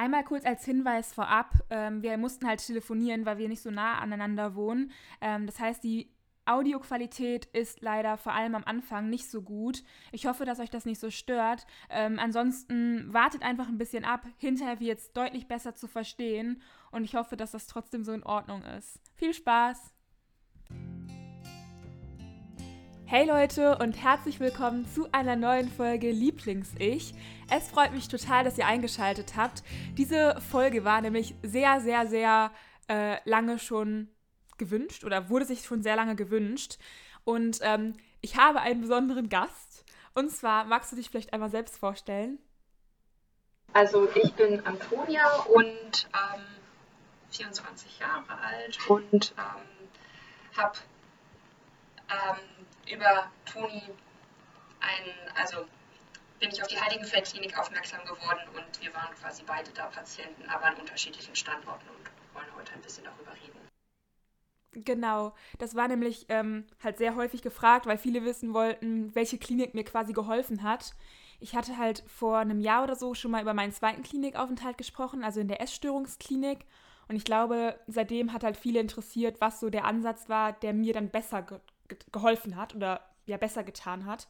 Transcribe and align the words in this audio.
Einmal 0.00 0.24
kurz 0.24 0.46
als 0.46 0.64
Hinweis 0.64 1.12
vorab, 1.12 1.52
ähm, 1.68 2.02
wir 2.02 2.16
mussten 2.16 2.46
halt 2.46 2.64
telefonieren, 2.66 3.26
weil 3.26 3.36
wir 3.36 3.50
nicht 3.50 3.60
so 3.60 3.70
nah 3.70 3.98
aneinander 3.98 4.54
wohnen. 4.54 4.92
Ähm, 5.20 5.44
das 5.44 5.60
heißt, 5.60 5.84
die 5.84 6.10
Audioqualität 6.46 7.44
ist 7.52 7.82
leider 7.82 8.16
vor 8.16 8.32
allem 8.32 8.54
am 8.54 8.64
Anfang 8.64 9.10
nicht 9.10 9.30
so 9.30 9.42
gut. 9.42 9.84
Ich 10.10 10.24
hoffe, 10.24 10.46
dass 10.46 10.58
euch 10.58 10.70
das 10.70 10.86
nicht 10.86 10.98
so 10.98 11.10
stört. 11.10 11.66
Ähm, 11.90 12.18
ansonsten 12.18 13.12
wartet 13.12 13.42
einfach 13.42 13.68
ein 13.68 13.76
bisschen 13.76 14.06
ab. 14.06 14.24
Hinterher 14.38 14.80
wird 14.80 15.00
es 15.00 15.12
deutlich 15.12 15.48
besser 15.48 15.74
zu 15.74 15.86
verstehen 15.86 16.62
und 16.92 17.04
ich 17.04 17.14
hoffe, 17.14 17.36
dass 17.36 17.50
das 17.50 17.66
trotzdem 17.66 18.02
so 18.02 18.12
in 18.12 18.24
Ordnung 18.24 18.62
ist. 18.62 19.02
Viel 19.16 19.34
Spaß! 19.34 19.92
Hey 23.10 23.26
Leute 23.26 23.76
und 23.78 24.00
herzlich 24.00 24.38
willkommen 24.38 24.86
zu 24.86 25.08
einer 25.10 25.34
neuen 25.34 25.68
Folge 25.68 26.12
Lieblings-Ich. 26.12 27.12
Es 27.50 27.66
freut 27.66 27.90
mich 27.90 28.06
total, 28.06 28.44
dass 28.44 28.56
ihr 28.56 28.68
eingeschaltet 28.68 29.32
habt. 29.36 29.64
Diese 29.98 30.40
Folge 30.40 30.84
war 30.84 31.00
nämlich 31.00 31.34
sehr, 31.42 31.80
sehr, 31.80 32.06
sehr 32.06 32.52
äh, 32.86 33.16
lange 33.28 33.58
schon 33.58 34.06
gewünscht 34.58 35.02
oder 35.02 35.28
wurde 35.28 35.44
sich 35.44 35.64
schon 35.64 35.82
sehr 35.82 35.96
lange 35.96 36.14
gewünscht. 36.14 36.78
Und 37.24 37.58
ähm, 37.62 37.96
ich 38.20 38.36
habe 38.36 38.60
einen 38.60 38.80
besonderen 38.80 39.28
Gast. 39.28 39.84
Und 40.14 40.30
zwar, 40.30 40.64
magst 40.66 40.92
du 40.92 40.96
dich 40.96 41.10
vielleicht 41.10 41.32
einmal 41.32 41.50
selbst 41.50 41.78
vorstellen? 41.78 42.38
Also 43.72 44.08
ich 44.14 44.32
bin 44.34 44.64
Antonia 44.64 45.26
und 45.46 46.08
ähm, 46.14 46.42
24 47.30 47.98
Jahre 47.98 48.38
alt 48.40 48.78
und 48.88 49.34
ähm, 49.36 50.56
habe 50.56 50.78
ähm, 52.08 52.49
über 52.92 53.30
Toni 53.44 53.82
ein, 54.80 55.34
also 55.34 55.64
bin 56.38 56.50
ich 56.50 56.62
auf 56.62 56.68
die 56.68 56.80
Heiligenfeldklinik 56.80 57.58
aufmerksam 57.58 58.00
geworden 58.04 58.40
und 58.56 58.82
wir 58.82 58.94
waren 58.94 59.14
quasi 59.14 59.42
beide 59.46 59.70
da 59.72 59.86
Patienten, 59.86 60.48
aber 60.48 60.66
an 60.66 60.76
unterschiedlichen 60.76 61.36
Standorten 61.36 61.88
und 61.88 62.34
wollen 62.34 62.54
heute 62.56 62.72
ein 62.72 62.80
bisschen 62.80 63.04
darüber 63.04 63.32
reden. 63.32 63.60
Genau, 64.72 65.34
das 65.58 65.74
war 65.74 65.88
nämlich 65.88 66.26
ähm, 66.28 66.64
halt 66.82 66.96
sehr 66.96 67.16
häufig 67.16 67.42
gefragt, 67.42 67.86
weil 67.86 67.98
viele 67.98 68.24
wissen 68.24 68.54
wollten, 68.54 69.14
welche 69.14 69.36
Klinik 69.36 69.74
mir 69.74 69.84
quasi 69.84 70.12
geholfen 70.12 70.62
hat. 70.62 70.94
Ich 71.40 71.56
hatte 71.56 71.76
halt 71.76 72.04
vor 72.06 72.38
einem 72.38 72.60
Jahr 72.60 72.84
oder 72.84 72.94
so 72.94 73.14
schon 73.14 73.32
mal 73.32 73.42
über 73.42 73.54
meinen 73.54 73.72
zweiten 73.72 74.02
Klinikaufenthalt 74.02 74.78
gesprochen, 74.78 75.24
also 75.24 75.40
in 75.40 75.48
der 75.48 75.60
Essstörungsklinik. 75.60 76.66
Und 77.08 77.16
ich 77.16 77.24
glaube, 77.24 77.80
seitdem 77.88 78.32
hat 78.32 78.44
halt 78.44 78.56
viele 78.56 78.78
interessiert, 78.78 79.40
was 79.40 79.58
so 79.58 79.70
der 79.70 79.84
Ansatz 79.84 80.28
war, 80.28 80.52
der 80.52 80.72
mir 80.72 80.94
dann 80.94 81.10
besser 81.10 81.42
geholfen 82.12 82.56
hat 82.56 82.74
oder 82.74 83.00
ja 83.26 83.36
besser 83.36 83.64
getan 83.64 84.06
hat. 84.06 84.28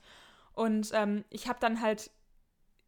Und 0.53 0.91
ähm, 0.95 1.25
ich 1.31 1.49
habe 1.49 1.59
dann 1.61 1.81
halt 1.81 2.11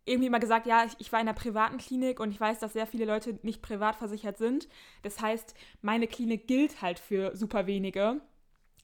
irgendwie 0.05 0.31
mal 0.31 0.39
gesagt, 0.39 0.67
ja, 0.67 0.85
ich, 0.85 0.95
ich, 0.99 1.13
war 1.13 1.21
in 1.21 1.29
einer 1.29 1.39
privaten 1.39 1.79
Klinik 1.79 2.19
und 2.19 2.31
ich 2.33 2.41
weiß, 2.41 2.59
dass 2.59 2.73
sehr 2.73 2.87
viele 2.87 3.05
Leute 3.05 3.39
nicht 3.43 3.63
privat 3.63 3.97
versichert 3.97 4.37
sind. 4.37 4.69
Das 5.03 5.21
heißt, 5.21 5.55
meine 5.81 6.09
Klinik 6.09 6.49
gilt 6.49 6.83
halt 6.83 6.99
für 6.99 7.37
super 7.37 7.67
wenige. 7.67 8.21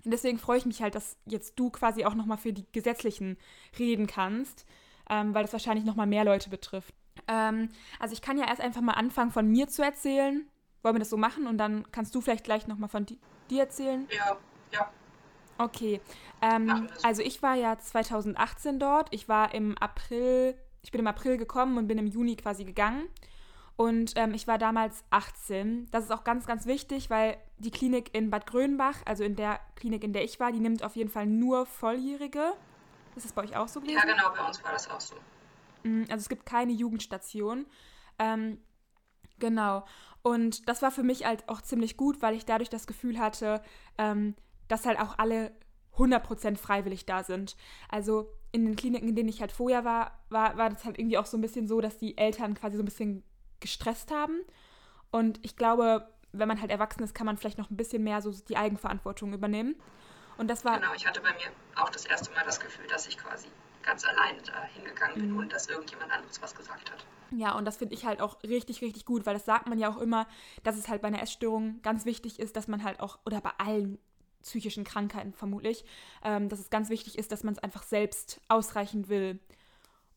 Und 0.05 0.13
deswegen 0.13 0.39
freue 0.39 0.59
ich 0.59 0.67
mich 0.67 0.81
halt, 0.81 0.95
dass 0.95 1.17
jetzt 1.27 1.59
du 1.59 1.71
quasi 1.71 2.05
auch 2.05 2.15
nochmal 2.15 2.39
für 2.39 2.53
die 2.53 2.65
gesetzlichen 2.71 3.37
reden 3.79 4.07
kannst, 4.07 4.65
ähm, 5.11 5.35
weil 5.35 5.43
das 5.43 5.53
wahrscheinlich 5.53 5.85
nochmal 5.85 6.07
mehr 6.07 6.25
Leute 6.25 6.51
betrifft. 6.51 6.95
Ähm, 7.27 7.71
also 7.99 8.13
ich 8.13 8.23
kann 8.23 8.39
ja 8.39 8.47
erst 8.47 8.61
einfach 8.61 8.81
mal 8.81 8.93
anfangen, 8.93 9.33
von 9.33 9.49
mir 9.49 9.67
zu 9.67 9.83
erzählen. 9.83 10.49
Wollen 10.83 10.95
wir 10.95 11.01
das 11.01 11.11
so 11.11 11.17
machen 11.17 11.49
und 11.49 11.59
dann 11.59 11.91
kannst 11.91 12.15
du 12.15 12.21
vielleicht 12.21 12.45
gleich 12.45 12.69
nochmal 12.69 12.89
von 12.89 13.07
dir 13.51 13.61
erzählen? 13.61 14.07
Ja, 14.11 14.37
ja. 14.73 14.93
Okay. 15.59 16.01
Ähm, 16.41 16.89
also 17.03 17.23
ich 17.23 17.43
war 17.43 17.55
ja 17.55 17.79
2018 17.79 18.79
dort. 18.79 19.09
Ich 19.13 19.29
war 19.29 19.55
im 19.55 19.77
April, 19.79 20.55
ich 20.83 20.93
bin 20.93 21.01
im 21.01 21.07
April 21.07 21.37
gekommen 21.37 21.77
und 21.79 21.89
bin 21.89 21.99
im 21.99 22.07
Juni 22.07 22.37
quasi 22.37 22.65
gegangen. 22.65 23.09
Und 23.77 24.15
ähm, 24.17 24.35
ich 24.35 24.49
war 24.49 24.59
damals 24.59 25.05
18. 25.11 25.89
Das 25.91 26.05
ist 26.05 26.11
auch 26.11 26.25
ganz, 26.25 26.47
ganz 26.47 26.67
wichtig, 26.67 27.11
weil 27.11 27.37
die 27.59 27.71
Klinik 27.71 28.13
in 28.13 28.31
Bad 28.31 28.47
Grönbach, 28.47 28.97
also 29.05 29.23
in 29.23 29.37
der 29.37 29.61
Klinik, 29.77 30.03
in 30.03 30.13
der 30.13 30.25
ich 30.25 30.41
war, 30.41 30.51
die 30.51 30.59
nimmt 30.59 30.83
auf 30.83 30.97
jeden 30.97 31.11
Fall 31.11 31.27
nur 31.27 31.65
Volljährige. 31.65 32.55
Ist 33.15 33.27
das 33.27 33.33
bei 33.33 33.43
euch 33.43 33.57
auch 33.57 33.69
so 33.69 33.81
gewesen? 33.81 33.99
Ja, 33.99 34.05
genau, 34.05 34.31
bei 34.37 34.45
uns 34.47 34.63
war 34.65 34.73
das 34.73 34.91
auch 34.91 35.01
so. 35.01 35.15
Mm, 35.85 36.03
also 36.03 36.17
es 36.17 36.29
gibt 36.29 36.45
keine 36.45 36.73
Jugendstation. 36.73 37.67
Ähm, 38.19 38.59
genau. 39.39 39.85
Und 40.23 40.69
das 40.69 40.83
war 40.83 40.91
für 40.91 41.05
mich 41.05 41.25
halt 41.25 41.49
auch 41.49 41.63
ziemlich 41.63 41.97
gut, 41.97 42.21
weil 42.21 42.35
ich 42.35 42.45
dadurch 42.45 42.71
das 42.71 42.87
Gefühl 42.87 43.19
hatte, 43.19 43.63
ähm, 43.97 44.35
dass 44.69 44.87
halt 44.87 45.01
auch 45.01 45.19
alle 45.19 45.53
100% 45.97 46.57
freiwillig 46.57 47.07
da 47.07 47.25
sind. 47.25 47.57
Also 47.89 48.33
in 48.53 48.65
den 48.65 48.77
Kliniken, 48.77 49.09
in 49.09 49.17
denen 49.17 49.29
ich 49.29 49.41
halt 49.41 49.53
vorher 49.53 49.85
war, 49.85 50.19
war, 50.31 50.57
war 50.57 50.71
das 50.71 50.85
halt 50.85 50.99
irgendwie 50.99 51.19
auch 51.19 51.27
so 51.27 51.37
ein 51.37 51.41
bisschen 51.41 51.67
so, 51.67 51.81
dass 51.81 51.99
die 51.99 52.17
Eltern 52.17 52.55
quasi 52.55 52.77
so 52.77 52.83
ein 52.83 52.87
bisschen 52.87 53.25
gestresst 53.61 54.11
haben. 54.11 54.41
Und 55.11 55.41
ich 55.45 55.57
glaube, 55.57 56.09
wenn 56.33 56.49
man 56.49 56.61
halt 56.61 56.71
erwachsen 56.71 57.03
ist, 57.03 57.15
kann 57.15 57.27
man 57.27 57.37
vielleicht 57.37 57.59
noch 57.59 57.71
ein 57.71 57.77
bisschen 57.77 58.05
mehr 58.05 58.23
so 58.23 58.31
die 58.31 58.57
Eigenverantwortung 58.57 59.33
übernehmen. 59.33 59.77
Und 60.37 60.49
das 60.49 60.65
war. 60.65 60.79
Genau, 60.79 60.95
ich 60.95 61.07
hatte 61.07 61.21
bei 61.21 61.33
mir 61.33 61.51
auch 61.77 61.91
das 61.91 62.07
erste 62.07 62.33
Mal 62.33 62.45
das 62.45 62.61
Gefühl, 62.61 62.87
dass 62.87 63.07
ich 63.07 63.19
quasi 63.19 63.49
ganz 63.83 64.05
alleine 64.05 64.41
da 64.43 64.65
hingegangen 64.75 65.15
bin 65.17 65.31
mhm. 65.33 65.39
und 65.39 65.53
dass 65.53 65.67
irgendjemand 65.67 66.13
anderes 66.13 66.41
was 66.43 66.55
gesagt 66.55 66.91
hat. 66.91 67.05
Ja, 67.31 67.57
und 67.57 67.65
das 67.65 67.77
finde 67.77 67.95
ich 67.95 68.07
halt 68.07 68.21
auch 68.21 68.43
richtig, 68.43 68.81
richtig 68.81 69.05
gut, 69.05 69.27
weil 69.27 69.35
das 69.35 69.45
sagt 69.45 69.67
man 69.67 69.79
ja 69.79 69.91
auch 69.91 69.99
immer, 69.99 70.27
dass 70.63 70.77
es 70.77 70.89
halt 70.89 71.03
bei 71.03 71.09
einer 71.09 71.23
Essstörung 71.23 71.81
ganz 71.83 72.05
wichtig 72.05 72.39
ist, 72.39 72.57
dass 72.57 72.69
man 72.69 72.85
halt 72.85 73.01
auch, 73.01 73.19
oder 73.27 73.41
bei 73.41 73.51
allen 73.59 73.99
psychischen 74.49 74.85
Krankheiten 74.85 75.33
vermutlich, 75.35 75.85
ähm, 76.25 76.49
dass 76.49 76.59
es 76.59 76.71
ganz 76.71 76.89
wichtig 76.89 77.19
ist, 77.19 77.31
dass 77.31 77.45
man 77.45 77.55
es 77.55 77.63
einfach 77.63 77.83
selbst 77.83 78.41
ausreichend 78.49 79.09
will. 79.09 79.39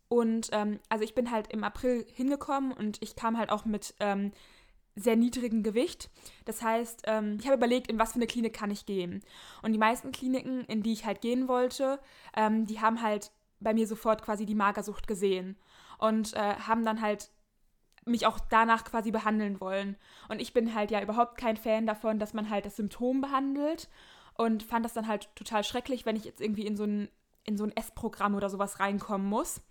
Und 0.07 0.49
ähm, 0.51 0.79
also 0.89 1.03
ich 1.03 1.15
bin 1.15 1.31
halt 1.31 1.51
im 1.51 1.63
April 1.63 2.05
hingekommen 2.13 2.71
und 2.71 3.01
ich 3.01 3.15
kam 3.15 3.37
halt 3.37 3.49
auch 3.49 3.65
mit 3.65 3.93
ähm, 3.99 4.31
sehr 4.95 5.15
niedrigem 5.15 5.63
Gewicht. 5.63 6.09
Das 6.45 6.61
heißt, 6.61 7.03
ähm, 7.05 7.37
ich 7.39 7.45
habe 7.45 7.57
überlegt, 7.57 7.89
in 7.89 7.99
was 7.99 8.13
für 8.13 8.17
eine 8.17 8.27
Klinik 8.27 8.53
kann 8.53 8.71
ich 8.71 8.85
gehen. 8.85 9.21
Und 9.61 9.73
die 9.73 9.79
meisten 9.79 10.11
Kliniken, 10.11 10.65
in 10.65 10.83
die 10.83 10.93
ich 10.93 11.05
halt 11.05 11.21
gehen 11.21 11.47
wollte, 11.47 11.99
ähm, 12.35 12.65
die 12.65 12.81
haben 12.81 13.01
halt 13.01 13.31
bei 13.59 13.73
mir 13.73 13.87
sofort 13.87 14.21
quasi 14.23 14.45
die 14.45 14.55
Magersucht 14.55 15.07
gesehen 15.07 15.57
und 15.97 16.33
äh, 16.33 16.55
haben 16.55 16.83
dann 16.83 17.01
halt 17.01 17.29
mich 18.05 18.25
auch 18.25 18.39
danach 18.49 18.83
quasi 18.83 19.11
behandeln 19.11 19.61
wollen. 19.61 19.95
Und 20.27 20.41
ich 20.41 20.53
bin 20.53 20.73
halt 20.73 20.91
ja 20.91 21.01
überhaupt 21.01 21.37
kein 21.37 21.57
Fan 21.57 21.85
davon, 21.85 22.19
dass 22.19 22.33
man 22.33 22.49
halt 22.49 22.65
das 22.65 22.75
Symptom 22.75 23.21
behandelt 23.21 23.89
und 24.35 24.63
fand 24.63 24.85
das 24.85 24.93
dann 24.93 25.07
halt 25.07 25.29
total 25.35 25.63
schrecklich, 25.63 26.05
wenn 26.05 26.15
ich 26.15 26.25
jetzt 26.25 26.41
irgendwie 26.41 26.65
in 26.65 26.75
so 26.75 26.83
ein, 26.83 27.09
in 27.43 27.57
so 27.57 27.63
ein 27.63 27.75
Essprogramm 27.75 28.35
oder 28.35 28.49
sowas 28.49 28.79
reinkommen 28.79 29.27
muss. 29.27 29.61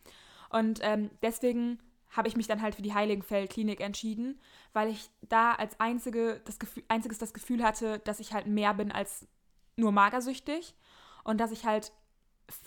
Und 0.51 0.81
ähm, 0.83 1.11
deswegen 1.23 1.79
habe 2.11 2.29
ich 2.29 2.37
mich 2.37 2.47
dann 2.47 2.61
halt 2.61 2.75
für 2.75 2.83
die 2.83 2.95
Heiligenfeld-Klinik 2.95 3.81
entschieden, 3.81 4.41
weil 4.73 4.89
ich 4.89 5.11
da 5.23 5.53
als 5.53 5.79
einzige 5.79 6.41
das 6.45 6.59
Gefühl, 6.59 6.83
einziges 6.89 7.19
das 7.19 7.33
Gefühl 7.33 7.63
hatte, 7.63 8.01
dass 8.01 8.21
ich 8.21 8.33
halt 8.33 8.47
mehr 8.47 8.75
bin 8.75 8.91
als 8.91 9.27
nur 9.77 9.93
magersüchtig 9.93 10.75
und 11.25 11.39
dass 11.39 11.53
ich 11.53 11.65
halt 11.65 11.93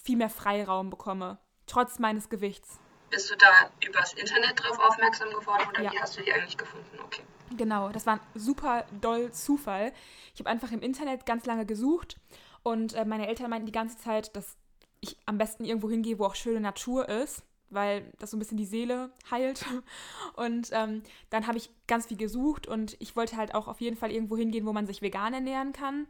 viel 0.01 0.15
mehr 0.15 0.29
Freiraum 0.29 0.89
bekomme, 0.89 1.39
trotz 1.67 1.99
meines 1.99 2.29
Gewichts. 2.29 2.79
Bist 3.13 3.29
du 3.29 3.35
da 3.35 3.69
übers 3.87 4.13
Internet 4.13 4.59
drauf 4.59 4.79
aufmerksam 4.79 5.29
geworden 5.29 5.69
oder 5.69 5.83
ja. 5.83 5.91
wie 5.91 5.99
hast 5.99 6.17
du 6.17 6.23
die 6.23 6.33
eigentlich 6.33 6.57
gefunden? 6.57 6.97
Okay. 7.05 7.21
Genau, 7.55 7.89
das 7.89 8.07
war 8.07 8.15
ein 8.15 8.21
super 8.33 8.85
doll 9.01 9.31
Zufall. 9.31 9.93
Ich 10.33 10.39
habe 10.39 10.49
einfach 10.49 10.71
im 10.71 10.81
Internet 10.81 11.27
ganz 11.27 11.45
lange 11.45 11.67
gesucht 11.67 12.17
und 12.63 12.95
äh, 12.95 13.05
meine 13.05 13.27
Eltern 13.27 13.51
meinten 13.51 13.67
die 13.67 13.71
ganze 13.71 13.99
Zeit, 13.99 14.35
dass 14.35 14.57
ich 14.99 15.15
am 15.27 15.37
besten 15.37 15.63
irgendwo 15.63 15.91
hingehe, 15.91 16.17
wo 16.17 16.25
auch 16.25 16.33
schöne 16.33 16.59
Natur 16.59 17.07
ist, 17.07 17.43
weil 17.69 18.11
das 18.17 18.31
so 18.31 18.37
ein 18.37 18.39
bisschen 18.39 18.57
die 18.57 18.65
Seele 18.65 19.11
heilt. 19.29 19.63
Und 20.35 20.69
ähm, 20.71 21.03
dann 21.29 21.45
habe 21.45 21.59
ich 21.59 21.69
ganz 21.85 22.07
viel 22.07 22.17
gesucht 22.17 22.65
und 22.65 22.95
ich 22.99 23.15
wollte 23.15 23.37
halt 23.37 23.53
auch 23.53 23.67
auf 23.67 23.81
jeden 23.81 23.97
Fall 23.97 24.11
irgendwo 24.11 24.37
hingehen, 24.37 24.65
wo 24.65 24.73
man 24.73 24.87
sich 24.87 25.03
vegan 25.03 25.33
ernähren 25.33 25.73
kann. 25.73 26.07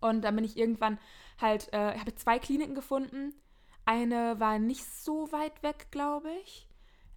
Und 0.00 0.22
dann 0.22 0.34
bin 0.34 0.44
ich 0.44 0.56
irgendwann 0.56 0.98
halt, 1.38 1.70
äh, 1.72 1.98
habe 1.98 2.14
zwei 2.14 2.38
Kliniken 2.38 2.74
gefunden. 2.74 3.34
Eine 3.84 4.38
war 4.38 4.58
nicht 4.58 4.84
so 4.84 5.30
weit 5.32 5.62
weg, 5.62 5.88
glaube 5.90 6.30
ich. 6.44 6.68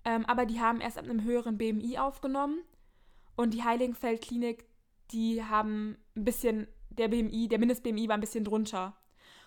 Ähm, 0.04 0.26
aber 0.26 0.46
die 0.46 0.60
haben 0.60 0.82
erst 0.82 0.98
ab 0.98 1.06
einem 1.06 1.24
höheren 1.24 1.58
BMI 1.58 1.98
aufgenommen. 1.98 2.60
Und 3.36 3.54
die 3.54 3.64
Heiligenfeld-Klinik, 3.64 4.66
die 5.12 5.44
haben 5.44 5.98
ein 6.16 6.24
bisschen, 6.24 6.68
der 6.90 7.10
BMI, 7.10 7.48
der 7.48 7.60
Mindest-BMI 7.60 8.08
war 8.08 8.16
ein 8.16 8.22
bisschen 8.22 8.46
drunter. 8.46 8.96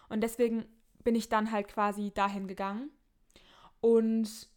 Und 0.08 0.20
deswegen 0.20 0.66
bin 1.04 1.14
ich 1.14 1.28
dann 1.28 1.52
halt 1.52 1.69
quasi 1.69 2.12
dahin 2.12 2.48
gegangen. 2.48 2.90
Und 3.81 4.48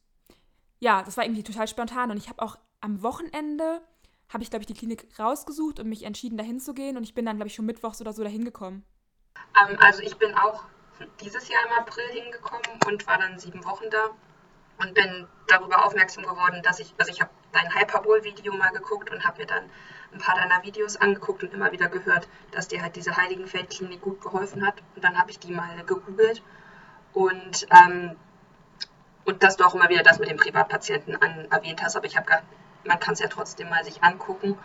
ja, 0.80 1.04
das 1.04 1.18
war 1.18 1.24
irgendwie 1.24 1.44
total 1.44 1.68
spontan. 1.68 2.12
Und 2.12 2.18
ich 2.18 2.30
habe 2.30 2.42
auch 2.42 2.58
am 2.82 3.04
Wochenende, 3.04 3.82
habe 4.30 4.44
ich, 4.44 4.50
glaube 4.50 4.64
ich, 4.64 4.68
die 4.68 4.74
Klinik 4.74 5.08
rausgesucht 5.20 5.80
und 5.80 5.88
mich 5.88 6.04
entschieden, 6.04 6.38
dahin 6.38 6.60
zu 6.60 6.74
gehen. 6.74 6.98
Und 6.98 7.04
ich 7.04 7.14
bin 7.14 7.26
dann, 7.26 7.38
glaube 7.38 7.48
ich, 7.48 7.56
schon 7.56 7.66
mittwochs 7.66 8.02
oder 8.02 8.14
so 8.14 8.24
dahin 8.24 8.44
gekommen. 8.44 8.84
Ähm, 9.62 9.78
also 9.80 10.02
ich 10.02 10.18
bin 10.18 10.34
auch 10.34 10.64
dieses 11.20 11.48
Jahr 11.50 11.62
im 11.68 11.74
April 11.74 12.08
hingekommen 12.10 12.66
und 12.88 13.08
war 13.08 13.18
dann 13.18 13.40
sieben 13.40 13.64
Wochen 13.66 13.90
da 13.90 14.10
und 14.78 14.94
bin 14.94 15.28
darüber 15.48 15.86
aufmerksam 15.86 16.24
geworden, 16.24 16.62
dass 16.64 16.80
ich, 16.80 16.94
also 16.98 17.12
ich 17.12 17.22
habe 17.22 17.32
dein 17.52 17.74
Hyperbol-Video 17.74 18.54
mal 18.54 18.72
geguckt 18.72 19.12
und 19.12 19.26
habe 19.26 19.40
mir 19.40 19.48
dann 19.48 19.70
ein 20.14 20.20
paar 20.20 20.36
deiner 20.36 20.64
Videos 20.64 20.98
angeguckt 20.98 21.44
und 21.44 21.54
immer 21.54 21.72
wieder 21.72 21.88
gehört, 21.88 22.28
dass 22.52 22.68
dir 22.68 22.82
halt 22.82 22.96
diese 22.96 23.16
Heiligenfeld-Klinik 23.16 24.02
gut 24.02 24.22
geholfen 24.22 24.66
hat. 24.66 24.76
Und 24.96 25.04
dann 25.04 25.18
habe 25.18 25.32
ich 25.32 25.40
die 25.40 25.52
mal 25.52 25.84
gegoogelt 25.86 26.42
und, 27.14 27.68
ähm, 27.72 28.16
und 29.26 29.44
dass 29.44 29.58
du 29.58 29.66
auch 29.66 29.76
immer 29.76 29.90
wieder 29.90 30.04
das 30.04 30.20
mit 30.20 30.30
den 30.30 30.38
Privatpatienten 30.38 31.16
an, 31.22 31.48
erwähnt 31.52 31.82
hast, 31.84 31.96
aber 31.96 32.06
ich 32.06 32.18
habe 32.18 32.26
gar 32.26 32.42
man 32.86 33.00
kann 33.00 33.14
es 33.14 33.20
ja 33.20 33.28
trotzdem 33.28 33.70
mal 33.70 33.84
sich 33.84 34.04
angucken. 34.04 34.58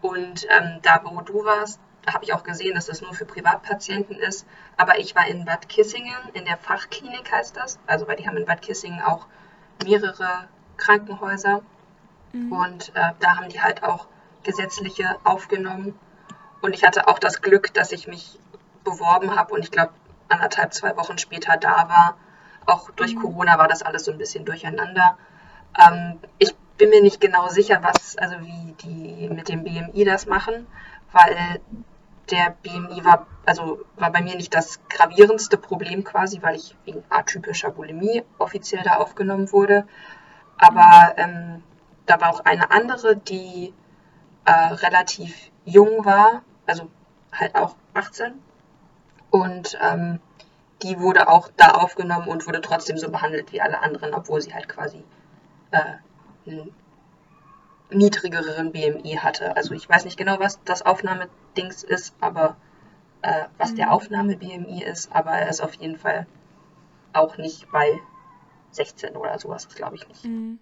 Und 0.00 0.46
ähm, 0.48 0.78
da, 0.82 1.00
wo 1.04 1.20
du 1.22 1.44
warst, 1.44 1.80
habe 2.14 2.24
ich 2.24 2.32
auch 2.32 2.42
gesehen, 2.42 2.74
dass 2.74 2.86
das 2.86 3.02
nur 3.02 3.14
für 3.14 3.24
Privatpatienten 3.24 4.16
ist. 4.16 4.46
Aber 4.76 4.98
ich 4.98 5.14
war 5.14 5.26
in 5.26 5.44
Bad 5.44 5.68
Kissingen, 5.68 6.16
in 6.34 6.44
der 6.44 6.56
Fachklinik 6.56 7.30
heißt 7.32 7.56
das. 7.56 7.78
Also, 7.86 8.06
weil 8.08 8.16
die 8.16 8.26
haben 8.26 8.36
in 8.36 8.46
Bad 8.46 8.62
Kissingen 8.62 9.02
auch 9.02 9.26
mehrere 9.84 10.48
Krankenhäuser. 10.76 11.62
Mhm. 12.32 12.52
Und 12.52 12.88
äh, 12.94 13.12
da 13.20 13.36
haben 13.36 13.48
die 13.48 13.60
halt 13.60 13.82
auch 13.82 14.06
gesetzliche 14.42 15.16
aufgenommen. 15.24 15.98
Und 16.60 16.74
ich 16.74 16.84
hatte 16.84 17.08
auch 17.08 17.18
das 17.18 17.42
Glück, 17.42 17.72
dass 17.74 17.92
ich 17.92 18.08
mich 18.08 18.38
beworben 18.84 19.36
habe 19.36 19.54
und 19.54 19.62
ich 19.62 19.70
glaube, 19.70 19.92
anderthalb, 20.28 20.74
zwei 20.74 20.96
Wochen 20.96 21.18
später 21.18 21.56
da 21.56 21.88
war. 21.88 22.16
Auch 22.66 22.90
durch 22.90 23.14
mhm. 23.14 23.20
Corona 23.20 23.58
war 23.58 23.68
das 23.68 23.82
alles 23.82 24.04
so 24.04 24.12
ein 24.12 24.18
bisschen 24.18 24.44
durcheinander. 24.44 25.16
Ähm, 25.78 26.18
ich 26.38 26.54
bin 26.76 26.90
mir 26.90 27.02
nicht 27.02 27.20
genau 27.20 27.48
sicher, 27.48 27.80
was, 27.82 28.16
also 28.18 28.36
wie 28.40 28.74
die 28.82 29.28
mit 29.28 29.48
dem 29.48 29.64
BMI 29.64 30.04
das 30.04 30.26
machen, 30.26 30.66
weil 31.12 31.60
der 32.30 32.56
BMI 32.62 33.04
war, 33.04 33.26
also 33.46 33.84
war 33.96 34.10
bei 34.10 34.22
mir 34.22 34.36
nicht 34.36 34.54
das 34.54 34.80
gravierendste 34.88 35.56
Problem 35.56 36.04
quasi, 36.04 36.42
weil 36.42 36.56
ich 36.56 36.76
wegen 36.84 37.02
atypischer 37.08 37.70
Bulimie 37.70 38.22
offiziell 38.38 38.82
da 38.82 38.96
aufgenommen 38.96 39.50
wurde. 39.52 39.86
Aber 40.58 41.14
ähm, 41.16 41.62
da 42.06 42.20
war 42.20 42.30
auch 42.30 42.40
eine 42.40 42.70
andere, 42.70 43.16
die 43.16 43.72
äh, 44.44 44.52
relativ 44.52 45.50
jung 45.64 46.04
war, 46.04 46.42
also 46.66 46.88
halt 47.32 47.54
auch 47.54 47.76
18. 47.94 48.32
Und 49.30 49.78
ähm, 49.80 50.20
die 50.82 51.00
wurde 51.00 51.28
auch 51.28 51.50
da 51.56 51.72
aufgenommen 51.72 52.28
und 52.28 52.46
wurde 52.46 52.60
trotzdem 52.60 52.98
so 52.98 53.10
behandelt 53.10 53.52
wie 53.52 53.60
alle 53.60 53.82
anderen, 53.82 54.14
obwohl 54.14 54.40
sie 54.40 54.54
halt 54.54 54.68
quasi 54.68 55.04
äh, 55.70 56.50
einen 56.50 56.72
niedrigeren 57.90 58.72
BMI 58.72 59.18
hatte. 59.20 59.56
Also 59.56 59.74
ich 59.74 59.88
weiß 59.88 60.04
nicht 60.04 60.16
genau, 60.16 60.38
was 60.38 60.62
das 60.64 60.82
Aufnahmedings 61.58 61.82
ist, 61.82 62.14
aber 62.20 62.56
äh, 63.22 63.44
was 63.58 63.72
mhm. 63.72 63.76
der 63.76 63.92
Aufnahme-BMI 63.92 64.84
ist, 64.84 65.12
aber 65.12 65.32
er 65.32 65.48
ist 65.48 65.60
auf 65.60 65.74
jeden 65.74 65.98
Fall 65.98 66.26
auch 67.12 67.36
nicht 67.36 67.70
bei 67.72 68.00
16 68.70 69.16
oder 69.16 69.38
sowas, 69.38 69.68
glaube 69.68 69.96
ich 69.96 70.06
nicht. 70.08 70.24
Mhm. 70.24 70.58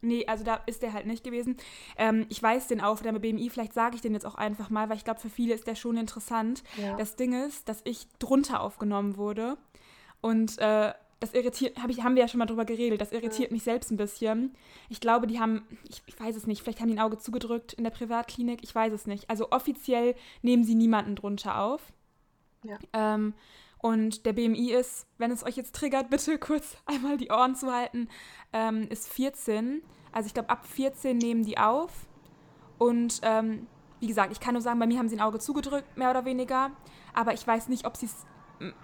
Nee, 0.00 0.26
also 0.26 0.44
da 0.44 0.60
ist 0.66 0.82
der 0.82 0.92
halt 0.92 1.06
nicht 1.06 1.24
gewesen. 1.24 1.56
Ähm, 1.96 2.26
ich 2.28 2.42
weiß 2.42 2.66
den 2.66 2.82
Aufnahme 2.82 3.20
BMI, 3.20 3.48
vielleicht 3.48 3.72
sage 3.72 3.96
ich 3.96 4.02
den 4.02 4.12
jetzt 4.12 4.26
auch 4.26 4.34
einfach 4.34 4.68
mal, 4.68 4.90
weil 4.90 4.96
ich 4.96 5.04
glaube, 5.04 5.20
für 5.20 5.30
viele 5.30 5.54
ist 5.54 5.66
der 5.66 5.76
schon 5.76 5.96
interessant. 5.96 6.62
Ja. 6.76 6.96
Das 6.96 7.16
Ding 7.16 7.32
ist, 7.46 7.68
dass 7.68 7.80
ich 7.84 8.06
drunter 8.18 8.60
aufgenommen 8.60 9.16
wurde. 9.16 9.56
Und 10.20 10.58
äh, 10.58 10.92
das 11.24 11.34
irritiert, 11.34 11.80
hab 11.82 11.90
ich, 11.90 12.02
haben 12.02 12.14
wir 12.14 12.22
ja 12.22 12.28
schon 12.28 12.38
mal 12.38 12.46
drüber 12.46 12.64
geredet, 12.64 13.00
das 13.00 13.12
irritiert 13.12 13.50
ja. 13.50 13.54
mich 13.54 13.62
selbst 13.62 13.90
ein 13.90 13.96
bisschen. 13.96 14.54
Ich 14.88 15.00
glaube, 15.00 15.26
die 15.26 15.40
haben, 15.40 15.66
ich, 15.88 16.02
ich, 16.06 16.18
weiß 16.18 16.36
es 16.36 16.46
nicht, 16.46 16.62
vielleicht 16.62 16.80
haben 16.80 16.88
die 16.88 16.94
ein 16.94 17.00
Auge 17.00 17.18
zugedrückt 17.18 17.72
in 17.72 17.84
der 17.84 17.90
Privatklinik, 17.90 18.60
ich 18.62 18.74
weiß 18.74 18.92
es 18.92 19.06
nicht. 19.06 19.30
Also 19.30 19.50
offiziell 19.50 20.14
nehmen 20.42 20.64
sie 20.64 20.74
niemanden 20.74 21.16
drunter 21.16 21.60
auf. 21.60 21.92
Ja. 22.62 22.78
Ähm, 22.92 23.34
und 23.78 24.24
der 24.26 24.32
BMI 24.32 24.72
ist, 24.72 25.06
wenn 25.18 25.30
es 25.30 25.44
euch 25.44 25.56
jetzt 25.56 25.74
triggert, 25.74 26.10
bitte 26.10 26.38
kurz 26.38 26.76
einmal 26.86 27.16
die 27.16 27.30
Ohren 27.30 27.54
zu 27.54 27.72
halten, 27.72 28.08
ähm, 28.52 28.88
ist 28.90 29.08
14. 29.08 29.82
Also 30.12 30.26
ich 30.26 30.34
glaube, 30.34 30.50
ab 30.50 30.66
14 30.66 31.16
nehmen 31.16 31.44
die 31.44 31.58
auf. 31.58 31.92
Und 32.78 33.20
ähm, 33.22 33.66
wie 34.00 34.06
gesagt, 34.06 34.32
ich 34.32 34.40
kann 34.40 34.54
nur 34.54 34.62
sagen, 34.62 34.78
bei 34.78 34.86
mir 34.86 34.98
haben 34.98 35.08
sie 35.08 35.16
ein 35.16 35.22
Auge 35.22 35.38
zugedrückt, 35.38 35.96
mehr 35.96 36.10
oder 36.10 36.24
weniger. 36.24 36.70
Aber 37.14 37.32
ich 37.32 37.46
weiß 37.46 37.68
nicht, 37.68 37.86
ob 37.86 37.96
sie 37.96 38.06
es 38.06 38.26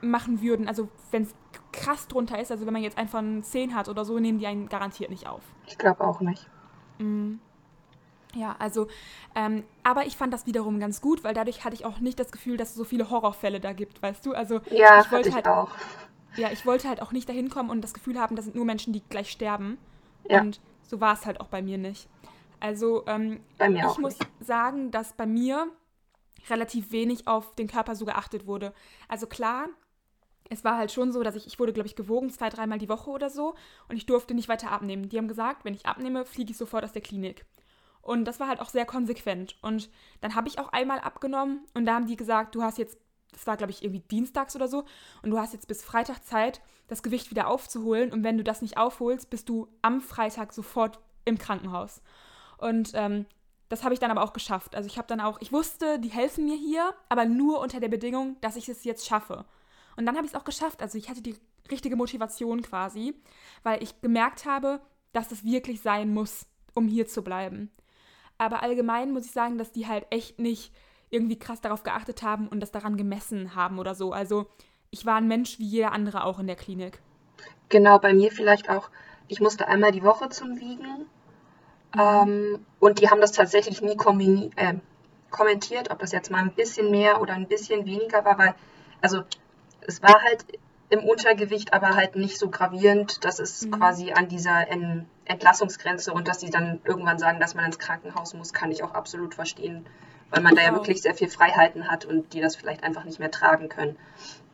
machen 0.00 0.43
würden. 0.43 0.69
Also 0.69 0.88
wenn 1.11 1.22
es 1.22 1.34
krass 1.72 2.08
drunter 2.08 2.40
ist, 2.40 2.50
also 2.50 2.67
wenn 2.67 2.72
man 2.72 2.82
jetzt 2.82 2.99
einfach 2.99 3.20
einen 3.20 3.43
10 3.43 3.75
hat 3.75 3.88
oder 3.88 4.05
so, 4.05 4.19
nehmen 4.19 4.38
die 4.38 4.46
einen 4.46 4.69
garantiert 4.69 5.11
nicht 5.11 5.26
auf. 5.26 5.43
Ich 5.67 5.78
glaube 5.78 6.02
auch 6.05 6.20
nicht. 6.20 6.49
Mm. 6.99 7.34
Ja, 8.34 8.55
also, 8.61 8.87
ähm, 9.34 9.64
aber 9.82 10.06
ich 10.06 10.17
fand 10.17 10.32
das 10.32 10.46
wiederum 10.46 10.78
ganz 10.78 11.00
gut, 11.00 11.25
weil 11.25 11.34
dadurch 11.34 11.64
hatte 11.64 11.75
ich 11.75 11.84
auch 11.84 11.99
nicht 11.99 12.20
das 12.20 12.31
Gefühl, 12.31 12.56
dass 12.56 12.70
es 12.70 12.75
so 12.76 12.84
viele 12.84 13.11
Horrorfälle 13.11 13.58
da 13.58 13.72
gibt, 13.72 14.00
weißt 14.02 14.25
du? 14.25 14.34
Also 14.34 14.61
ja, 14.70 15.00
ich 15.00 15.11
wollte 15.11 15.31
ich 15.31 15.34
halt 15.34 15.49
auch. 15.49 15.70
Ja, 16.37 16.52
ich 16.52 16.64
wollte 16.64 16.88
halt 16.88 17.02
auch 17.02 17.11
nicht 17.11 17.28
dahin 17.28 17.50
kommen 17.50 17.70
und 17.70 17.82
das 17.82 17.93
Gefühl 17.93 18.20
haben, 18.20 18.37
das 18.37 18.44
sind 18.44 18.55
nur 18.55 18.64
Menschen, 18.64 18.93
die 18.93 19.02
gleich 19.08 19.31
sterben. 19.31 19.78
Ja. 20.28 20.43
Und 20.43 20.61
so 20.82 21.00
war 21.00 21.14
es 21.14 21.26
halt 21.26 21.40
auch 21.40 21.49
bei 21.49 21.61
mir 21.61 21.76
nicht. 21.76 22.08
Also 22.61 23.05
ähm, 23.06 23.40
ich 23.58 23.99
muss 23.99 24.19
nicht. 24.19 24.31
sagen, 24.40 24.90
dass 24.93 25.14
bei 25.14 25.26
mir 25.26 25.66
relativ 26.48 26.92
wenig 26.92 27.26
auf 27.26 27.54
den 27.56 27.69
Körper 27.69 27.94
so 27.94 28.04
geachtet 28.04 28.46
wurde. 28.46 28.72
Also 29.08 29.26
klar, 29.26 29.69
es 30.48 30.64
war 30.64 30.76
halt 30.76 30.90
schon 30.92 31.12
so, 31.12 31.22
dass 31.22 31.37
ich, 31.37 31.46
ich 31.46 31.58
wurde, 31.58 31.72
glaube 31.72 31.87
ich, 31.87 31.96
gewogen 31.96 32.31
zwei, 32.31 32.48
dreimal 32.48 32.78
die 32.78 32.88
Woche 32.88 33.10
oder 33.10 33.31
so 33.31 33.54
und 33.88 33.96
ich 33.96 34.06
durfte 34.06 34.34
nicht 34.34 34.48
weiter 34.48 34.72
abnehmen. 34.72 35.08
Die 35.08 35.19
haben 35.19 35.28
gesagt, 35.28 35.64
wenn 35.64 35.75
ich 35.75 35.87
abnehme, 35.87 36.25
fliege 36.25 36.50
ich 36.50 36.56
sofort 36.56 36.84
aus 36.84 36.92
der 36.92 37.02
Klinik. 37.02 37.44
Und 38.02 38.25
das 38.25 38.40
war 38.40 38.48
halt 38.48 38.60
auch 38.60 38.69
sehr 38.69 38.87
konsequent. 38.87 39.56
Und 39.62 39.90
dann 40.20 40.34
habe 40.34 40.48
ich 40.48 40.58
auch 40.58 40.69
einmal 40.70 41.00
abgenommen 41.00 41.66
und 41.75 41.87
da 41.87 41.94
haben 41.94 42.06
die 42.06 42.16
gesagt, 42.16 42.54
du 42.54 42.62
hast 42.62 42.78
jetzt, 42.78 42.98
das 43.32 43.46
war, 43.46 43.56
glaube 43.56 43.70
ich, 43.70 43.84
irgendwie 43.84 44.00
dienstags 44.00 44.56
oder 44.56 44.66
so, 44.66 44.84
und 45.22 45.31
du 45.31 45.38
hast 45.38 45.52
jetzt 45.52 45.69
bis 45.69 45.84
Freitag 45.84 46.25
Zeit, 46.25 46.60
das 46.88 47.04
Gewicht 47.04 47.31
wieder 47.31 47.46
aufzuholen. 47.46 48.12
Und 48.12 48.25
wenn 48.25 48.37
du 48.37 48.42
das 48.42 48.62
nicht 48.62 48.76
aufholst, 48.76 49.31
bist 49.31 49.48
du 49.48 49.69
am 49.82 50.00
Freitag 50.00 50.52
sofort 50.52 50.98
im 51.25 51.38
Krankenhaus. 51.38 52.02
Und 52.58 52.90
ähm, 52.94 53.26
das 53.70 53.84
habe 53.84 53.94
ich 53.94 54.00
dann 54.00 54.11
aber 54.11 54.22
auch 54.22 54.32
geschafft. 54.32 54.75
Also 54.75 54.88
ich 54.88 54.99
habe 54.99 55.06
dann 55.06 55.20
auch, 55.20 55.40
ich 55.40 55.52
wusste, 55.52 56.00
die 56.00 56.08
helfen 56.08 56.44
mir 56.44 56.56
hier, 56.56 56.93
aber 57.08 57.25
nur 57.25 57.61
unter 57.61 57.78
der 57.78 57.88
Bedingung, 57.88 58.37
dass 58.40 58.56
ich 58.56 58.69
es 58.69 58.84
jetzt 58.84 59.06
schaffe. 59.06 59.44
Und 59.96 60.06
dann 60.06 60.17
habe 60.17 60.26
ich 60.26 60.32
es 60.32 60.38
auch 60.38 60.44
geschafft. 60.44 60.82
Also 60.82 60.99
ich 60.99 61.08
hatte 61.08 61.22
die 61.22 61.37
richtige 61.70 61.94
Motivation 61.94 62.62
quasi, 62.62 63.14
weil 63.62 63.81
ich 63.81 64.00
gemerkt 64.02 64.44
habe, 64.44 64.81
dass 65.12 65.31
es 65.31 65.44
wirklich 65.44 65.81
sein 65.81 66.12
muss, 66.12 66.46
um 66.75 66.88
hier 66.88 67.06
zu 67.06 67.22
bleiben. 67.22 67.70
Aber 68.38 68.62
allgemein 68.62 69.12
muss 69.12 69.26
ich 69.26 69.31
sagen, 69.31 69.56
dass 69.56 69.70
die 69.70 69.87
halt 69.87 70.05
echt 70.11 70.40
nicht 70.40 70.75
irgendwie 71.08 71.38
krass 71.38 71.61
darauf 71.61 71.84
geachtet 71.84 72.25
haben 72.25 72.49
und 72.49 72.58
das 72.61 72.73
daran 72.73 72.96
gemessen 72.96 73.55
haben 73.55 73.78
oder 73.78 73.94
so. 73.94 74.12
Also 74.12 74.46
ich 74.90 75.06
war 75.06 75.16
ein 75.16 75.28
Mensch 75.28 75.61
wie 75.61 75.66
jeder 75.66 75.93
andere 75.93 76.25
auch 76.25 76.40
in 76.40 76.49
der 76.49 76.56
Klinik. 76.56 77.00
Genau, 77.69 78.00
bei 78.00 78.14
mir 78.14 78.32
vielleicht 78.32 78.69
auch. 78.69 78.90
Ich 79.28 79.40
musste 79.40 79.69
einmal 79.69 79.93
die 79.93 80.02
Woche 80.02 80.28
zum 80.28 80.58
Wiegen 80.58 81.06
ähm, 81.98 82.64
und 82.78 83.00
die 83.00 83.10
haben 83.10 83.20
das 83.20 83.32
tatsächlich 83.32 83.82
nie 83.82 83.96
äh, 84.56 84.75
kommentiert, 85.31 85.90
ob 85.90 85.98
das 85.98 86.12
jetzt 86.12 86.31
mal 86.31 86.38
ein 86.38 86.52
bisschen 86.52 86.90
mehr 86.90 87.20
oder 87.20 87.34
ein 87.34 87.46
bisschen 87.46 87.87
weniger 87.87 88.25
war, 88.25 88.38
weil, 88.38 88.54
also 89.00 89.22
es 89.87 90.02
war 90.02 90.22
halt 90.22 90.44
im 90.90 91.04
Untergewicht, 91.04 91.72
aber 91.72 91.94
halt 91.94 92.16
nicht 92.16 92.38
so 92.38 92.50
gravierend, 92.50 93.25
dass 93.25 93.38
es 93.38 93.64
mhm. 93.64 93.70
quasi 93.72 94.12
an 94.12 94.28
dieser 94.28 94.69
en 94.69 95.06
Entlassungsgrenze 95.25 96.12
und 96.12 96.26
dass 96.26 96.40
sie 96.40 96.50
dann 96.50 96.81
irgendwann 96.84 97.19
sagen, 97.19 97.38
dass 97.38 97.54
man 97.54 97.64
ins 97.64 97.78
Krankenhaus 97.78 98.34
muss, 98.34 98.52
kann 98.52 98.72
ich 98.72 98.82
auch 98.82 98.94
absolut 98.94 99.37
verstehen, 99.37 99.87
weil 100.30 100.42
man 100.42 100.56
da 100.56 100.62
ja 100.62 100.73
wirklich 100.73 101.02
sehr 101.02 101.14
viel 101.14 101.28
Freiheiten 101.28 101.88
hat 101.88 102.04
und 102.04 102.32
die 102.32 102.40
das 102.40 102.56
vielleicht 102.56 102.82
einfach 102.82 103.04
nicht 103.04 103.20
mehr 103.20 103.30
tragen 103.30 103.68
können. 103.68 103.97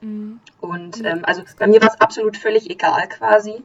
Mhm. 0.02 0.40
Und 0.60 1.02
ähm, 1.04 1.24
also 1.24 1.42
bei 1.58 1.66
mir 1.66 1.80
war 1.80 1.88
es 1.88 2.00
absolut 2.00 2.36
völlig 2.36 2.68
egal 2.70 3.08
quasi. 3.08 3.62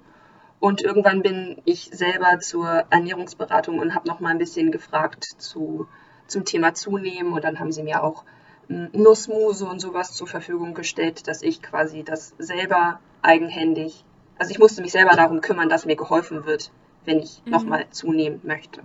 Und 0.62 0.80
irgendwann 0.82 1.24
bin 1.24 1.60
ich 1.66 1.90
selber 1.92 2.40
zur 2.40 2.86
Ernährungsberatung 2.92 3.80
und 3.80 3.96
habe 3.96 4.08
noch 4.08 4.20
mal 4.20 4.30
ein 4.30 4.38
bisschen 4.38 4.72
gefragt 4.72 5.26
zu, 5.40 5.88
zum 6.28 6.46
Thema 6.46 6.76
Zunehmen. 6.76 7.34
Und 7.34 7.44
dann 7.44 7.60
haben 7.60 7.72
sie 7.72 7.82
mir 7.82 8.04
auch 8.04 8.24
hm, 8.68 8.90
Nussmuse 8.94 9.66
und 9.66 9.80
sowas 9.80 10.14
zur 10.14 10.28
Verfügung 10.28 10.76
gestellt, 10.76 11.28
dass 11.28 11.42
ich 11.42 11.64
quasi 11.64 12.04
das 12.04 12.36
selber 12.38 13.00
eigenhändig, 13.24 14.06
also 14.38 14.52
ich 14.52 14.60
musste 14.60 14.84
mich 14.84 14.92
selber 14.92 15.16
darum 15.16 15.42
kümmern, 15.42 15.68
dass 15.68 15.88
mir 15.88 15.96
geholfen 15.96 16.46
wird, 16.46 16.72
wenn 17.06 17.18
ich 17.20 17.42
mhm. 17.44 17.54
nochmal 17.54 17.88
zunehmen 17.90 18.40
möchte. 18.44 18.82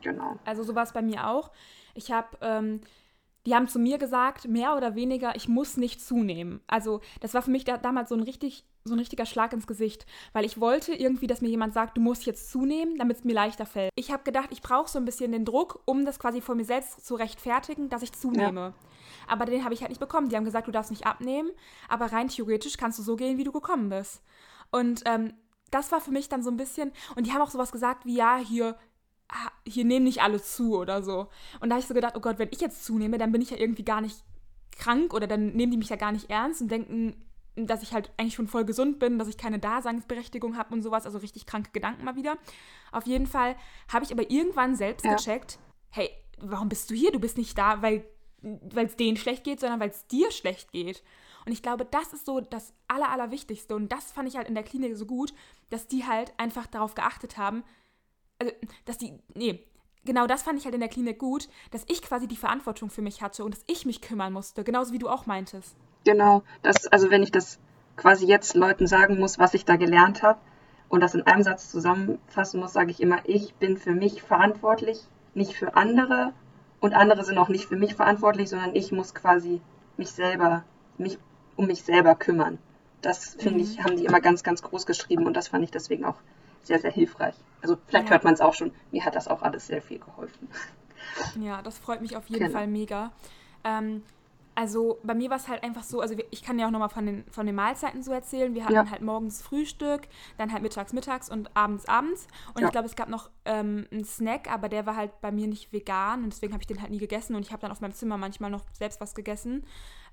Genau. 0.00 0.36
Also 0.46 0.62
so 0.62 0.74
war 0.74 0.84
es 0.84 0.92
bei 0.92 1.02
mir 1.02 1.28
auch. 1.28 1.50
Ich 1.94 2.10
habe 2.10 2.28
ähm, 2.40 2.80
die 3.46 3.54
haben 3.54 3.68
zu 3.68 3.78
mir 3.78 3.98
gesagt, 3.98 4.48
mehr 4.48 4.76
oder 4.76 4.94
weniger, 4.94 5.34
ich 5.36 5.48
muss 5.48 5.76
nicht 5.76 6.00
zunehmen. 6.04 6.60
Also 6.66 7.00
das 7.20 7.34
war 7.34 7.42
für 7.42 7.50
mich 7.50 7.64
da, 7.64 7.78
damals 7.78 8.10
so 8.10 8.14
ein, 8.14 8.22
richtig, 8.22 8.64
so 8.84 8.94
ein 8.94 8.98
richtiger 8.98 9.26
Schlag 9.26 9.52
ins 9.52 9.66
Gesicht, 9.66 10.06
weil 10.32 10.44
ich 10.44 10.60
wollte 10.60 10.92
irgendwie, 10.92 11.26
dass 11.26 11.40
mir 11.40 11.48
jemand 11.48 11.72
sagt, 11.72 11.96
du 11.96 12.00
musst 12.00 12.26
jetzt 12.26 12.50
zunehmen, 12.50 12.98
damit 12.98 13.18
es 13.18 13.24
mir 13.24 13.34
leichter 13.34 13.66
fällt. 13.66 13.90
Ich 13.94 14.12
habe 14.12 14.24
gedacht, 14.24 14.48
ich 14.50 14.60
brauche 14.60 14.90
so 14.90 14.98
ein 14.98 15.04
bisschen 15.04 15.32
den 15.32 15.44
Druck, 15.44 15.80
um 15.84 16.04
das 16.04 16.18
quasi 16.18 16.40
vor 16.40 16.54
mir 16.54 16.64
selbst 16.64 17.06
zu 17.06 17.14
rechtfertigen, 17.14 17.88
dass 17.88 18.02
ich 18.02 18.12
zunehme. 18.12 18.60
Ja. 18.60 18.74
Aber 19.26 19.44
den 19.44 19.64
habe 19.64 19.74
ich 19.74 19.80
halt 19.80 19.90
nicht 19.90 20.00
bekommen. 20.00 20.28
Die 20.28 20.36
haben 20.36 20.44
gesagt, 20.44 20.66
du 20.66 20.72
darfst 20.72 20.90
nicht 20.90 21.06
abnehmen, 21.06 21.50
aber 21.88 22.12
rein 22.12 22.28
theoretisch 22.28 22.76
kannst 22.76 22.98
du 22.98 23.02
so 23.02 23.16
gehen, 23.16 23.38
wie 23.38 23.44
du 23.44 23.52
gekommen 23.52 23.88
bist. 23.88 24.22
Und 24.70 25.02
ähm, 25.06 25.34
das 25.70 25.92
war 25.92 26.00
für 26.00 26.10
mich 26.10 26.28
dann 26.28 26.42
so 26.42 26.50
ein 26.50 26.56
bisschen, 26.56 26.92
und 27.16 27.26
die 27.26 27.32
haben 27.32 27.42
auch 27.42 27.50
sowas 27.50 27.72
gesagt 27.72 28.06
wie, 28.06 28.16
ja, 28.16 28.36
hier, 28.38 28.76
hier 29.66 29.84
nehmen 29.84 30.04
nicht 30.04 30.22
alle 30.22 30.42
zu 30.42 30.76
oder 30.76 31.02
so. 31.02 31.28
Und 31.60 31.68
da 31.68 31.74
habe 31.74 31.80
ich 31.80 31.86
so 31.86 31.94
gedacht, 31.94 32.14
oh 32.16 32.20
Gott, 32.20 32.38
wenn 32.38 32.48
ich 32.50 32.60
jetzt 32.60 32.84
zunehme, 32.84 33.18
dann 33.18 33.32
bin 33.32 33.42
ich 33.42 33.50
ja 33.50 33.58
irgendwie 33.58 33.84
gar 33.84 34.00
nicht 34.00 34.24
krank 34.76 35.12
oder 35.12 35.26
dann 35.26 35.52
nehmen 35.52 35.72
die 35.72 35.78
mich 35.78 35.90
ja 35.90 35.96
gar 35.96 36.12
nicht 36.12 36.30
ernst 36.30 36.62
und 36.62 36.70
denken, 36.70 37.14
dass 37.56 37.82
ich 37.82 37.92
halt 37.92 38.10
eigentlich 38.16 38.34
schon 38.34 38.46
voll 38.46 38.64
gesund 38.64 38.98
bin, 38.98 39.18
dass 39.18 39.28
ich 39.28 39.36
keine 39.36 39.58
Daseinsberechtigung 39.58 40.56
habe 40.56 40.74
und 40.74 40.82
sowas, 40.82 41.06
also 41.06 41.18
richtig 41.18 41.46
kranke 41.46 41.70
Gedanken 41.72 42.04
mal 42.04 42.16
wieder. 42.16 42.38
Auf 42.92 43.06
jeden 43.06 43.26
Fall 43.26 43.56
habe 43.92 44.04
ich 44.04 44.12
aber 44.12 44.30
irgendwann 44.30 44.76
selbst 44.76 45.04
ja. 45.04 45.14
gecheckt, 45.14 45.58
hey, 45.90 46.10
warum 46.40 46.68
bist 46.68 46.90
du 46.90 46.94
hier? 46.94 47.10
Du 47.10 47.18
bist 47.18 47.36
nicht 47.36 47.58
da, 47.58 47.82
weil 47.82 48.04
es 48.74 48.96
denen 48.96 49.16
schlecht 49.16 49.44
geht, 49.44 49.60
sondern 49.60 49.80
weil 49.80 49.90
es 49.90 50.06
dir 50.06 50.30
schlecht 50.30 50.70
geht. 50.70 51.02
Und 51.44 51.52
ich 51.52 51.62
glaube, 51.62 51.84
das 51.84 52.12
ist 52.12 52.26
so 52.26 52.40
das 52.40 52.72
Aller, 52.86 53.10
Allerwichtigste. 53.10 53.74
Und 53.74 53.90
das 53.90 54.12
fand 54.12 54.28
ich 54.28 54.36
halt 54.36 54.48
in 54.48 54.54
der 54.54 54.62
Klinik 54.62 54.96
so 54.96 55.06
gut, 55.06 55.32
dass 55.70 55.88
die 55.88 56.06
halt 56.06 56.32
einfach 56.36 56.66
darauf 56.66 56.94
geachtet 56.94 57.38
haben, 57.38 57.64
also, 58.38 58.52
dass 58.84 58.98
die, 58.98 59.18
nee, 59.34 59.64
genau 60.04 60.26
das 60.26 60.42
fand 60.42 60.58
ich 60.58 60.64
halt 60.64 60.74
in 60.74 60.80
der 60.80 60.88
Klinik 60.88 61.18
gut, 61.18 61.48
dass 61.70 61.84
ich 61.88 62.02
quasi 62.02 62.26
die 62.26 62.36
Verantwortung 62.36 62.90
für 62.90 63.02
mich 63.02 63.22
hatte 63.22 63.44
und 63.44 63.54
dass 63.54 63.64
ich 63.66 63.86
mich 63.86 64.00
kümmern 64.00 64.32
musste, 64.32 64.64
genauso 64.64 64.92
wie 64.92 64.98
du 64.98 65.08
auch 65.08 65.26
meintest. 65.26 65.76
Genau, 66.04 66.42
das, 66.62 66.86
also 66.86 67.10
wenn 67.10 67.22
ich 67.22 67.32
das 67.32 67.58
quasi 67.96 68.26
jetzt 68.26 68.54
Leuten 68.54 68.86
sagen 68.86 69.18
muss, 69.18 69.38
was 69.38 69.54
ich 69.54 69.64
da 69.64 69.76
gelernt 69.76 70.22
habe 70.22 70.38
und 70.88 71.02
das 71.02 71.14
in 71.14 71.22
einem 71.22 71.42
Satz 71.42 71.70
zusammenfassen 71.70 72.60
muss, 72.60 72.72
sage 72.72 72.90
ich 72.90 73.00
immer, 73.00 73.18
ich 73.24 73.54
bin 73.54 73.76
für 73.76 73.92
mich 73.92 74.22
verantwortlich, 74.22 75.00
nicht 75.34 75.54
für 75.54 75.76
andere 75.76 76.32
und 76.80 76.94
andere 76.94 77.24
sind 77.24 77.38
auch 77.38 77.48
nicht 77.48 77.66
für 77.66 77.76
mich 77.76 77.94
verantwortlich, 77.94 78.48
sondern 78.48 78.74
ich 78.74 78.92
muss 78.92 79.14
quasi 79.14 79.60
mich 79.96 80.10
selber, 80.10 80.64
mich 80.96 81.18
um 81.56 81.66
mich 81.66 81.82
selber 81.82 82.14
kümmern. 82.14 82.58
Das 83.02 83.36
finde 83.38 83.58
mhm. 83.58 83.64
ich, 83.64 83.82
haben 83.82 83.96
die 83.96 84.04
immer 84.04 84.20
ganz, 84.20 84.42
ganz 84.42 84.62
groß 84.62 84.86
geschrieben 84.86 85.26
und 85.26 85.36
das 85.36 85.48
fand 85.48 85.64
ich 85.64 85.70
deswegen 85.70 86.04
auch 86.04 86.16
sehr, 86.62 86.78
sehr 86.78 86.90
hilfreich. 86.90 87.34
Also 87.62 87.76
vielleicht 87.86 88.06
ja. 88.06 88.12
hört 88.12 88.24
man 88.24 88.34
es 88.34 88.40
auch 88.40 88.54
schon, 88.54 88.72
mir 88.92 89.04
hat 89.04 89.14
das 89.14 89.28
auch 89.28 89.42
alles 89.42 89.66
sehr 89.66 89.82
viel 89.82 89.98
geholfen. 89.98 90.48
Ja, 91.40 91.62
das 91.62 91.78
freut 91.78 92.00
mich 92.02 92.16
auf 92.16 92.28
jeden 92.28 92.46
genau. 92.46 92.58
Fall 92.58 92.66
mega. 92.66 93.12
Ähm, 93.64 94.02
also 94.58 94.98
bei 95.04 95.14
mir 95.14 95.30
war 95.30 95.36
es 95.36 95.46
halt 95.46 95.62
einfach 95.62 95.84
so, 95.84 96.00
also 96.00 96.16
ich 96.32 96.42
kann 96.42 96.58
ja 96.58 96.66
auch 96.66 96.72
nochmal 96.72 96.88
von 96.88 97.06
den, 97.06 97.24
von 97.30 97.46
den 97.46 97.54
Mahlzeiten 97.54 98.02
so 98.02 98.10
erzählen. 98.12 98.54
Wir 98.54 98.64
hatten 98.64 98.74
ja. 98.74 98.90
halt 98.90 99.02
morgens 99.02 99.40
Frühstück, 99.40 100.08
dann 100.36 100.52
halt 100.52 100.64
mittags 100.64 100.92
mittags 100.92 101.30
und 101.30 101.56
abends 101.56 101.86
abends. 101.86 102.26
Und 102.54 102.62
ja. 102.62 102.66
ich 102.66 102.72
glaube, 102.72 102.86
es 102.86 102.96
gab 102.96 103.08
noch 103.08 103.30
ähm, 103.44 103.86
einen 103.92 104.04
Snack, 104.04 104.52
aber 104.52 104.68
der 104.68 104.84
war 104.84 104.96
halt 104.96 105.20
bei 105.20 105.30
mir 105.30 105.46
nicht 105.46 105.72
vegan 105.72 106.24
und 106.24 106.32
deswegen 106.32 106.52
habe 106.54 106.62
ich 106.62 106.66
den 106.66 106.82
halt 106.82 106.90
nie 106.90 106.98
gegessen 106.98 107.36
und 107.36 107.42
ich 107.42 107.52
habe 107.52 107.60
dann 107.60 107.70
auf 107.70 107.80
meinem 107.80 107.92
Zimmer 107.92 108.16
manchmal 108.16 108.50
noch 108.50 108.64
selbst 108.72 109.00
was 109.00 109.14
gegessen. 109.14 109.64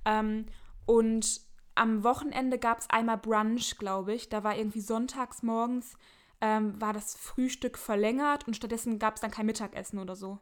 Ähm, 0.05 0.45
und 0.85 1.41
am 1.73 2.03
Wochenende 2.03 2.59
gab 2.59 2.77
es 2.77 2.89
einmal 2.91 3.17
Brunch, 3.17 3.79
glaube 3.79 4.13
ich. 4.13 4.29
Da 4.29 4.43
war 4.43 4.55
irgendwie 4.55 4.81
sonntags 4.81 5.41
morgens 5.41 5.97
ähm, 6.41 6.79
war 6.79 6.93
das 6.93 7.15
Frühstück 7.15 7.77
verlängert 7.77 8.47
und 8.47 8.55
stattdessen 8.55 8.99
gab 8.99 9.15
es 9.15 9.21
dann 9.21 9.31
kein 9.31 9.45
Mittagessen 9.45 9.99
oder 9.99 10.15
so. 10.15 10.39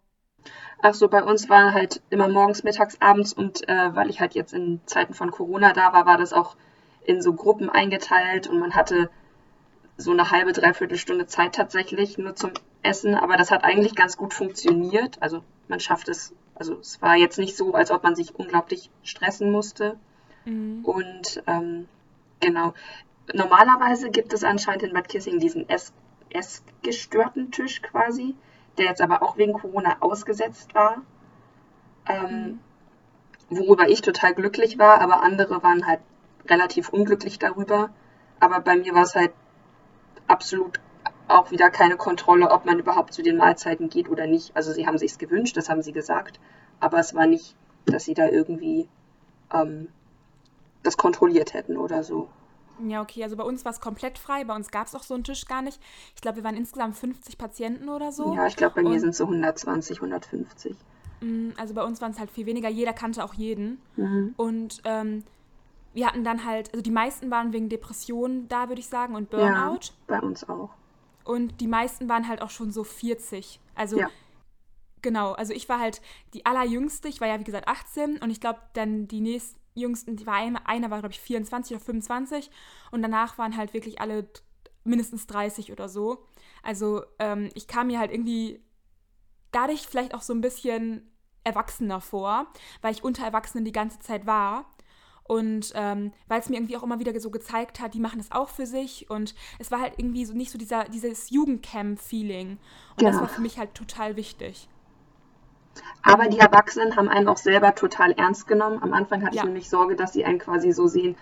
Ach 0.82 0.94
so, 0.94 1.08
bei 1.08 1.24
uns 1.24 1.50
war 1.50 1.74
halt 1.74 2.02
immer 2.10 2.28
morgens, 2.28 2.64
mittags, 2.64 3.00
abends 3.02 3.34
und 3.34 3.68
äh, 3.70 3.96
weil 3.96 4.10
ich 4.10 4.20
halt 4.20 4.34
jetzt 4.36 4.54
in 4.54 4.82
Zeiten 4.86 5.14
von 5.14 5.32
Corona 5.32 5.72
da 5.74 5.94
war, 5.94 6.06
war 6.06 6.18
das 6.18 6.34
auch 6.34 6.56
in 7.06 7.22
so 7.22 7.34
Gruppen 7.34 7.70
eingeteilt 7.70 8.48
und 8.48 8.60
man 8.60 8.76
hatte 8.76 9.10
so 9.98 10.12
eine 10.12 10.32
halbe, 10.32 10.54
dreiviertel 10.54 10.98
Stunde 10.98 11.28
Zeit 11.28 11.56
tatsächlich 11.56 12.18
nur 12.18 12.36
zum 12.36 12.52
Essen, 12.82 13.16
aber 13.16 13.38
das 13.38 13.52
hat 13.52 13.64
eigentlich 13.64 13.96
ganz 13.96 14.18
gut 14.18 14.34
funktioniert. 14.34 15.22
Also 15.22 15.44
man 15.68 15.80
schafft 15.80 16.10
es, 16.10 16.34
also 16.56 16.80
es 16.80 17.02
war 17.02 17.16
jetzt 17.16 17.38
nicht 17.38 17.56
so, 17.56 17.74
als 17.74 17.92
ob 17.92 18.04
man 18.04 18.16
sich 18.16 18.36
unglaublich 18.36 18.90
stressen 19.04 19.52
musste. 19.52 19.98
Mhm. 20.46 20.84
Und 20.84 21.44
ähm, 21.48 21.88
genau, 22.40 22.74
normalerweise 23.34 24.10
gibt 24.10 24.34
es 24.34 24.44
anscheinend 24.44 24.84
in 24.84 24.94
Bad 24.94 25.08
Kissing 25.08 25.40
diesen 25.40 25.68
essgestörten 26.30 27.52
Tisch 27.52 27.82
quasi 27.82 28.36
der 28.78 28.86
jetzt 28.86 29.02
aber 29.02 29.22
auch 29.22 29.38
wegen 29.38 29.54
Corona 29.54 29.98
ausgesetzt 30.00 30.74
war. 30.74 31.02
Ähm, 32.08 32.60
mhm. 33.50 33.58
Worüber 33.58 33.88
ich 33.88 34.02
total 34.02 34.34
glücklich 34.34 34.80
war, 34.80 35.02
aber 35.02 35.22
andere 35.22 35.62
waren 35.64 35.86
halt 35.86 36.00
relativ 36.48 36.90
unglücklich 36.90 37.40
darüber. 37.40 37.90
Aber 38.40 38.60
bei 38.60 38.76
mir 38.76 38.94
war 38.94 39.04
es 39.04 39.16
halt 39.16 39.32
absolut 40.28 40.80
auch 41.28 41.52
wieder 41.52 41.70
keine 41.70 41.98
Kontrolle, 41.98 42.52
ob 42.52 42.66
man 42.66 42.80
überhaupt 42.80 43.14
zu 43.14 43.22
den 43.22 43.38
Mahlzeiten 43.38 43.90
geht 43.90 44.10
oder 44.10 44.28
nicht. 44.28 44.56
Also 44.56 44.74
sie 44.74 44.88
haben 44.88 44.98
sich's 44.98 45.18
gewünscht, 45.18 45.56
das 45.56 45.70
haben 45.70 45.82
sie 45.82 45.94
gesagt, 45.94 46.40
aber 46.80 47.00
es 47.00 47.14
war 47.14 47.28
nicht, 47.28 47.56
dass 47.86 48.06
sie 48.06 48.14
da 48.14 48.28
irgendwie 48.28 48.90
ähm, 49.54 49.88
das 50.82 50.98
kontrolliert 50.98 51.54
hätten 51.54 51.78
oder 51.78 52.04
so. 52.04 52.28
Ja, 52.88 53.02
okay, 53.02 53.24
also 53.24 53.36
bei 53.36 53.44
uns 53.44 53.66
war 53.66 53.72
es 53.72 53.80
komplett 53.80 54.18
frei. 54.18 54.44
Bei 54.44 54.56
uns 54.56 54.72
gab 54.72 54.88
es 54.88 54.96
auch 54.96 55.04
so 55.04 55.14
einen 55.14 55.24
Tisch 55.24 55.46
gar 55.46 55.62
nicht. 55.62 55.80
Ich 56.16 56.22
glaube, 56.22 56.38
wir 56.38 56.44
waren 56.44 56.58
insgesamt 56.58 56.96
50 56.98 57.38
Patienten 57.38 57.90
oder 57.90 58.12
so. 58.12 58.34
Ja, 58.34 58.48
ich 58.48 58.56
glaube, 58.56 58.76
bei 58.76 58.84
mir 58.84 59.00
sind 59.00 59.10
es 59.10 59.18
so 59.18 59.26
120, 59.26 59.98
150. 59.98 60.76
Mm, 61.22 61.50
also 61.58 61.74
bei 61.74 61.84
uns 61.84 62.02
waren 62.02 62.12
es 62.12 62.20
halt 62.20 62.32
viel 62.32 62.46
weniger. 62.46 62.70
Jeder 62.70 62.94
kannte 62.94 63.24
auch 63.24 63.34
jeden. 63.36 63.82
Mhm. 63.96 64.34
Und 64.38 64.82
ähm, 64.86 65.24
wir 65.94 66.08
hatten 66.08 66.24
dann 66.24 66.46
halt, 66.46 66.72
also 66.74 66.82
die 66.82 66.92
meisten 66.92 67.30
waren 67.32 67.54
wegen 67.54 67.70
Depressionen 67.70 68.48
da, 68.48 68.70
würde 68.70 68.82
ich 68.82 68.88
sagen, 68.88 69.16
und 69.16 69.30
Burnout. 69.30 69.80
Ja, 69.84 69.92
bei 70.08 70.20
uns 70.22 70.48
auch. 70.50 70.72
Und 71.24 71.62
die 71.62 71.68
meisten 71.68 72.10
waren 72.10 72.28
halt 72.28 72.42
auch 72.42 72.50
schon 72.50 72.72
so 72.72 72.84
40. 72.84 73.60
Also 73.76 74.00
ja. 74.00 74.10
genau, 75.02 75.34
also 75.34 75.54
ich 75.54 75.70
war 75.70 75.80
halt 75.80 76.02
die 76.34 76.46
allerjüngste. 76.46 77.08
Ich 77.08 77.22
war 77.22 77.28
ja, 77.28 77.40
wie 77.40 77.46
gesagt, 77.46 77.68
18 77.68 78.18
und 78.18 78.30
ich 78.30 78.42
glaube, 78.42 78.60
dann 78.74 79.08
die 79.08 79.22
nächsten 79.22 79.63
jüngsten, 79.76 80.16
die 80.16 80.26
war 80.26 80.36
eine, 80.36 80.66
einer 80.68 80.90
war, 80.92 81.00
glaube 81.00 81.14
ich, 81.14 81.20
24 81.20 81.76
oder 81.76 81.86
25 81.86 82.50
und 82.92 83.02
danach 83.02 83.38
waren 83.38 83.58
halt 83.58 83.74
wirklich 83.74 84.02
alle 84.02 84.28
mindestens 84.84 85.28
30 85.28 85.72
oder 85.72 85.90
so. 85.90 86.26
Also 86.62 87.04
ähm, 87.20 87.50
ich 87.54 87.68
kam 87.68 87.88
mir 87.88 88.00
halt 88.00 88.12
irgendwie 88.12 88.62
dadurch 89.52 89.88
vielleicht 89.88 90.14
auch 90.14 90.22
so 90.22 90.34
ein 90.34 90.42
bisschen 90.42 91.10
erwachsener 91.44 92.02
vor, 92.02 92.48
weil 92.82 92.94
ich 92.94 93.04
unter 93.04 93.26
Erwachsenen 93.26 93.66
die 93.66 93.72
ganze 93.72 94.00
Zeit 94.00 94.26
war. 94.26 94.66
Und 95.26 95.72
ähm, 95.76 96.12
weil 96.28 96.42
es 96.42 96.50
mir 96.50 96.58
irgendwie 96.58 96.76
auch 96.76 96.84
immer 96.84 97.00
wieder 97.00 97.18
so 97.18 97.32
gezeigt 97.32 97.80
hat, 97.80 97.94
die 97.94 98.00
machen 98.00 98.18
das 98.18 98.32
auch 98.32 98.50
für 98.50 98.66
sich. 98.66 99.10
Und 99.10 99.36
es 99.58 99.72
war 99.72 99.80
halt 99.80 99.94
irgendwie 99.98 100.26
so 100.26 100.34
nicht 100.34 100.52
so 100.52 100.58
dieser, 100.58 100.84
dieses 100.86 101.30
Jugendcamp-Feeling. 101.30 102.58
Und 102.98 103.02
ja. 103.02 103.12
das 103.12 103.22
war 103.22 103.30
für 103.30 103.42
mich 103.42 103.58
halt 103.58 103.74
total 103.74 104.18
wichtig. 104.18 104.68
Aber 106.04 106.28
die 106.28 106.40
Erwachsenen 106.40 106.96
haben 106.98 107.08
einen 107.08 107.30
auch 107.30 107.38
selber 107.38 107.76
total 107.76 108.12
ernst 108.12 108.46
genommen. 108.46 108.84
Am 108.84 108.94
Anfang 108.94 109.24
hatte 109.24 109.38
ja. 109.38 109.42
ich 109.42 109.48
nämlich 109.48 109.70
Sorge, 109.70 109.96
dass 109.96 110.12
sie 110.12 110.26
einen 110.26 110.38
quasi 110.38 110.74
so 110.74 110.88
sehen, 110.88 111.16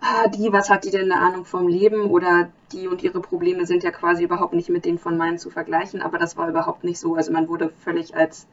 ah, 0.00 0.28
die, 0.28 0.50
was 0.50 0.70
hat 0.70 0.84
die 0.84 0.90
denn 0.90 1.12
eine 1.12 1.20
Ahnung 1.20 1.44
vom 1.44 1.68
Leben 1.68 2.06
oder 2.06 2.50
die 2.72 2.88
und 2.88 3.02
ihre 3.02 3.20
Probleme 3.20 3.66
sind 3.66 3.84
ja 3.84 3.90
quasi 3.90 4.24
überhaupt 4.24 4.54
nicht 4.54 4.70
mit 4.70 4.86
denen 4.86 4.98
von 4.98 5.18
meinen 5.18 5.38
zu 5.38 5.50
vergleichen. 5.50 6.00
Aber 6.00 6.18
das 6.18 6.38
war 6.38 6.48
überhaupt 6.48 6.84
nicht 6.84 6.98
so. 6.98 7.14
Also 7.16 7.32
man 7.32 7.48
wurde 7.48 7.70
völlig 7.84 8.16
als 8.16 8.46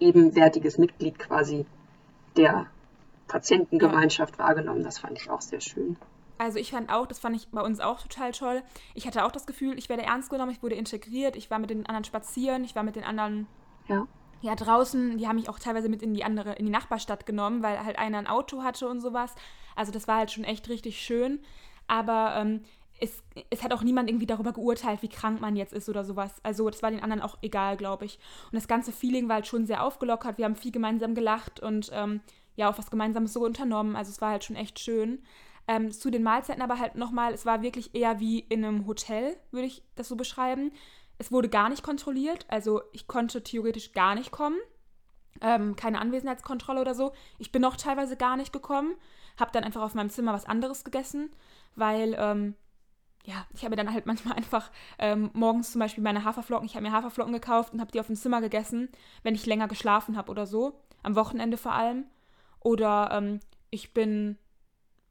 ebenwertiges 0.00 0.76
Mitglied 0.76 1.20
quasi 1.20 1.66
der 2.36 2.66
Patientengemeinschaft 3.28 4.38
ja. 4.38 4.44
wahrgenommen. 4.44 4.82
Das 4.82 4.98
fand 4.98 5.16
ich 5.18 5.30
auch 5.30 5.40
sehr 5.40 5.60
schön. 5.60 5.96
Also 6.36 6.58
ich 6.58 6.72
fand 6.72 6.92
auch, 6.92 7.06
das 7.06 7.20
fand 7.20 7.36
ich 7.36 7.48
bei 7.50 7.60
uns 7.60 7.78
auch 7.78 8.02
total 8.02 8.32
toll. 8.32 8.62
Ich 8.94 9.06
hatte 9.06 9.24
auch 9.24 9.30
das 9.30 9.46
Gefühl, 9.46 9.78
ich 9.78 9.88
werde 9.88 10.02
ernst 10.02 10.30
genommen, 10.30 10.50
ich 10.50 10.64
wurde 10.64 10.74
integriert, 10.74 11.36
ich 11.36 11.48
war 11.48 11.60
mit 11.60 11.70
den 11.70 11.86
anderen 11.86 12.02
spazieren, 12.02 12.64
ich 12.64 12.74
war 12.74 12.82
mit 12.82 12.96
den 12.96 13.04
anderen 13.04 13.46
ja 13.86 14.08
ja, 14.40 14.54
draußen, 14.54 15.18
die 15.18 15.26
haben 15.26 15.36
mich 15.36 15.48
auch 15.48 15.58
teilweise 15.58 15.88
mit 15.88 16.02
in 16.02 16.14
die 16.14 16.24
andere, 16.24 16.54
in 16.54 16.66
die 16.66 16.72
Nachbarstadt 16.72 17.26
genommen, 17.26 17.62
weil 17.62 17.82
halt 17.84 17.98
einer 17.98 18.18
ein 18.18 18.26
Auto 18.26 18.62
hatte 18.62 18.88
und 18.88 19.00
sowas. 19.00 19.34
Also 19.76 19.92
das 19.92 20.06
war 20.08 20.18
halt 20.18 20.30
schon 20.30 20.44
echt 20.44 20.68
richtig 20.68 21.00
schön. 21.00 21.40
Aber 21.86 22.34
ähm, 22.36 22.62
es, 23.00 23.22
es 23.50 23.62
hat 23.62 23.72
auch 23.72 23.82
niemand 23.82 24.08
irgendwie 24.08 24.26
darüber 24.26 24.52
geurteilt, 24.52 25.02
wie 25.02 25.08
krank 25.08 25.40
man 25.40 25.56
jetzt 25.56 25.72
ist 25.72 25.88
oder 25.88 26.04
sowas. 26.04 26.34
Also 26.42 26.68
das 26.70 26.82
war 26.82 26.90
den 26.90 27.02
anderen 27.02 27.22
auch 27.22 27.38
egal, 27.42 27.76
glaube 27.76 28.04
ich. 28.04 28.18
Und 28.46 28.54
das 28.54 28.68
ganze 28.68 28.92
Feeling 28.92 29.28
war 29.28 29.36
halt 29.36 29.46
schon 29.46 29.66
sehr 29.66 29.82
aufgelockert. 29.82 30.38
Wir 30.38 30.44
haben 30.44 30.56
viel 30.56 30.72
gemeinsam 30.72 31.14
gelacht 31.14 31.60
und 31.60 31.90
ähm, 31.92 32.20
ja, 32.56 32.70
auch 32.70 32.78
was 32.78 32.90
Gemeinsames 32.90 33.32
so 33.32 33.44
unternommen. 33.44 33.96
Also 33.96 34.10
es 34.10 34.20
war 34.20 34.30
halt 34.30 34.44
schon 34.44 34.56
echt 34.56 34.78
schön. 34.78 35.22
Ähm, 35.66 35.90
zu 35.90 36.10
den 36.10 36.22
Mahlzeiten 36.22 36.62
aber 36.62 36.78
halt 36.78 36.94
nochmal, 36.94 37.32
es 37.32 37.46
war 37.46 37.62
wirklich 37.62 37.94
eher 37.94 38.20
wie 38.20 38.40
in 38.40 38.64
einem 38.64 38.86
Hotel, 38.86 39.36
würde 39.50 39.66
ich 39.66 39.82
das 39.96 40.08
so 40.08 40.16
beschreiben. 40.16 40.72
Es 41.18 41.30
wurde 41.30 41.48
gar 41.48 41.68
nicht 41.68 41.82
kontrolliert, 41.82 42.46
also 42.48 42.82
ich 42.92 43.06
konnte 43.06 43.42
theoretisch 43.42 43.92
gar 43.92 44.14
nicht 44.14 44.30
kommen. 44.30 44.58
Ähm, 45.40 45.76
keine 45.76 46.00
Anwesenheitskontrolle 46.00 46.80
oder 46.80 46.94
so. 46.94 47.12
Ich 47.38 47.52
bin 47.52 47.62
noch 47.62 47.76
teilweise 47.76 48.16
gar 48.16 48.36
nicht 48.36 48.52
gekommen. 48.52 48.94
Habe 49.38 49.50
dann 49.52 49.64
einfach 49.64 49.82
auf 49.82 49.94
meinem 49.94 50.10
Zimmer 50.10 50.32
was 50.32 50.44
anderes 50.44 50.84
gegessen, 50.84 51.30
weil, 51.74 52.16
ähm, 52.18 52.54
ja, 53.24 53.46
ich 53.52 53.64
habe 53.64 53.74
dann 53.74 53.92
halt 53.92 54.06
manchmal 54.06 54.36
einfach 54.36 54.70
ähm, 54.98 55.30
morgens 55.32 55.72
zum 55.72 55.80
Beispiel 55.80 56.04
meine 56.04 56.24
Haferflocken, 56.24 56.66
ich 56.66 56.76
habe 56.76 56.86
mir 56.86 56.92
Haferflocken 56.92 57.32
gekauft 57.32 57.72
und 57.72 57.80
habe 57.80 57.90
die 57.90 58.00
auf 58.00 58.06
dem 58.06 58.16
Zimmer 58.16 58.40
gegessen, 58.40 58.88
wenn 59.22 59.34
ich 59.34 59.46
länger 59.46 59.68
geschlafen 59.68 60.16
habe 60.16 60.30
oder 60.30 60.46
so. 60.46 60.80
Am 61.02 61.16
Wochenende 61.16 61.56
vor 61.56 61.72
allem. 61.72 62.06
Oder 62.60 63.10
ähm, 63.12 63.40
ich 63.70 63.92
bin, 63.92 64.38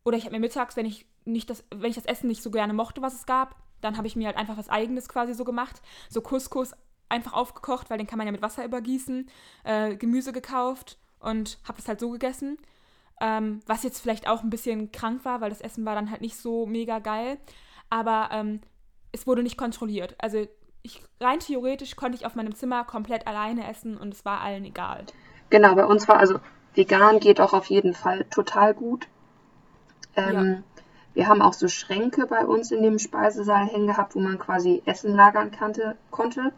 oder 0.03 0.17
ich 0.17 0.23
habe 0.25 0.35
mir 0.35 0.39
mittags, 0.39 0.75
wenn 0.75 0.85
ich 0.85 1.05
nicht 1.25 1.49
das, 1.49 1.63
wenn 1.69 1.89
ich 1.89 1.95
das 1.95 2.05
Essen 2.05 2.27
nicht 2.27 2.43
so 2.43 2.51
gerne 2.51 2.73
mochte, 2.73 3.01
was 3.01 3.13
es 3.13 3.25
gab, 3.25 3.55
dann 3.83 3.97
habe 3.97 4.07
ich 4.07 4.15
mir 4.15 4.27
halt 4.27 4.37
einfach 4.37 4.57
was 4.57 4.69
Eigenes 4.69 5.09
quasi 5.09 5.33
so 5.33 5.43
gemacht. 5.43 5.81
So 6.09 6.21
Couscous 6.21 6.73
einfach 7.09 7.33
aufgekocht, 7.33 7.89
weil 7.89 7.97
den 7.97 8.07
kann 8.07 8.17
man 8.17 8.27
ja 8.27 8.31
mit 8.31 8.41
Wasser 8.41 8.65
übergießen. 8.65 9.29
Äh, 9.63 9.95
Gemüse 9.95 10.33
gekauft 10.33 10.97
und 11.19 11.59
habe 11.63 11.77
das 11.77 11.87
halt 11.87 11.99
so 11.99 12.09
gegessen. 12.09 12.57
Ähm, 13.21 13.61
was 13.67 13.83
jetzt 13.83 14.01
vielleicht 14.01 14.27
auch 14.27 14.43
ein 14.43 14.49
bisschen 14.49 14.91
krank 14.91 15.23
war, 15.23 15.41
weil 15.41 15.49
das 15.49 15.61
Essen 15.61 15.85
war 15.85 15.95
dann 15.95 16.09
halt 16.11 16.21
nicht 16.21 16.37
so 16.37 16.65
mega 16.65 16.99
geil. 16.99 17.37
Aber 17.89 18.29
ähm, 18.31 18.61
es 19.11 19.27
wurde 19.27 19.43
nicht 19.43 19.57
kontrolliert. 19.57 20.15
Also 20.17 20.47
ich, 20.81 21.01
rein 21.19 21.39
theoretisch 21.39 21.95
konnte 21.95 22.17
ich 22.17 22.25
auf 22.25 22.35
meinem 22.35 22.55
Zimmer 22.55 22.83
komplett 22.83 23.27
alleine 23.27 23.69
essen 23.69 23.97
und 23.97 24.13
es 24.13 24.25
war 24.25 24.41
allen 24.41 24.65
egal. 24.65 25.05
Genau, 25.49 25.75
bei 25.75 25.85
uns 25.85 26.07
war 26.07 26.17
also 26.17 26.39
vegan 26.73 27.19
geht 27.19 27.39
auch 27.39 27.53
auf 27.53 27.67
jeden 27.67 27.93
Fall 27.93 28.25
total 28.25 28.73
gut. 28.73 29.07
Ähm, 30.15 30.33
ja. 30.33 30.82
Wir 31.13 31.27
haben 31.27 31.41
auch 31.41 31.53
so 31.53 31.67
Schränke 31.67 32.25
bei 32.27 32.45
uns 32.45 32.71
in 32.71 32.81
dem 32.81 32.97
Speisesaal 32.97 33.67
hängen 33.67 33.87
gehabt, 33.87 34.15
wo 34.15 34.19
man 34.19 34.39
quasi 34.39 34.81
Essen 34.85 35.15
lagern 35.15 35.51
kannte, 35.51 35.95
konnte. 36.11 36.51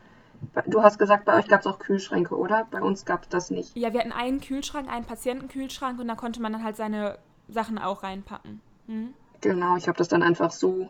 Du 0.67 0.81
hast 0.83 0.99
gesagt, 0.99 1.25
bei 1.25 1.37
euch 1.37 1.47
gab 1.47 1.61
es 1.61 1.67
auch 1.67 1.79
Kühlschränke, 1.79 2.35
oder? 2.35 2.67
Bei 2.71 2.81
uns 2.81 3.05
gab 3.05 3.23
es 3.23 3.29
das 3.29 3.51
nicht. 3.51 3.75
Ja, 3.75 3.91
wir 3.93 3.99
hatten 3.99 4.11
einen 4.11 4.41
Kühlschrank, 4.41 4.89
einen 4.89 5.05
Patientenkühlschrank 5.05 5.99
und 5.99 6.07
da 6.07 6.15
konnte 6.15 6.41
man 6.41 6.53
dann 6.53 6.63
halt 6.63 6.77
seine 6.77 7.17
Sachen 7.47 7.77
auch 7.77 8.03
reinpacken. 8.03 8.61
Mhm. 8.87 9.13
Genau, 9.41 9.75
ich 9.75 9.87
habe 9.87 9.97
das 9.97 10.07
dann 10.07 10.23
einfach 10.23 10.51
so 10.51 10.89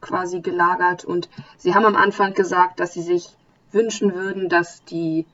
quasi 0.00 0.40
gelagert 0.40 1.04
und 1.04 1.28
sie 1.56 1.74
haben 1.74 1.84
am 1.84 1.96
Anfang 1.96 2.34
gesagt, 2.34 2.80
dass 2.80 2.92
sie 2.92 3.02
sich 3.02 3.36
wünschen 3.70 4.14
würden, 4.14 4.48
dass 4.48 4.84
die, 4.84 5.26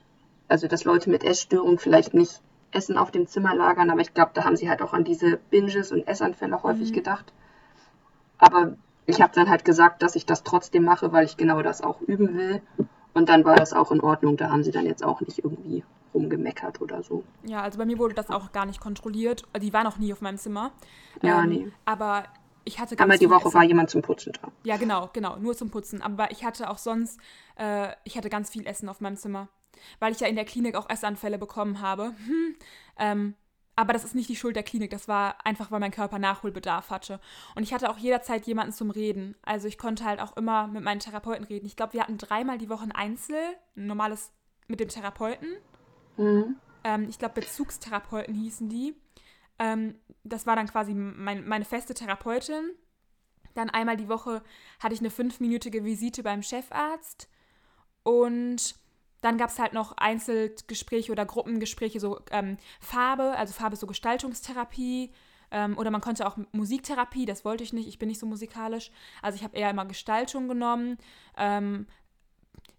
also 0.48 0.68
dass 0.68 0.84
Leute 0.84 1.10
mit 1.10 1.24
Essstörung 1.24 1.78
vielleicht 1.78 2.14
nicht 2.14 2.40
Essen 2.70 2.98
auf 2.98 3.10
dem 3.10 3.26
Zimmer 3.26 3.54
lagern, 3.54 3.90
aber 3.90 4.00
ich 4.00 4.14
glaube, 4.14 4.32
da 4.34 4.44
haben 4.44 4.56
sie 4.56 4.68
halt 4.68 4.82
auch 4.82 4.92
an 4.92 5.04
diese 5.04 5.38
Binges 5.50 5.90
und 5.90 6.06
Essanfälle 6.06 6.62
häufig 6.62 6.90
mhm. 6.90 6.94
gedacht. 6.94 7.32
Aber 8.38 8.76
ich 9.06 9.20
habe 9.20 9.32
dann 9.34 9.48
halt 9.48 9.64
gesagt, 9.64 10.02
dass 10.02 10.16
ich 10.16 10.26
das 10.26 10.42
trotzdem 10.42 10.84
mache, 10.84 11.12
weil 11.12 11.24
ich 11.24 11.36
genau 11.36 11.62
das 11.62 11.80
auch 11.82 12.00
üben 12.02 12.36
will. 12.36 12.62
Und 13.14 13.28
dann 13.28 13.44
war 13.44 13.56
das 13.56 13.72
auch 13.72 13.90
in 13.90 14.00
Ordnung. 14.00 14.36
Da 14.36 14.50
haben 14.50 14.62
sie 14.62 14.70
dann 14.70 14.86
jetzt 14.86 15.04
auch 15.04 15.20
nicht 15.20 15.38
irgendwie 15.38 15.82
rumgemeckert 16.14 16.80
oder 16.80 17.02
so. 17.02 17.24
Ja, 17.44 17.62
also 17.62 17.78
bei 17.78 17.84
mir 17.84 17.98
wurde 17.98 18.14
das 18.14 18.30
auch 18.30 18.52
gar 18.52 18.66
nicht 18.66 18.80
kontrolliert. 18.80 19.42
Die 19.60 19.72
war 19.72 19.84
noch 19.84 19.98
nie 19.98 20.12
auf 20.12 20.20
meinem 20.20 20.38
Zimmer. 20.38 20.72
Ja, 21.22 21.42
ähm, 21.42 21.48
nee. 21.48 21.72
Aber 21.84 22.24
ich 22.64 22.78
hatte 22.78 22.96
ganz 22.96 23.02
Einmal 23.02 23.18
die 23.18 23.30
Woche 23.30 23.48
Essen. 23.48 23.54
war 23.54 23.64
jemand 23.64 23.90
zum 23.90 24.02
Putzen 24.02 24.32
da. 24.40 24.52
Ja, 24.62 24.76
genau, 24.76 25.10
genau, 25.12 25.36
nur 25.36 25.56
zum 25.56 25.70
Putzen. 25.70 26.02
Aber 26.02 26.30
ich 26.30 26.44
hatte 26.44 26.68
auch 26.70 26.78
sonst, 26.78 27.18
äh, 27.56 27.88
ich 28.04 28.16
hatte 28.16 28.28
ganz 28.28 28.50
viel 28.50 28.66
Essen 28.66 28.88
auf 28.88 29.00
meinem 29.00 29.16
Zimmer. 29.16 29.48
Weil 30.00 30.12
ich 30.12 30.20
ja 30.20 30.26
in 30.26 30.34
der 30.34 30.44
Klinik 30.44 30.74
auch 30.74 30.88
Essanfälle 30.90 31.38
bekommen 31.38 31.80
habe. 31.80 32.12
Hm, 32.26 32.56
ähm, 32.98 33.34
aber 33.78 33.92
das 33.92 34.02
ist 34.02 34.16
nicht 34.16 34.28
die 34.28 34.34
Schuld 34.34 34.56
der 34.56 34.64
Klinik, 34.64 34.90
das 34.90 35.06
war 35.06 35.36
einfach, 35.46 35.70
weil 35.70 35.78
mein 35.78 35.92
Körper 35.92 36.18
Nachholbedarf 36.18 36.90
hatte. 36.90 37.20
Und 37.54 37.62
ich 37.62 37.72
hatte 37.72 37.88
auch 37.88 37.96
jederzeit 37.96 38.44
jemanden 38.44 38.72
zum 38.72 38.90
Reden. 38.90 39.36
Also 39.42 39.68
ich 39.68 39.78
konnte 39.78 40.04
halt 40.04 40.18
auch 40.18 40.36
immer 40.36 40.66
mit 40.66 40.82
meinen 40.82 40.98
Therapeuten 40.98 41.44
reden. 41.44 41.64
Ich 41.64 41.76
glaube, 41.76 41.92
wir 41.92 42.02
hatten 42.02 42.18
dreimal 42.18 42.58
die 42.58 42.68
Woche 42.68 42.82
ein 42.82 42.90
Einzel, 42.90 43.38
ein 43.76 43.86
normales 43.86 44.32
mit 44.66 44.80
dem 44.80 44.88
Therapeuten. 44.88 45.48
Mhm. 46.16 46.56
Ähm, 46.82 47.06
ich 47.08 47.20
glaube, 47.20 47.40
Bezugstherapeuten 47.40 48.34
hießen 48.34 48.68
die. 48.68 48.96
Ähm, 49.60 49.94
das 50.24 50.44
war 50.44 50.56
dann 50.56 50.66
quasi 50.66 50.92
mein, 50.92 51.46
meine 51.46 51.64
feste 51.64 51.94
Therapeutin. 51.94 52.72
Dann 53.54 53.70
einmal 53.70 53.96
die 53.96 54.08
Woche 54.08 54.42
hatte 54.80 54.94
ich 54.94 55.00
eine 55.00 55.10
fünfminütige 55.10 55.84
Visite 55.84 56.24
beim 56.24 56.42
Chefarzt. 56.42 57.28
Und 58.02 58.74
dann 59.20 59.38
gab 59.38 59.50
es 59.50 59.58
halt 59.58 59.72
noch 59.72 59.96
Einzelgespräche 59.96 61.12
oder 61.12 61.26
Gruppengespräche, 61.26 62.00
so 62.00 62.20
ähm, 62.30 62.56
Farbe, 62.80 63.36
also 63.36 63.52
Farbe 63.52 63.74
ist 63.74 63.80
so 63.80 63.86
Gestaltungstherapie. 63.86 65.12
Ähm, 65.50 65.78
oder 65.78 65.90
man 65.90 66.02
konnte 66.02 66.26
auch 66.26 66.36
Musiktherapie, 66.52 67.24
das 67.24 67.44
wollte 67.44 67.64
ich 67.64 67.72
nicht, 67.72 67.88
ich 67.88 67.98
bin 67.98 68.08
nicht 68.08 68.20
so 68.20 68.26
musikalisch. 68.26 68.90
Also 69.22 69.36
ich 69.36 69.44
habe 69.44 69.56
eher 69.56 69.70
immer 69.70 69.86
Gestaltung 69.86 70.46
genommen. 70.46 70.98
Ähm, 71.38 71.86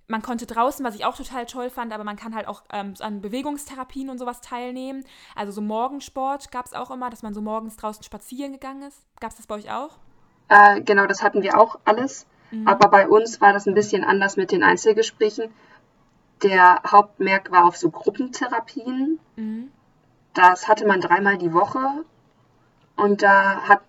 man 0.08 0.22
konnte 0.22 0.46
draußen, 0.46 0.84
was 0.86 0.96
ich 0.96 1.06
auch 1.06 1.16
total 1.16 1.46
toll 1.46 1.70
fand, 1.70 1.94
aber 1.94 2.04
man 2.04 2.16
kann 2.16 2.36
halt 2.36 2.48
auch 2.48 2.64
ähm, 2.72 2.94
an 3.00 3.22
Bewegungstherapien 3.22 4.10
und 4.10 4.18
sowas 4.18 4.42
teilnehmen. 4.42 5.04
Also 5.36 5.52
so 5.52 5.62
Morgensport 5.62 6.52
gab 6.52 6.66
es 6.66 6.74
auch 6.74 6.92
immer, 6.92 7.10
dass 7.10 7.22
man 7.22 7.34
so 7.34 7.42
morgens 7.42 7.78
draußen 7.78 8.04
spazieren 8.04 8.54
gegangen 8.54 8.84
ist. 8.84 9.06
Gab 9.20 9.32
es 9.32 9.38
das 9.38 9.48
bei 9.48 9.56
euch 9.56 9.72
auch? 9.72 9.98
Äh, 10.50 10.82
genau, 10.82 11.06
das 11.06 11.22
hatten 11.24 11.44
wir 11.44 11.60
auch 11.60 11.80
alles. 11.86 12.26
Mhm. 12.52 12.68
Aber 12.68 12.90
bei 12.90 13.08
uns 13.08 13.40
war 13.40 13.54
das 13.54 13.68
ein 13.68 13.76
bisschen 13.76 14.04
anders 14.04 14.36
mit 14.36 14.52
den 14.52 14.64
Einzelgesprächen 14.64 15.52
der 16.44 16.82
Hauptmerk 16.86 17.52
war 17.52 17.66
auf 17.66 17.78
so 17.78 17.90
Gruppentherapien. 17.90 19.20
Mhm. 19.36 19.72
Das 20.34 20.68
hatte 20.68 20.86
man 20.86 21.02
dreimal 21.02 21.38
die 21.38 21.54
Woche. 21.54 22.06
Und 22.96 23.22
da 23.22 23.62
hat, 23.62 23.82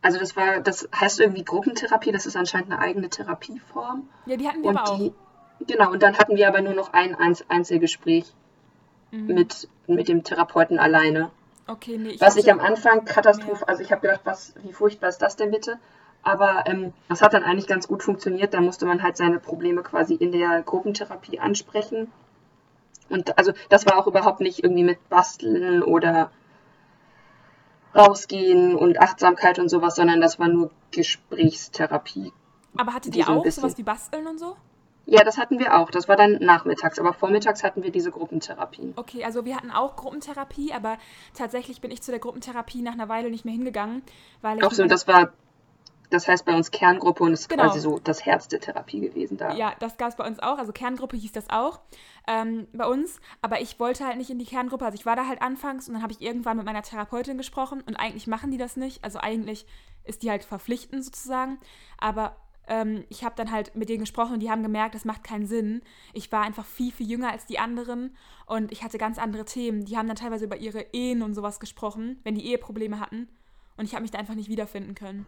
also 0.00 0.18
das 0.18 0.36
war, 0.36 0.60
das 0.60 0.88
heißt 0.94 1.20
irgendwie 1.20 1.44
Gruppentherapie, 1.44 2.12
das 2.12 2.26
ist 2.26 2.36
anscheinend 2.36 2.72
eine 2.72 2.80
eigene 2.80 3.08
Therapieform. 3.08 4.08
Ja, 4.26 4.36
die 4.36 4.48
hatten 4.48 4.62
wir 4.62 4.70
und 4.70 4.76
aber 4.76 4.96
die, 4.96 5.10
auch. 5.10 5.66
Genau, 5.66 5.92
und 5.92 6.02
dann 6.02 6.18
hatten 6.18 6.36
wir 6.36 6.48
aber 6.48 6.60
nur 6.60 6.74
noch 6.74 6.92
ein 6.92 7.16
Einzelgespräch 7.48 8.32
mhm. 9.10 9.26
mit, 9.26 9.68
mit 9.86 10.08
dem 10.08 10.24
Therapeuten 10.24 10.78
alleine. 10.78 11.30
Okay, 11.66 11.96
nee, 11.98 12.10
ich 12.10 12.20
Was 12.20 12.36
ich 12.36 12.50
am 12.50 12.58
Anfang 12.58 13.04
Katastrophe, 13.04 13.66
also 13.68 13.82
ich 13.82 13.92
habe 13.92 14.00
gedacht, 14.02 14.22
was, 14.24 14.54
wie 14.62 14.72
furchtbar 14.72 15.08
ist 15.08 15.18
das 15.18 15.36
denn 15.36 15.52
bitte? 15.52 15.78
Aber 16.22 16.64
ähm, 16.66 16.92
das 17.08 17.20
hat 17.20 17.34
dann 17.34 17.42
eigentlich 17.42 17.66
ganz 17.66 17.88
gut 17.88 18.02
funktioniert. 18.02 18.54
Da 18.54 18.60
musste 18.60 18.86
man 18.86 19.02
halt 19.02 19.16
seine 19.16 19.40
Probleme 19.40 19.82
quasi 19.82 20.14
in 20.14 20.32
der 20.32 20.62
Gruppentherapie 20.62 21.40
ansprechen. 21.40 22.12
Und 23.08 23.36
also 23.36 23.52
das 23.68 23.86
war 23.86 23.98
auch 23.98 24.06
überhaupt 24.06 24.40
nicht 24.40 24.62
irgendwie 24.62 24.84
mit 24.84 25.08
Basteln 25.08 25.82
oder 25.82 26.30
rausgehen 27.94 28.74
und 28.76 29.00
Achtsamkeit 29.00 29.58
und 29.58 29.68
sowas, 29.68 29.96
sondern 29.96 30.20
das 30.20 30.38
war 30.38 30.48
nur 30.48 30.70
Gesprächstherapie. 30.92 32.32
Aber 32.76 32.94
hattet 32.94 33.14
ihr 33.16 33.24
so 33.24 33.32
auch 33.32 33.46
sowas 33.50 33.76
wie 33.76 33.82
Basteln 33.82 34.26
und 34.26 34.38
so? 34.38 34.56
Ja, 35.04 35.24
das 35.24 35.36
hatten 35.36 35.58
wir 35.58 35.76
auch. 35.76 35.90
Das 35.90 36.08
war 36.08 36.16
dann 36.16 36.38
nachmittags, 36.40 36.98
aber 36.98 37.12
vormittags 37.12 37.64
hatten 37.64 37.82
wir 37.82 37.90
diese 37.90 38.12
Gruppentherapien. 38.12 38.94
Okay, 38.96 39.24
also 39.24 39.44
wir 39.44 39.56
hatten 39.56 39.72
auch 39.72 39.96
Gruppentherapie, 39.96 40.72
aber 40.72 40.96
tatsächlich 41.34 41.80
bin 41.80 41.90
ich 41.90 42.02
zu 42.02 42.12
der 42.12 42.20
Gruppentherapie 42.20 42.82
nach 42.82 42.92
einer 42.92 43.08
Weile 43.08 43.28
nicht 43.28 43.44
mehr 43.44 43.52
hingegangen, 43.52 44.02
weil 44.42 44.58
ich. 44.58 44.64
Ach 44.64 44.70
so, 44.70 44.86
das 44.86 45.08
war 45.08 45.32
das 46.12 46.28
heißt 46.28 46.44
bei 46.44 46.54
uns 46.54 46.70
Kerngruppe 46.70 47.24
und 47.24 47.32
ist 47.32 47.48
genau. 47.48 47.64
quasi 47.64 47.80
so 47.80 47.98
das 47.98 48.24
Herz 48.24 48.48
der 48.48 48.60
Therapie 48.60 49.00
gewesen 49.00 49.36
da. 49.36 49.54
Ja, 49.54 49.74
das 49.78 49.96
gab 49.96 50.10
es 50.10 50.16
bei 50.16 50.26
uns 50.26 50.38
auch. 50.40 50.58
Also 50.58 50.72
Kerngruppe 50.72 51.16
hieß 51.16 51.32
das 51.32 51.48
auch 51.48 51.80
ähm, 52.28 52.68
bei 52.72 52.86
uns. 52.86 53.20
Aber 53.40 53.60
ich 53.60 53.80
wollte 53.80 54.06
halt 54.06 54.18
nicht 54.18 54.30
in 54.30 54.38
die 54.38 54.44
Kerngruppe. 54.44 54.84
Also 54.84 54.96
ich 54.96 55.06
war 55.06 55.16
da 55.16 55.26
halt 55.26 55.40
anfangs 55.40 55.88
und 55.88 55.94
dann 55.94 56.02
habe 56.02 56.12
ich 56.12 56.20
irgendwann 56.20 56.56
mit 56.56 56.66
meiner 56.66 56.82
Therapeutin 56.82 57.38
gesprochen 57.38 57.82
und 57.86 57.96
eigentlich 57.96 58.26
machen 58.26 58.50
die 58.50 58.58
das 58.58 58.76
nicht. 58.76 59.02
Also 59.04 59.18
eigentlich 59.18 59.66
ist 60.04 60.22
die 60.22 60.30
halt 60.30 60.44
verpflichtend 60.44 61.04
sozusagen. 61.04 61.58
Aber 61.98 62.36
ähm, 62.68 63.04
ich 63.08 63.24
habe 63.24 63.34
dann 63.36 63.50
halt 63.50 63.74
mit 63.74 63.88
denen 63.88 64.00
gesprochen 64.00 64.34
und 64.34 64.40
die 64.40 64.50
haben 64.50 64.62
gemerkt, 64.62 64.94
das 64.94 65.04
macht 65.04 65.24
keinen 65.24 65.46
Sinn. 65.46 65.82
Ich 66.12 66.30
war 66.30 66.42
einfach 66.42 66.66
viel, 66.66 66.92
viel 66.92 67.10
jünger 67.10 67.32
als 67.32 67.46
die 67.46 67.58
anderen 67.58 68.16
und 68.46 68.70
ich 68.70 68.84
hatte 68.84 68.98
ganz 68.98 69.18
andere 69.18 69.44
Themen. 69.44 69.84
Die 69.84 69.96
haben 69.96 70.08
dann 70.08 70.16
teilweise 70.16 70.44
über 70.44 70.56
ihre 70.56 70.86
Ehen 70.92 71.22
und 71.22 71.34
sowas 71.34 71.58
gesprochen, 71.58 72.20
wenn 72.24 72.34
die 72.34 72.46
Eheprobleme 72.46 73.00
hatten. 73.00 73.28
Und 73.76 73.86
ich 73.86 73.94
habe 73.94 74.02
mich 74.02 74.10
da 74.10 74.18
einfach 74.18 74.34
nicht 74.34 74.50
wiederfinden 74.50 74.94
können. 74.94 75.26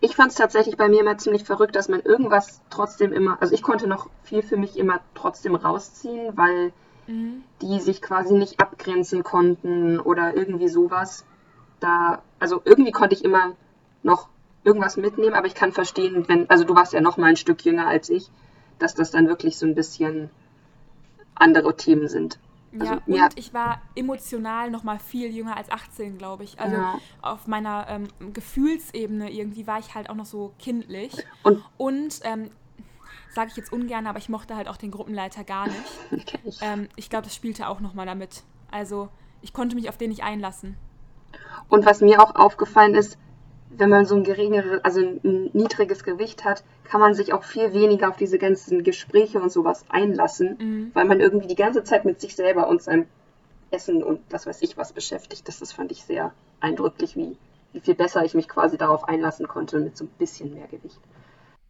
Ich 0.00 0.16
fand 0.16 0.32
es 0.32 0.36
tatsächlich 0.36 0.76
bei 0.76 0.88
mir 0.88 1.00
immer 1.00 1.16
ziemlich 1.18 1.44
verrückt, 1.44 1.76
dass 1.76 1.88
man 1.88 2.00
irgendwas 2.00 2.60
trotzdem 2.70 3.12
immer, 3.12 3.40
also 3.40 3.54
ich 3.54 3.62
konnte 3.62 3.86
noch 3.86 4.08
viel 4.24 4.42
für 4.42 4.56
mich 4.56 4.76
immer 4.76 5.00
trotzdem 5.14 5.54
rausziehen, 5.54 6.36
weil 6.36 6.72
mhm. 7.06 7.44
die 7.60 7.78
sich 7.80 8.02
quasi 8.02 8.34
nicht 8.34 8.60
abgrenzen 8.60 9.22
konnten 9.22 10.00
oder 10.00 10.36
irgendwie 10.36 10.68
sowas. 10.68 11.24
Da, 11.78 12.22
also 12.40 12.60
irgendwie 12.64 12.92
konnte 12.92 13.14
ich 13.14 13.24
immer 13.24 13.52
noch 14.02 14.28
irgendwas 14.64 14.96
mitnehmen, 14.96 15.34
aber 15.34 15.46
ich 15.46 15.54
kann 15.54 15.72
verstehen, 15.72 16.24
wenn, 16.28 16.48
also 16.50 16.64
du 16.64 16.74
warst 16.74 16.92
ja 16.92 17.00
noch 17.00 17.16
mal 17.16 17.26
ein 17.26 17.36
Stück 17.36 17.64
jünger 17.64 17.86
als 17.86 18.10
ich, 18.10 18.30
dass 18.78 18.94
das 18.94 19.10
dann 19.10 19.28
wirklich 19.28 19.58
so 19.58 19.66
ein 19.66 19.74
bisschen 19.74 20.30
andere 21.34 21.76
Themen 21.76 22.08
sind. 22.08 22.38
Also, 22.78 22.94
ja, 22.94 23.02
ja, 23.06 23.24
und 23.24 23.38
ich 23.38 23.52
war 23.52 23.82
emotional 23.94 24.70
noch 24.70 24.82
mal 24.82 24.98
viel 24.98 25.34
jünger 25.34 25.56
als 25.56 25.70
18, 25.70 26.16
glaube 26.18 26.44
ich. 26.44 26.58
Also 26.58 26.76
ja. 26.76 26.98
auf 27.20 27.46
meiner 27.46 27.86
ähm, 27.88 28.08
Gefühlsebene 28.32 29.30
irgendwie 29.30 29.66
war 29.66 29.78
ich 29.78 29.94
halt 29.94 30.08
auch 30.08 30.14
noch 30.14 30.26
so 30.26 30.54
kindlich. 30.58 31.12
Und, 31.42 31.62
und 31.76 32.20
ähm, 32.22 32.50
sage 33.30 33.50
ich 33.50 33.56
jetzt 33.56 33.72
ungern, 33.72 34.06
aber 34.06 34.18
ich 34.18 34.28
mochte 34.28 34.56
halt 34.56 34.68
auch 34.68 34.76
den 34.76 34.90
Gruppenleiter 34.90 35.44
gar 35.44 35.66
nicht. 35.66 36.38
ähm, 36.60 36.88
ich 36.96 37.10
glaube, 37.10 37.24
das 37.24 37.34
spielte 37.34 37.68
auch 37.68 37.80
noch 37.80 37.94
mal 37.94 38.06
damit. 38.06 38.42
Also 38.70 39.08
ich 39.42 39.52
konnte 39.52 39.74
mich 39.74 39.88
auf 39.88 39.98
den 39.98 40.10
nicht 40.10 40.22
einlassen. 40.22 40.76
Und 41.68 41.84
was 41.84 42.00
mir 42.00 42.22
auch 42.22 42.34
aufgefallen 42.34 42.94
ist, 42.94 43.18
wenn 43.76 43.90
man 43.90 44.04
so 44.04 44.14
ein 44.14 44.24
geringeres, 44.24 44.84
also 44.84 45.00
ein 45.00 45.50
niedriges 45.52 46.04
Gewicht 46.04 46.44
hat, 46.44 46.62
kann 46.84 47.00
man 47.00 47.14
sich 47.14 47.32
auch 47.32 47.44
viel 47.44 47.72
weniger 47.72 48.08
auf 48.08 48.16
diese 48.16 48.38
ganzen 48.38 48.84
Gespräche 48.84 49.40
und 49.40 49.50
sowas 49.50 49.84
einlassen, 49.88 50.56
mhm. 50.58 50.90
weil 50.94 51.04
man 51.04 51.20
irgendwie 51.20 51.48
die 51.48 51.56
ganze 51.56 51.84
Zeit 51.84 52.04
mit 52.04 52.20
sich 52.20 52.36
selber 52.36 52.68
und 52.68 52.82
seinem 52.82 53.06
Essen 53.70 54.02
und 54.02 54.20
das 54.28 54.46
weiß 54.46 54.62
ich 54.62 54.76
was 54.76 54.92
beschäftigt. 54.92 55.48
Das, 55.48 55.58
das 55.58 55.72
fand 55.72 55.90
ich 55.92 56.04
sehr 56.04 56.32
eindrücklich, 56.60 57.16
wie, 57.16 57.36
wie 57.72 57.80
viel 57.80 57.94
besser 57.94 58.24
ich 58.24 58.34
mich 58.34 58.48
quasi 58.48 58.76
darauf 58.76 59.08
einlassen 59.08 59.48
konnte 59.48 59.78
mit 59.80 59.96
so 59.96 60.04
ein 60.04 60.10
bisschen 60.18 60.54
mehr 60.54 60.68
Gewicht. 60.68 61.00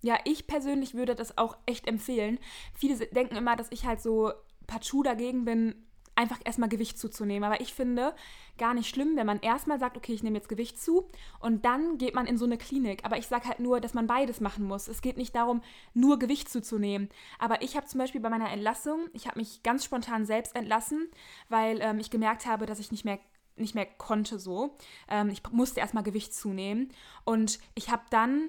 Ja, 0.00 0.16
ich 0.24 0.48
persönlich 0.48 0.94
würde 0.94 1.14
das 1.14 1.38
auch 1.38 1.56
echt 1.64 1.86
empfehlen. 1.86 2.40
Viele 2.74 2.96
denken 3.06 3.36
immer, 3.36 3.54
dass 3.54 3.70
ich 3.70 3.86
halt 3.86 4.00
so 4.00 4.32
partout 4.66 5.04
dagegen 5.04 5.44
bin, 5.44 5.76
einfach 6.14 6.38
erstmal 6.44 6.68
Gewicht 6.68 6.98
zuzunehmen. 6.98 7.44
Aber 7.44 7.60
ich 7.60 7.72
finde 7.72 8.14
gar 8.58 8.74
nicht 8.74 8.88
schlimm, 8.88 9.16
wenn 9.16 9.26
man 9.26 9.40
erstmal 9.40 9.78
sagt, 9.78 9.96
okay, 9.96 10.12
ich 10.12 10.22
nehme 10.22 10.36
jetzt 10.36 10.48
Gewicht 10.48 10.80
zu 10.80 11.08
und 11.40 11.64
dann 11.64 11.98
geht 11.98 12.14
man 12.14 12.26
in 12.26 12.38
so 12.38 12.44
eine 12.44 12.58
Klinik. 12.58 13.04
Aber 13.04 13.18
ich 13.18 13.26
sage 13.26 13.48
halt 13.48 13.60
nur, 13.60 13.80
dass 13.80 13.94
man 13.94 14.06
beides 14.06 14.40
machen 14.40 14.64
muss. 14.64 14.88
Es 14.88 15.02
geht 15.02 15.16
nicht 15.16 15.34
darum, 15.34 15.62
nur 15.94 16.18
Gewicht 16.18 16.48
zuzunehmen. 16.48 17.08
Aber 17.38 17.62
ich 17.62 17.76
habe 17.76 17.86
zum 17.86 17.98
Beispiel 17.98 18.20
bei 18.20 18.30
meiner 18.30 18.50
Entlassung, 18.50 19.08
ich 19.12 19.26
habe 19.26 19.38
mich 19.38 19.62
ganz 19.62 19.84
spontan 19.84 20.26
selbst 20.26 20.54
entlassen, 20.54 21.08
weil 21.48 21.78
ähm, 21.80 21.98
ich 21.98 22.10
gemerkt 22.10 22.46
habe, 22.46 22.66
dass 22.66 22.78
ich 22.78 22.90
nicht 22.90 23.04
mehr 23.04 23.18
nicht 23.54 23.74
mehr 23.74 23.84
konnte 23.84 24.38
so. 24.38 24.78
Ähm, 25.08 25.28
ich 25.28 25.42
musste 25.50 25.80
erstmal 25.80 26.02
Gewicht 26.02 26.34
zunehmen. 26.34 26.90
Und 27.24 27.58
ich 27.74 27.90
habe 27.90 28.02
dann 28.08 28.48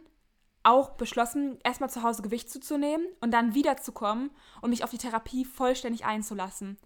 auch 0.64 0.92
beschlossen, 0.92 1.60
erstmal 1.64 1.90
zu 1.90 2.04
Hause 2.04 2.22
Gewicht 2.22 2.50
zuzunehmen 2.50 3.06
und 3.20 3.32
dann 3.32 3.54
wiederzukommen 3.54 4.32
und 4.62 4.70
mich 4.70 4.84
auf 4.84 4.90
die 4.90 4.98
Therapie 4.98 5.44
vollständig 5.46 6.06
einzulassen. 6.06 6.78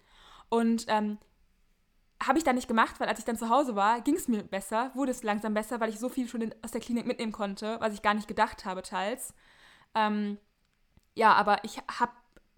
Und 0.49 0.85
ähm, 0.87 1.17
habe 2.25 2.37
ich 2.37 2.43
dann 2.43 2.55
nicht 2.55 2.67
gemacht, 2.67 2.99
weil 2.99 3.07
als 3.07 3.19
ich 3.19 3.25
dann 3.25 3.37
zu 3.37 3.49
Hause 3.49 3.75
war, 3.75 4.01
ging 4.01 4.15
es 4.15 4.27
mir 4.27 4.43
besser, 4.43 4.91
wurde 4.95 5.11
es 5.11 5.23
langsam 5.23 5.53
besser, 5.53 5.79
weil 5.79 5.89
ich 5.89 5.99
so 5.99 6.09
viel 6.09 6.27
schon 6.27 6.41
in, 6.41 6.55
aus 6.63 6.71
der 6.71 6.81
Klinik 6.81 7.05
mitnehmen 7.05 7.31
konnte, 7.31 7.77
was 7.79 7.93
ich 7.93 8.01
gar 8.01 8.13
nicht 8.13 8.27
gedacht 8.27 8.65
habe 8.65 8.81
teils. 8.81 9.33
Ähm, 9.93 10.37
ja, 11.15 11.33
aber 11.33 11.63
ich 11.63 11.77
habe 11.99 12.11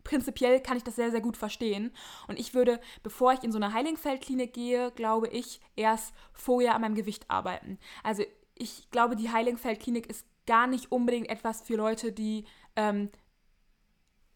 prinzipiell 0.04 0.62
kann 0.62 0.78
ich 0.78 0.84
das 0.84 0.95
sehr, 0.95 1.12
sehr 1.12 1.21
gut 1.21 1.38
verstehen. 1.38 1.91
Und 2.28 2.39
ich 2.39 2.54
würde, 2.54 2.80
bevor 3.04 3.34
ich 3.34 3.43
in 3.43 3.52
so 3.52 3.58
eine 3.58 3.73
Heilingfeld-Klinik 3.73 4.54
gehe, 4.54 4.91
glaube 4.91 5.28
ich, 5.28 5.62
erst 5.75 6.13
vorher 6.34 6.75
an 6.75 6.82
meinem 6.82 6.95
Gewicht 6.95 7.30
arbeiten. 7.30 7.78
Also 8.04 8.23
ich 8.56 8.89
glaube, 8.91 9.15
die 9.15 9.32
Heilingfeld-Klinik 9.32 10.08
ist 10.08 10.25
gar 10.47 10.67
nicht 10.67 10.91
unbedingt 10.91 11.30
etwas 11.30 11.62
für 11.62 11.75
Leute, 11.75 12.12
die 12.12 12.45
ähm, 12.75 13.10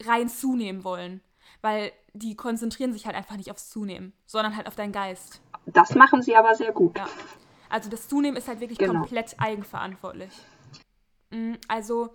rein 0.01 0.29
zunehmen 0.29 0.83
wollen. 0.83 1.21
Weil 1.61 1.91
die 2.13 2.35
konzentrieren 2.35 2.93
sich 2.93 3.05
halt 3.05 3.15
einfach 3.15 3.37
nicht 3.37 3.51
aufs 3.51 3.69
Zunehmen, 3.69 4.13
sondern 4.25 4.55
halt 4.55 4.67
auf 4.67 4.75
deinen 4.75 4.91
Geist. 4.91 5.41
Das 5.65 5.95
machen 5.95 6.21
sie 6.21 6.35
aber 6.35 6.55
sehr 6.55 6.71
gut. 6.71 6.97
Ja. 6.97 7.07
Also 7.69 7.89
das 7.89 8.07
Zunehmen 8.07 8.37
ist 8.37 8.47
halt 8.47 8.59
wirklich 8.59 8.77
genau. 8.77 8.99
komplett 8.99 9.35
eigenverantwortlich. 9.39 10.31
Mm, 11.31 11.53
also 11.67 12.09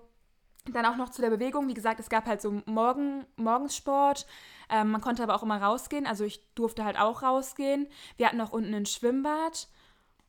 dann 0.73 0.87
auch 0.87 0.97
noch 0.97 1.11
zu 1.11 1.23
der 1.23 1.31
Bewegung. 1.31 1.69
Wie 1.69 1.75
gesagt, 1.75 2.01
es 2.01 2.09
gab 2.09 2.27
halt 2.27 2.41
so 2.41 2.63
Morgen, 2.67 3.27
Morgenssport. 3.37 4.27
Ähm, 4.69 4.91
man 4.91 5.01
konnte 5.01 5.23
aber 5.23 5.35
auch 5.35 5.43
immer 5.43 5.61
rausgehen. 5.61 6.07
Also 6.07 6.25
ich 6.25 6.55
durfte 6.55 6.85
halt 6.85 6.99
auch 6.99 7.23
rausgehen. 7.23 7.89
Wir 8.17 8.27
hatten 8.27 8.41
auch 8.41 8.53
unten 8.53 8.75
ein 8.75 8.87
Schwimmbad. 8.87 9.69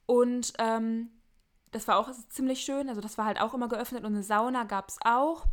Und 0.05 0.53
ähm, 0.59 1.09
das 1.71 1.87
war 1.87 1.97
auch 1.97 2.09
ziemlich 2.29 2.61
schön. 2.61 2.89
Also 2.89 3.01
das 3.01 3.17
war 3.17 3.25
halt 3.25 3.39
auch 3.41 3.53
immer 3.53 3.67
geöffnet. 3.67 4.03
Und 4.03 4.13
eine 4.13 4.23
Sauna 4.23 4.63
gab 4.63 4.89
es 4.89 4.97
auch. 5.03 5.45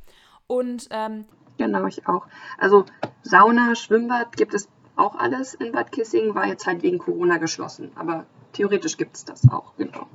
Und 0.47 0.89
ähm, 0.91 1.27
genau, 1.59 1.87
ich 1.87 2.07
auch. 2.09 2.27
Also 2.59 2.85
Sauna, 3.23 3.75
Schwimmbad 3.75 4.37
gibt 4.37 4.55
es 4.55 4.69
auch 4.97 5.15
alles 5.17 5.55
in 5.55 5.73
Bad 5.73 5.93
Kissing. 5.93 6.35
War 6.35 6.47
jetzt 6.47 6.67
halt 6.67 6.83
wegen 6.83 6.99
Corona 6.99 7.39
geschlossen. 7.39 7.91
Aber 7.97 8.27
theoretisch 8.53 8.97
gibt 8.97 9.17
es 9.17 9.25
das 9.25 9.49
auch, 9.51 9.77
genau. 9.77 10.07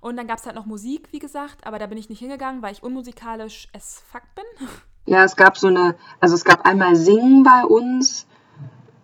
Und 0.00 0.16
dann 0.16 0.26
gab 0.26 0.38
es 0.38 0.46
halt 0.46 0.54
noch 0.54 0.66
Musik, 0.66 1.08
wie 1.10 1.18
gesagt, 1.18 1.66
aber 1.66 1.78
da 1.78 1.86
bin 1.86 1.98
ich 1.98 2.08
nicht 2.08 2.20
hingegangen, 2.20 2.62
weil 2.62 2.72
ich 2.72 2.82
unmusikalisch 2.82 3.68
as 3.74 4.02
fuck 4.10 4.22
bin. 4.34 4.68
Ja, 5.06 5.24
es 5.24 5.36
gab 5.36 5.56
so 5.56 5.68
eine, 5.68 5.94
also 6.20 6.34
es 6.34 6.44
gab 6.44 6.66
einmal 6.66 6.94
Singen 6.94 7.42
bei 7.42 7.64
uns, 7.64 8.26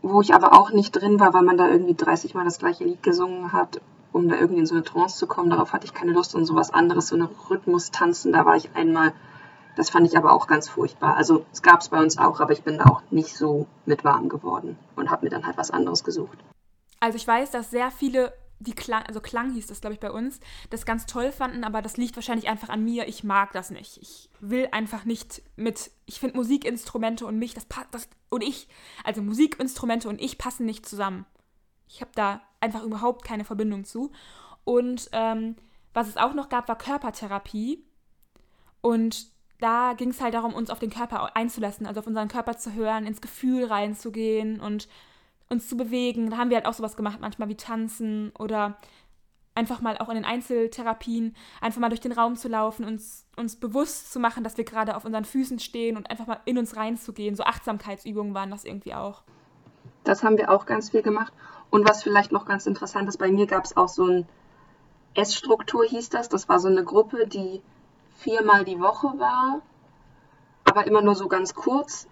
wo 0.03 0.21
ich 0.21 0.35
aber 0.35 0.53
auch 0.53 0.71
nicht 0.71 0.91
drin 0.91 1.19
war, 1.19 1.33
weil 1.33 1.45
man 1.45 1.57
da 1.57 1.67
irgendwie 1.67 1.95
30 1.95 2.35
Mal 2.35 2.45
das 2.45 2.59
gleiche 2.59 2.85
Lied 2.85 3.03
gesungen 3.03 3.55
hat, 3.55 3.81
um 4.13 4.29
da 4.29 4.37
irgendwie 4.37 4.61
in 4.61 4.67
so 4.67 4.75
eine 4.75 4.85
Trance 4.85 5.17
zu 5.17 5.27
kommen. 5.27 5.49
Darauf 5.49 5.73
hatte 5.73 5.87
ich 5.87 5.95
keine 5.95 6.13
Lust 6.13 6.35
und 6.35 6.45
sowas 6.45 6.75
anderes, 6.75 7.09
so 7.09 7.17
eine 7.17 7.31
Rhythmus-Tanzen, 7.49 8.35
da 8.35 8.45
war 8.45 8.55
ich 8.55 8.77
einmal. 8.77 9.15
Das 9.77 9.91
fand 9.91 10.07
ich 10.07 10.17
aber 10.17 10.33
auch 10.33 10.47
ganz 10.47 10.69
furchtbar. 10.69 11.17
Also 11.17 11.45
es 11.53 11.63
gab 11.63 11.81
es 11.81 11.89
bei 11.89 12.01
uns 12.01 12.19
auch, 12.19 12.41
aber 12.41 12.53
ich 12.53 12.63
bin 12.63 12.79
da 12.79 12.85
auch 12.85 13.03
nicht 13.11 13.37
so 13.37 13.67
mit 13.87 14.05
warm 14.05 14.29
geworden 14.29 14.79
und 14.97 15.11
habe 15.11 15.27
mir 15.27 15.31
dann 15.31 15.47
halt 15.47 15.57
was 15.57 15.71
anderes 15.71 16.05
gesucht. 16.05 16.39
Also 17.01 17.17
ich 17.17 17.27
weiß, 17.27 17.51
dass 17.51 17.71
sehr 17.71 17.91
viele 17.91 18.33
die 18.61 18.75
Klang, 18.75 19.03
also 19.03 19.21
Klang 19.21 19.53
hieß 19.53 19.67
das, 19.67 19.81
glaube 19.81 19.95
ich, 19.95 20.01
bei 20.01 20.11
uns, 20.11 20.41
das 20.71 20.87
ganz 20.87 21.07
toll 21.07 21.33
fanden, 21.33 21.65
aber 21.65 21.83
das 21.83 21.97
liegt 21.97 22.17
wahrscheinlich 22.17 22.49
einfach 22.49 22.69
an 22.69 22.85
mir. 22.85 23.09
Ich 23.09 23.25
mag 23.25 23.53
das 23.53 23.71
nicht. 23.71 23.99
Ich 24.01 24.31
will 24.41 24.69
einfach 24.73 25.05
nicht 25.05 25.43
mit, 25.57 25.91
ich 26.07 26.21
finde 26.21 26.37
Musikinstrumente 26.37 27.27
und 27.27 27.39
mich, 27.39 27.55
das 27.55 27.67
passt, 27.67 27.89
das, 27.91 28.09
und 28.31 28.43
ich, 28.43 28.69
also 29.03 29.23
Musikinstrumente 29.23 30.09
und 30.09 30.21
ich 30.21 30.39
passen 30.39 30.67
nicht 30.67 30.87
zusammen. 30.87 31.27
Ich 31.89 32.01
habe 32.01 32.13
da 32.15 32.41
einfach 32.61 32.83
überhaupt 32.83 33.25
keine 33.25 33.45
Verbindung 33.45 33.85
zu. 33.85 34.13
Und 34.65 35.09
ähm, 35.13 35.57
was 35.93 36.09
es 36.09 36.17
auch 36.17 36.35
noch 36.35 36.49
gab, 36.49 36.69
war 36.69 36.79
Körpertherapie. 36.79 37.85
Und 38.81 39.34
da 39.61 39.95
ging 39.95 40.11
es 40.11 40.21
halt 40.21 40.35
darum, 40.35 40.55
uns 40.55 40.71
auf 40.71 40.79
den 40.79 40.91
Körper 40.91 41.37
einzulassen, 41.37 41.87
also 41.87 42.01
auf 42.01 42.07
unseren 42.07 42.29
Körper 42.29 42.57
zu 42.57 42.75
hören, 42.75 43.07
ins 43.07 43.21
Gefühl 43.21 43.65
reinzugehen 43.65 44.61
und 44.61 44.89
uns 45.49 45.69
zu 45.69 45.77
bewegen. 45.77 46.31
Da 46.31 46.39
haben 46.39 46.51
wir 46.51 46.57
halt 46.57 46.67
auch 46.67 46.75
sowas 46.75 46.97
gemacht, 46.97 47.19
manchmal 47.21 47.49
wie 47.49 47.57
tanzen 47.57 48.33
oder 48.39 48.77
einfach 49.55 49.81
mal 49.81 49.97
auch 49.99 50.09
in 50.09 50.17
den 50.17 50.25
Einzeltherapien, 50.25 51.37
einfach 51.61 51.81
mal 51.81 51.89
durch 51.89 52.01
den 52.01 52.13
Raum 52.13 52.37
zu 52.37 52.49
laufen, 52.49 52.85
uns, 52.85 53.27
uns 53.37 53.57
bewusst 53.57 54.13
zu 54.13 54.19
machen, 54.19 54.43
dass 54.43 54.57
wir 54.57 54.65
gerade 54.65 54.97
auf 54.97 55.05
unseren 55.05 55.25
Füßen 55.25 55.61
stehen 55.61 55.97
und 55.97 56.11
einfach 56.11 56.27
mal 56.27 56.41
in 56.45 56.59
uns 56.59 56.77
reinzugehen. 56.77 57.37
So 57.37 57.45
Achtsamkeitsübungen 57.45 58.35
waren 58.35 58.51
das 58.51 58.65
irgendwie 58.65 58.95
auch. 58.95 59.23
Das 60.03 60.25
haben 60.25 60.37
wir 60.37 60.51
auch 60.51 60.67
ganz 60.67 60.91
viel 60.91 61.03
gemacht. 61.03 61.33
Und 61.71 61.89
was 61.89 62.03
vielleicht 62.03 62.33
noch 62.33 62.47
ganz 62.47 62.67
interessant 62.67 63.09
ist, 63.09 63.19
bei 63.19 63.31
mir 63.31 63.47
gab 63.47 63.65
es 63.65 63.77
auch 63.77 63.89
so 63.89 64.07
ein 64.07 64.27
Essstruktur 65.15 65.85
hieß 65.85 66.09
das. 66.11 66.29
Das 66.29 66.49
war 66.49 66.59
so 66.59 66.69
eine 66.69 66.85
Gruppe, 66.85 67.27
die 67.27 67.63
viermal 68.17 68.65
die 68.65 68.81
Woche 68.81 69.19
war, 69.19 69.61
aber 70.65 70.87
immer 70.87 71.03
nur 71.03 71.15
so 71.15 71.29
ganz 71.29 71.55
kurz. 71.55 72.07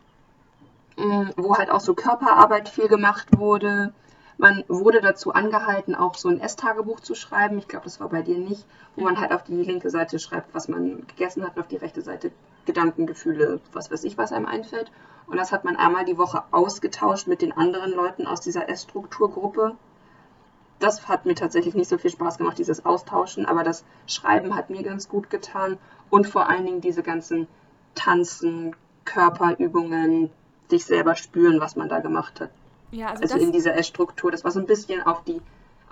Mm, 0.97 1.31
wo 1.37 1.57
halt 1.57 1.71
auch 1.71 1.81
so 1.81 1.95
Körperarbeit 1.95 2.69
viel 2.69 2.89
gemacht 2.89 3.39
wurde. 3.39 3.95
Man 4.39 4.65
wurde 4.69 5.01
dazu 5.01 5.33
angehalten, 5.33 5.95
auch 5.95 6.15
so 6.15 6.29
ein 6.29 6.41
Esstagebuch 6.41 7.01
zu 7.01 7.15
schreiben. 7.15 7.59
Ich 7.59 7.69
glaube, 7.69 7.85
das 7.85 8.01
war 8.01 8.09
bei 8.09 8.23
dir 8.23 8.39
nicht, 8.39 8.67
wo 8.97 9.05
man 9.05 9.21
halt 9.21 9.33
auf 9.33 9.43
die 9.45 9.55
linke 9.55 9.91
Seite 9.91 10.19
schreibt, 10.19 10.55
was 10.55 10.69
man 10.69 11.07
gegessen 11.07 11.45
hat, 11.45 11.57
und 11.57 11.63
auf 11.63 11.69
die 11.69 11.77
rechte 11.77 12.03
Seite 12.03 12.33
Gedanken, 12.67 13.07
Gefühle, 13.07 13.61
was 13.73 13.91
weiß 13.91 14.05
ich, 14.05 14.19
was 14.19 14.33
einem 14.33 14.47
einfällt. 14.47 14.91
Und 15.27 15.37
das 15.37 15.53
hat 15.53 15.65
man 15.65 15.77
einmal 15.77 16.05
die 16.05 16.19
Woche 16.19 16.43
ausgetauscht 16.51 17.27
mit 17.27 17.41
den 17.41 17.53
anderen 17.53 17.93
Leuten 17.93 18.27
aus 18.27 18.41
dieser 18.41 18.69
Essstrukturgruppe. 18.69 19.77
Das 20.83 21.09
hat 21.09 21.27
mir 21.27 21.35
tatsächlich 21.35 21.75
nicht 21.75 21.89
so 21.89 21.97
viel 21.97 22.11
Spaß 22.11 22.39
gemacht, 22.39 22.59
dieses 22.59 22.85
Austauschen, 22.85 23.47
aber 23.47 23.63
das 23.63 23.85
Schreiben 24.07 24.55
hat 24.57 24.69
mir 24.69 24.83
ganz 24.83 25.09
gut 25.09 25.31
getan. 25.31 25.79
Und 26.11 26.27
vor 26.27 26.49
allen 26.49 26.67
Dingen 26.67 26.81
diese 26.81 27.03
ganzen 27.03 27.47
Tanzen, 27.95 28.75
Körperübungen, 29.05 30.31
sich 30.69 30.85
selber 30.85 31.15
spüren, 31.15 31.61
was 31.61 31.77
man 31.77 31.89
da 31.89 32.01
gemacht 32.01 32.41
hat. 32.41 32.51
Ja, 32.91 33.09
also, 33.09 33.23
also 33.23 33.39
in 33.39 33.53
dieser 33.53 33.77
Essstruktur. 33.77 34.31
Das 34.31 34.45
war 34.45 34.51
so 34.51 34.61
ein 34.61 34.67
bisschen 34.67 35.03
auf 35.03 35.23
die 35.25 35.41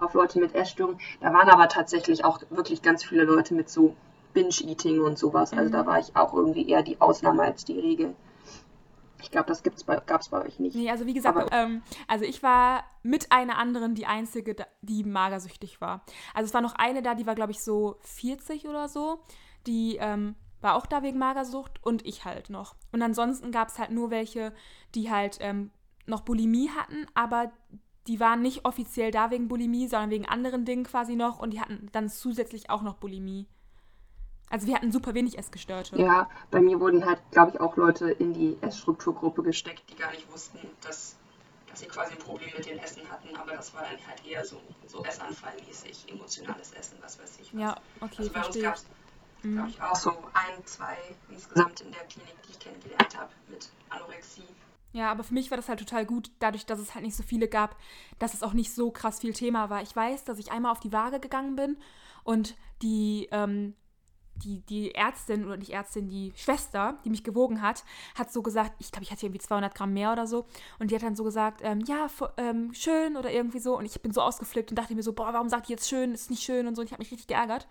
auf 0.00 0.14
Leute 0.14 0.40
mit 0.40 0.54
Essstörungen. 0.54 0.98
Da 1.20 1.32
waren 1.32 1.48
aber 1.48 1.68
tatsächlich 1.68 2.24
auch 2.24 2.40
wirklich 2.50 2.82
ganz 2.82 3.04
viele 3.04 3.24
Leute 3.24 3.54
mit 3.54 3.68
so 3.68 3.94
Binge-Eating 4.32 5.00
und 5.00 5.18
sowas. 5.18 5.52
Also 5.52 5.68
mhm. 5.68 5.72
da 5.72 5.86
war 5.86 5.98
ich 5.98 6.16
auch 6.16 6.34
irgendwie 6.34 6.68
eher 6.68 6.82
die 6.82 7.00
Ausnahme 7.00 7.42
als 7.42 7.64
die 7.64 7.78
Regel. 7.78 8.14
Ich 9.22 9.30
glaube, 9.30 9.48
das 9.48 9.62
gab 9.62 10.20
es 10.20 10.28
bei 10.28 10.44
euch 10.44 10.58
nicht. 10.58 10.74
Nee, 10.76 10.90
also 10.90 11.06
wie 11.06 11.14
gesagt, 11.14 11.50
ähm, 11.52 11.82
also 12.08 12.24
ich 12.24 12.42
war 12.42 12.84
mit 13.02 13.32
einer 13.32 13.58
anderen 13.58 13.94
die 13.94 14.06
einzige, 14.06 14.56
die 14.82 15.04
magersüchtig 15.04 15.80
war. 15.80 16.04
Also 16.34 16.46
es 16.46 16.54
war 16.54 16.60
noch 16.60 16.74
eine 16.74 17.02
da, 17.02 17.14
die 17.14 17.26
war, 17.26 17.34
glaube 17.34 17.52
ich, 17.52 17.62
so 17.62 17.96
40 18.00 18.66
oder 18.66 18.88
so. 18.88 19.22
Die 19.66 19.96
ähm, 19.96 20.36
war 20.60 20.74
auch 20.74 20.86
da 20.86 21.02
wegen 21.02 21.18
Magersucht 21.18 21.84
und 21.84 22.06
ich 22.06 22.24
halt 22.24 22.50
noch. 22.50 22.74
Und 22.92 23.02
ansonsten 23.02 23.52
gab 23.52 23.68
es 23.68 23.78
halt 23.78 23.90
nur 23.90 24.10
welche, 24.10 24.52
die 24.94 25.10
halt 25.10 25.38
ähm, 25.40 25.70
noch 26.06 26.22
Bulimie 26.22 26.70
hatten, 26.70 27.06
aber 27.14 27.52
die 28.06 28.20
waren 28.20 28.42
nicht 28.42 28.64
offiziell 28.64 29.10
da 29.10 29.30
wegen 29.30 29.48
Bulimie, 29.48 29.86
sondern 29.86 30.10
wegen 30.10 30.26
anderen 30.26 30.64
Dingen 30.64 30.84
quasi 30.84 31.16
noch 31.16 31.38
und 31.38 31.52
die 31.52 31.60
hatten 31.60 31.88
dann 31.92 32.08
zusätzlich 32.08 32.70
auch 32.70 32.82
noch 32.82 32.96
Bulimie. 32.96 33.46
Also 34.50 34.66
wir 34.66 34.74
hatten 34.74 34.90
super 34.90 35.14
wenig 35.14 35.38
Essgestörte. 35.38 35.96
Ja, 35.96 36.28
bei 36.50 36.60
mir 36.60 36.80
wurden 36.80 37.06
halt, 37.06 37.20
glaube 37.30 37.52
ich, 37.54 37.60
auch 37.60 37.76
Leute 37.76 38.10
in 38.10 38.34
die 38.34 38.58
Essstrukturgruppe 38.60 39.42
gesteckt, 39.44 39.82
die 39.88 39.94
gar 39.94 40.10
nicht 40.10 40.30
wussten, 40.32 40.58
dass, 40.82 41.16
dass 41.68 41.80
sie 41.80 41.86
quasi 41.86 42.12
ein 42.12 42.18
Problem 42.18 42.50
mit 42.56 42.66
dem 42.66 42.78
Essen 42.78 43.08
hatten, 43.10 43.34
aber 43.36 43.52
das 43.52 43.72
war 43.72 43.82
dann 43.82 44.06
halt 44.06 44.26
eher 44.28 44.44
so, 44.44 44.60
so 44.88 45.04
Essanfallmäßig, 45.04 46.12
emotionales 46.12 46.72
Essen, 46.72 46.98
was 47.00 47.20
weiß 47.20 47.38
ich 47.40 47.54
was. 47.54 47.60
Ja, 47.60 47.76
okay, 48.00 48.16
also 48.18 48.32
bei 48.32 48.42
verstehe. 48.42 48.68
uns 48.68 48.84
gab 48.84 49.44
mhm. 49.44 49.54
glaube 49.54 49.70
ich, 49.70 49.82
auch 49.82 49.96
so 49.96 50.10
ein, 50.10 50.66
zwei 50.66 50.96
insgesamt 51.28 51.80
in 51.82 51.92
der 51.92 52.02
Klinik, 52.02 52.34
die 52.46 52.50
ich 52.50 52.58
kennengelernt 52.58 53.16
habe 53.16 53.30
mit 53.48 53.70
Anorexie. 53.88 54.42
Ja, 54.92 55.12
aber 55.12 55.22
für 55.22 55.34
mich 55.34 55.50
war 55.50 55.56
das 55.56 55.68
halt 55.68 55.78
total 55.78 56.04
gut, 56.04 56.32
dadurch, 56.40 56.66
dass 56.66 56.80
es 56.80 56.94
halt 56.94 57.04
nicht 57.04 57.16
so 57.16 57.22
viele 57.22 57.46
gab, 57.46 57.76
dass 58.18 58.34
es 58.34 58.42
auch 58.42 58.52
nicht 58.52 58.74
so 58.74 58.90
krass 58.90 59.20
viel 59.20 59.32
Thema 59.32 59.70
war. 59.70 59.82
Ich 59.82 59.94
weiß, 59.94 60.24
dass 60.24 60.38
ich 60.38 60.50
einmal 60.50 60.72
auf 60.72 60.80
die 60.80 60.92
Waage 60.92 61.20
gegangen 61.20 61.54
bin 61.54 61.78
und 62.24 62.56
die, 62.82 63.28
ähm, 63.30 63.76
die, 64.42 64.60
die 64.60 64.94
Ärztin 64.94 65.44
oder 65.44 65.56
nicht 65.56 65.72
Ärztin, 65.72 66.08
die 66.08 66.32
Schwester, 66.36 66.98
die 67.04 67.10
mich 67.10 67.24
gewogen 67.24 67.62
hat, 67.62 67.84
hat 68.14 68.32
so 68.32 68.42
gesagt, 68.42 68.72
ich 68.78 68.90
glaube, 68.92 69.04
ich 69.04 69.10
hatte 69.10 69.26
irgendwie 69.26 69.40
200 69.40 69.74
Gramm 69.74 69.92
mehr 69.92 70.12
oder 70.12 70.26
so. 70.26 70.46
Und 70.78 70.90
die 70.90 70.94
hat 70.94 71.02
dann 71.02 71.16
so 71.16 71.24
gesagt, 71.24 71.60
ähm, 71.62 71.80
ja, 71.86 72.08
ähm, 72.36 72.72
schön 72.74 73.16
oder 73.16 73.30
irgendwie 73.30 73.60
so. 73.60 73.76
Und 73.76 73.84
ich 73.84 74.00
bin 74.00 74.12
so 74.12 74.22
ausgeflippt 74.22 74.70
und 74.70 74.76
dachte 74.76 74.94
mir 74.94 75.02
so, 75.02 75.12
boah, 75.12 75.32
warum 75.32 75.48
sagt 75.48 75.68
die 75.68 75.72
jetzt 75.72 75.88
schön, 75.88 76.12
ist 76.12 76.30
nicht 76.30 76.42
schön 76.42 76.66
und 76.66 76.74
so. 76.74 76.80
Und 76.80 76.86
ich 76.86 76.92
habe 76.92 77.02
mich 77.02 77.12
richtig 77.12 77.28
geärgert 77.28 77.68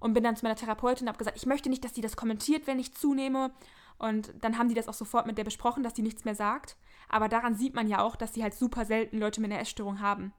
und 0.00 0.14
bin 0.14 0.24
dann 0.24 0.36
zu 0.36 0.44
meiner 0.44 0.56
Therapeutin 0.56 1.04
und 1.04 1.08
habe 1.08 1.18
gesagt, 1.18 1.36
ich 1.36 1.46
möchte 1.46 1.68
nicht, 1.68 1.84
dass 1.84 1.92
die 1.92 2.00
das 2.00 2.16
kommentiert, 2.16 2.66
wenn 2.66 2.78
ich 2.78 2.94
zunehme. 2.94 3.52
Und 3.98 4.32
dann 4.42 4.58
haben 4.58 4.68
die 4.68 4.74
das 4.74 4.88
auch 4.88 4.94
sofort 4.94 5.26
mit 5.26 5.38
der 5.38 5.44
besprochen, 5.44 5.82
dass 5.82 5.94
die 5.94 6.02
nichts 6.02 6.24
mehr 6.24 6.34
sagt. 6.34 6.76
Aber 7.08 7.28
daran 7.28 7.54
sieht 7.54 7.74
man 7.74 7.88
ja 7.88 8.00
auch, 8.00 8.16
dass 8.16 8.34
sie 8.34 8.42
halt 8.42 8.54
super 8.54 8.84
selten 8.84 9.18
Leute 9.18 9.40
mit 9.40 9.50
einer 9.50 9.60
Essstörung 9.60 10.00
haben. 10.00 10.32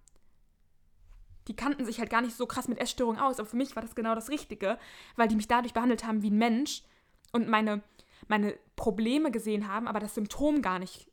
Die 1.47 1.55
kannten 1.55 1.85
sich 1.85 1.99
halt 1.99 2.09
gar 2.09 2.21
nicht 2.21 2.35
so 2.35 2.45
krass 2.45 2.67
mit 2.67 2.79
Essstörungen 2.79 3.19
aus, 3.21 3.39
aber 3.39 3.47
für 3.47 3.55
mich 3.57 3.75
war 3.75 3.81
das 3.81 3.95
genau 3.95 4.15
das 4.15 4.29
Richtige, 4.29 4.77
weil 5.15 5.27
die 5.27 5.35
mich 5.35 5.47
dadurch 5.47 5.73
behandelt 5.73 6.05
haben 6.05 6.21
wie 6.21 6.29
ein 6.29 6.37
Mensch 6.37 6.83
und 7.31 7.47
meine, 7.47 7.81
meine 8.27 8.57
Probleme 8.75 9.31
gesehen 9.31 9.67
haben, 9.67 9.87
aber 9.87 9.99
das 9.99 10.15
Symptom 10.15 10.61
gar 10.61 10.79
nicht 10.79 11.09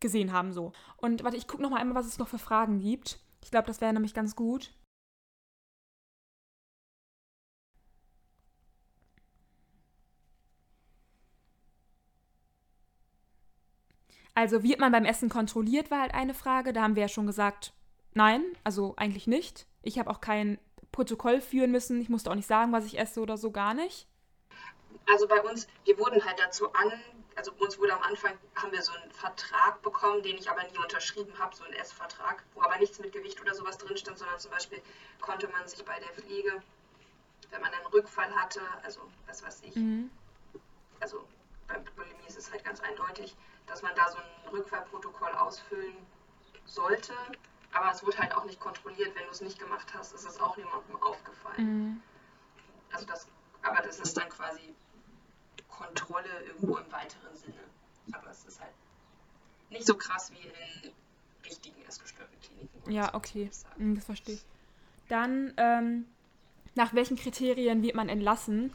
gesehen 0.00 0.32
haben 0.32 0.52
so. 0.52 0.72
Und 0.98 1.24
warte, 1.24 1.36
ich 1.36 1.48
gucke 1.48 1.62
noch 1.62 1.70
mal 1.70 1.80
einmal, 1.80 1.96
was 1.96 2.06
es 2.06 2.18
noch 2.18 2.28
für 2.28 2.38
Fragen 2.38 2.80
gibt. 2.80 3.18
Ich 3.42 3.50
glaube, 3.50 3.66
das 3.66 3.80
wäre 3.80 3.92
nämlich 3.92 4.14
ganz 4.14 4.36
gut. 4.36 4.72
Also 14.34 14.62
wird 14.62 14.78
man 14.80 14.92
beim 14.92 15.04
Essen 15.04 15.28
kontrolliert, 15.28 15.90
war 15.90 16.00
halt 16.02 16.14
eine 16.14 16.34
Frage. 16.34 16.72
Da 16.72 16.82
haben 16.82 16.94
wir 16.94 17.02
ja 17.02 17.08
schon 17.08 17.26
gesagt, 17.26 17.72
nein, 18.16 18.44
also 18.64 18.94
eigentlich 18.96 19.26
nicht. 19.26 19.66
Ich 19.82 19.98
habe 19.98 20.10
auch 20.10 20.20
kein 20.20 20.58
Protokoll 20.90 21.40
führen 21.40 21.70
müssen. 21.70 22.00
Ich 22.00 22.08
musste 22.08 22.30
auch 22.30 22.34
nicht 22.34 22.48
sagen, 22.48 22.72
was 22.72 22.86
ich 22.86 22.98
esse 22.98 23.20
oder 23.20 23.36
so, 23.36 23.50
gar 23.50 23.74
nicht. 23.74 24.08
Also 25.08 25.28
bei 25.28 25.40
uns, 25.42 25.68
wir 25.84 25.98
wurden 25.98 26.24
halt 26.24 26.38
dazu 26.40 26.72
an, 26.72 26.92
also 27.36 27.52
bei 27.52 27.64
uns 27.64 27.78
wurde 27.78 27.94
am 27.94 28.02
Anfang, 28.02 28.32
haben 28.56 28.72
wir 28.72 28.82
so 28.82 28.92
einen 28.92 29.12
Vertrag 29.12 29.80
bekommen, 29.82 30.22
den 30.22 30.36
ich 30.36 30.50
aber 30.50 30.62
nie 30.64 30.78
unterschrieben 30.78 31.38
habe, 31.38 31.54
so 31.54 31.62
einen 31.64 31.74
Essvertrag, 31.74 32.42
wo 32.54 32.62
aber 32.62 32.78
nichts 32.78 32.98
mit 32.98 33.12
Gewicht 33.12 33.40
oder 33.40 33.54
sowas 33.54 33.78
drin 33.78 33.96
stand, 33.96 34.18
sondern 34.18 34.38
zum 34.38 34.50
Beispiel 34.50 34.80
konnte 35.20 35.48
man 35.48 35.68
sich 35.68 35.84
bei 35.84 36.00
der 36.00 36.08
Pflege, 36.08 36.60
wenn 37.50 37.60
man 37.60 37.72
einen 37.72 37.86
Rückfall 37.86 38.34
hatte, 38.34 38.60
also 38.82 39.00
was 39.26 39.44
weiß 39.44 39.62
ich, 39.62 39.76
mhm. 39.76 40.10
also 40.98 41.24
bei 41.68 41.78
Bulimie 41.78 42.26
ist 42.26 42.38
es 42.38 42.50
halt 42.50 42.64
ganz 42.64 42.80
eindeutig, 42.80 43.36
dass 43.66 43.82
man 43.82 43.94
da 43.94 44.08
so 44.10 44.18
ein 44.18 44.50
Rückfallprotokoll 44.50 45.32
ausfüllen 45.32 45.96
sollte. 46.64 47.12
Aber 47.72 47.90
es 47.90 48.04
wurde 48.04 48.18
halt 48.18 48.34
auch 48.34 48.44
nicht 48.44 48.60
kontrolliert. 48.60 49.14
Wenn 49.14 49.24
du 49.24 49.30
es 49.30 49.40
nicht 49.40 49.58
gemacht 49.58 49.92
hast, 49.94 50.12
ist 50.14 50.26
es 50.26 50.40
auch 50.40 50.56
niemandem 50.56 51.02
aufgefallen. 51.02 51.66
Mhm. 51.66 52.02
Also 52.92 53.06
das, 53.06 53.26
aber 53.62 53.82
das 53.82 53.98
ist 53.98 54.16
dann 54.16 54.28
quasi 54.28 54.74
Kontrolle 55.68 56.28
irgendwo 56.46 56.76
im 56.76 56.90
weiteren 56.90 57.36
Sinne. 57.36 57.60
Aber 58.12 58.30
es 58.30 58.44
ist 58.44 58.60
halt 58.60 58.72
nicht 59.70 59.86
so 59.86 59.96
krass 59.96 60.32
wie 60.32 60.46
in 60.46 60.92
richtigen 61.44 61.82
essgestörten 61.86 62.38
Kliniken. 62.40 62.90
Ja, 62.90 63.14
okay. 63.14 63.50
Mhm, 63.76 63.96
das 63.96 64.04
verstehe 64.04 64.34
ich. 64.36 64.44
Dann, 65.08 65.52
ähm, 65.56 66.06
nach 66.74 66.94
welchen 66.94 67.16
Kriterien 67.16 67.82
wird 67.82 67.94
man 67.94 68.08
entlassen? 68.08 68.72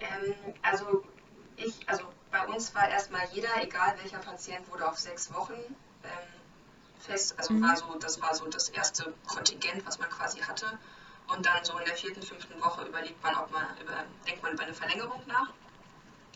Ähm, 0.00 0.34
also 0.62 1.04
ich, 1.56 1.88
also 1.88 2.04
bei 2.30 2.46
uns 2.46 2.74
war 2.74 2.88
erstmal 2.88 3.26
jeder, 3.32 3.62
egal 3.62 3.96
welcher 4.00 4.18
Patient, 4.18 4.70
wurde 4.70 4.88
auf 4.88 4.98
sechs 4.98 5.32
Wochen 5.32 5.52
ähm, 5.52 6.31
fest. 7.02 7.34
Also 7.38 7.54
mhm. 7.54 7.62
war 7.62 7.76
so, 7.76 7.94
das 7.98 8.20
war 8.20 8.34
so 8.34 8.46
das 8.46 8.68
erste 8.68 9.12
Kontingent, 9.26 9.86
was 9.86 9.98
man 9.98 10.08
quasi 10.08 10.40
hatte. 10.40 10.66
Und 11.28 11.46
dann 11.46 11.64
so 11.64 11.78
in 11.78 11.84
der 11.84 11.94
vierten, 11.94 12.22
fünften 12.22 12.60
Woche 12.60 12.84
überlegt 12.84 13.22
man, 13.22 13.34
ob 13.36 13.50
man 13.50 13.64
über, 13.80 14.04
denkt 14.26 14.42
man 14.42 14.52
über 14.52 14.64
eine 14.64 14.74
Verlängerung 14.74 15.22
nach. 15.26 15.50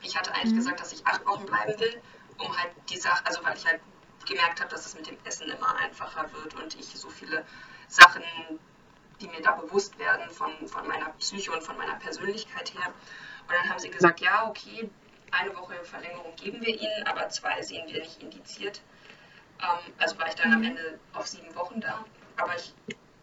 Ich 0.03 0.17
hatte 0.17 0.33
eigentlich 0.35 0.53
mhm. 0.53 0.59
gesagt, 0.59 0.81
dass 0.81 0.93
ich 0.93 1.07
acht 1.07 1.27
Wochen 1.27 1.47
bleiben 1.47 1.79
will, 1.81 2.01
um 2.39 2.57
halt 2.57 2.71
die 2.91 2.99
Sache, 2.99 3.25
also 3.27 3.43
weil 3.45 3.57
ich 3.57 3.67
halt 3.67 3.81
gemerkt 4.27 4.61
habe, 4.61 4.71
dass 4.71 4.87
es 4.87 4.95
mit 4.95 5.07
dem 5.07 5.17
Essen 5.25 5.49
immer 5.49 5.77
einfacher 5.77 6.31
wird 6.33 6.55
und 6.55 6.75
ich 6.79 6.87
so 6.99 7.09
viele 7.09 7.45
Sachen, 7.89 8.23
die 9.21 9.29
mir 9.29 9.41
da 9.41 9.53
bewusst 9.53 9.99
werden 9.99 10.29
von, 10.31 10.69
von 10.69 10.87
meiner 10.87 11.11
Psyche 11.11 11.53
und 11.53 11.63
von 11.63 11.77
meiner 11.77 11.95
Persönlichkeit 11.95 12.75
her. 12.75 12.93
Und 13.43 13.55
dann 13.55 13.69
haben 13.71 13.79
sie 13.79 13.91
gesagt, 13.91 14.21
ja, 14.21 14.49
okay, 14.49 14.91
eine 15.31 15.57
Woche 15.57 15.75
Verlängerung 15.85 16.35
geben 16.37 16.61
wir 16.61 16.75
ihnen, 16.75 17.07
aber 17.07 17.29
zwei 17.29 17.63
sehen 17.63 17.87
wir 17.89 18.01
nicht 18.01 18.23
indiziert. 18.23 18.81
Ähm, 19.63 19.93
also 19.99 20.19
war 20.19 20.29
ich 20.29 20.35
dann 20.35 20.53
am. 20.53 20.63
Ende 20.63 20.99
auf 21.13 21.27
sieben 21.27 21.55
Wochen 21.55 21.81
da. 21.81 22.05
Aber 22.37 22.55
ich 22.57 22.75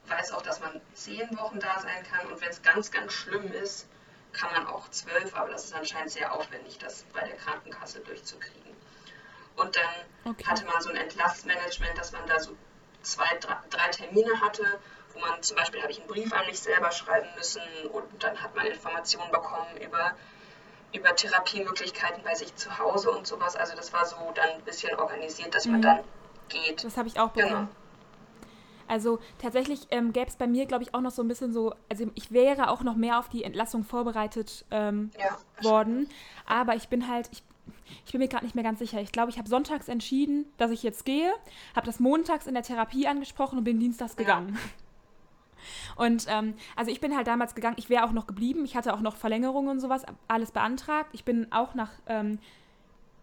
weiß 0.07 0.31
auch, 0.33 0.41
dass 0.41 0.59
man 0.59 0.81
zehn 0.93 1.37
Wochen 1.37 1.59
da 1.59 1.79
sein 1.79 2.03
kann 2.03 2.27
und 2.31 2.41
wenn 2.41 2.49
es 2.49 2.61
ganz, 2.61 2.91
ganz 2.91 3.13
schlimm 3.13 3.51
ist, 3.51 3.87
kann 4.33 4.51
man 4.51 4.67
auch 4.67 4.89
zwölf, 4.89 5.35
aber 5.35 5.51
das 5.51 5.65
ist 5.65 5.73
anscheinend 5.73 6.11
sehr 6.11 6.33
aufwendig, 6.33 6.77
das 6.79 7.03
bei 7.13 7.21
der 7.21 7.37
Krankenkasse 7.37 7.99
durchzukriegen. 7.99 8.73
Und 9.55 9.75
dann 9.75 10.31
okay. 10.31 10.45
hatte 10.47 10.65
man 10.65 10.81
so 10.81 10.89
ein 10.89 10.95
Entlassmanagement, 10.95 11.97
dass 11.97 12.11
man 12.11 12.25
da 12.27 12.39
so 12.39 12.57
zwei, 13.03 13.27
drei, 13.39 13.55
drei 13.69 13.89
Termine 13.89 14.41
hatte, 14.41 14.63
wo 15.13 15.19
man 15.19 15.41
zum 15.43 15.55
Beispiel 15.55 15.81
habe 15.81 15.91
ich 15.91 15.99
einen 15.99 16.07
Brief 16.07 16.33
an 16.33 16.45
mich 16.47 16.59
selber 16.59 16.91
schreiben 16.91 17.27
müssen 17.37 17.61
und 17.91 18.23
dann 18.23 18.41
hat 18.41 18.55
man 18.55 18.65
Informationen 18.65 19.31
bekommen 19.31 19.77
über, 19.77 20.13
über 20.91 21.15
Therapiemöglichkeiten 21.15 22.23
bei 22.23 22.33
sich 22.33 22.55
zu 22.55 22.79
Hause 22.79 23.11
und 23.11 23.27
sowas. 23.27 23.55
Also 23.55 23.75
das 23.75 23.93
war 23.93 24.05
so 24.05 24.15
dann 24.33 24.49
ein 24.49 24.61
bisschen 24.63 24.97
organisiert, 24.99 25.53
dass 25.53 25.67
man 25.67 25.77
mhm. 25.77 25.83
dann 25.83 26.03
geht. 26.49 26.83
Das 26.83 26.97
habe 26.97 27.07
ich 27.07 27.19
auch 27.19 27.31
bekommen. 27.31 27.67
Genau. 27.67 27.83
Also 28.87 29.19
tatsächlich 29.39 29.87
ähm, 29.91 30.13
gäbe 30.13 30.27
es 30.27 30.35
bei 30.35 30.47
mir, 30.47 30.65
glaube 30.65 30.83
ich, 30.83 30.93
auch 30.93 31.01
noch 31.01 31.11
so 31.11 31.21
ein 31.21 31.27
bisschen 31.27 31.53
so, 31.53 31.73
also 31.89 32.05
ich 32.15 32.31
wäre 32.31 32.69
auch 32.69 32.83
noch 32.83 32.95
mehr 32.95 33.19
auf 33.19 33.29
die 33.29 33.43
Entlassung 33.43 33.83
vorbereitet 33.83 34.65
ähm, 34.71 35.11
ja, 35.17 35.37
worden, 35.63 36.09
aber 36.45 36.75
ich 36.75 36.89
bin 36.89 37.07
halt, 37.07 37.29
ich, 37.31 37.43
ich 38.05 38.11
bin 38.11 38.19
mir 38.19 38.27
gerade 38.27 38.45
nicht 38.45 38.55
mehr 38.55 38.63
ganz 38.63 38.79
sicher. 38.79 38.99
Ich 38.99 39.11
glaube, 39.11 39.31
ich 39.31 39.37
habe 39.37 39.47
sonntags 39.47 39.87
entschieden, 39.87 40.45
dass 40.57 40.69
ich 40.69 40.83
jetzt 40.83 41.05
gehe, 41.05 41.31
habe 41.75 41.85
das 41.85 41.99
montags 41.99 42.45
in 42.45 42.53
der 42.53 42.63
Therapie 42.63 43.07
angesprochen 43.07 43.57
und 43.57 43.63
bin 43.63 43.79
dienstags 43.79 44.15
gegangen. 44.15 44.53
Ja. 44.53 44.59
Und 45.95 46.25
ähm, 46.27 46.55
also 46.75 46.91
ich 46.91 46.99
bin 46.99 47.15
halt 47.15 47.27
damals 47.27 47.55
gegangen, 47.55 47.77
ich 47.79 47.89
wäre 47.89 48.03
auch 48.03 48.11
noch 48.11 48.27
geblieben, 48.27 48.65
ich 48.65 48.75
hatte 48.75 48.93
auch 48.93 48.99
noch 48.99 49.15
Verlängerungen 49.15 49.71
und 49.71 49.79
sowas, 49.79 50.03
alles 50.27 50.51
beantragt. 50.51 51.09
Ich 51.13 51.23
bin 51.23 51.51
auch 51.53 51.73
nach, 51.73 51.91
ähm, 52.07 52.37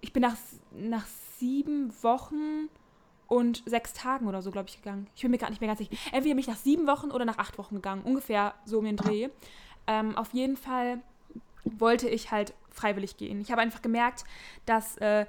ich 0.00 0.14
bin 0.14 0.22
nach, 0.22 0.36
nach 0.72 1.06
sieben 1.36 1.92
Wochen 2.02 2.68
und 3.30 3.62
sechs 3.64 3.92
Tagen 3.92 4.26
oder 4.26 4.42
so, 4.42 4.50
glaube 4.50 4.68
ich, 4.68 4.82
gegangen. 4.82 5.06
Ich 5.14 5.22
bin 5.22 5.30
mir 5.30 5.38
gar 5.38 5.50
nicht 5.50 5.60
mehr 5.60 5.68
ganz 5.68 5.78
sicher. 5.78 5.92
Entweder 6.06 6.34
bin 6.34 6.40
ich 6.40 6.48
nach 6.48 6.56
sieben 6.56 6.88
Wochen 6.88 7.12
oder 7.12 7.24
nach 7.24 7.38
acht 7.38 7.58
Wochen 7.58 7.76
gegangen. 7.76 8.02
Ungefähr 8.02 8.54
so 8.64 8.80
um 8.80 8.84
den 8.84 8.96
Dreh. 8.96 9.28
Ähm, 9.86 10.18
auf 10.18 10.34
jeden 10.34 10.56
Fall 10.56 10.98
wollte 11.64 12.08
ich 12.08 12.32
halt 12.32 12.54
freiwillig 12.70 13.16
gehen. 13.16 13.40
Ich 13.40 13.52
habe 13.52 13.60
einfach 13.60 13.82
gemerkt, 13.82 14.24
dass, 14.66 14.96
äh, 14.96 15.26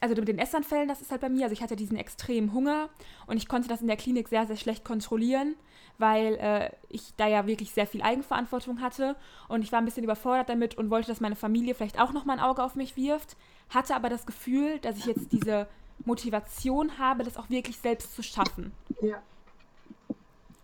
also 0.00 0.16
mit 0.16 0.26
den 0.26 0.40
Essanfällen, 0.40 0.88
das 0.88 1.00
ist 1.00 1.12
halt 1.12 1.20
bei 1.20 1.28
mir, 1.28 1.44
also 1.44 1.52
ich 1.52 1.62
hatte 1.62 1.76
diesen 1.76 1.96
extremen 1.96 2.52
Hunger 2.52 2.88
und 3.28 3.36
ich 3.36 3.46
konnte 3.46 3.68
das 3.68 3.80
in 3.80 3.86
der 3.86 3.96
Klinik 3.96 4.26
sehr, 4.26 4.44
sehr 4.48 4.56
schlecht 4.56 4.84
kontrollieren, 4.84 5.54
weil 5.98 6.34
äh, 6.40 6.70
ich 6.88 7.14
da 7.18 7.28
ja 7.28 7.46
wirklich 7.46 7.70
sehr 7.70 7.86
viel 7.86 8.02
Eigenverantwortung 8.02 8.80
hatte 8.80 9.14
und 9.46 9.62
ich 9.62 9.70
war 9.70 9.78
ein 9.78 9.84
bisschen 9.84 10.02
überfordert 10.02 10.48
damit 10.48 10.76
und 10.76 10.90
wollte, 10.90 11.06
dass 11.06 11.20
meine 11.20 11.36
Familie 11.36 11.76
vielleicht 11.76 12.00
auch 12.00 12.12
nochmal 12.12 12.38
ein 12.38 12.44
Auge 12.44 12.64
auf 12.64 12.74
mich 12.74 12.96
wirft, 12.96 13.36
hatte 13.70 13.94
aber 13.94 14.08
das 14.08 14.26
Gefühl, 14.26 14.80
dass 14.80 14.98
ich 14.98 15.06
jetzt 15.06 15.30
diese 15.30 15.68
Motivation 16.04 16.98
habe, 16.98 17.24
das 17.24 17.36
auch 17.36 17.50
wirklich 17.50 17.78
selbst 17.78 18.14
zu 18.14 18.22
schaffen. 18.22 18.72
Ja. 19.00 19.22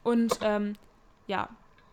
Und 0.02 0.38
ähm, 0.42 0.74
ja, 1.26 1.48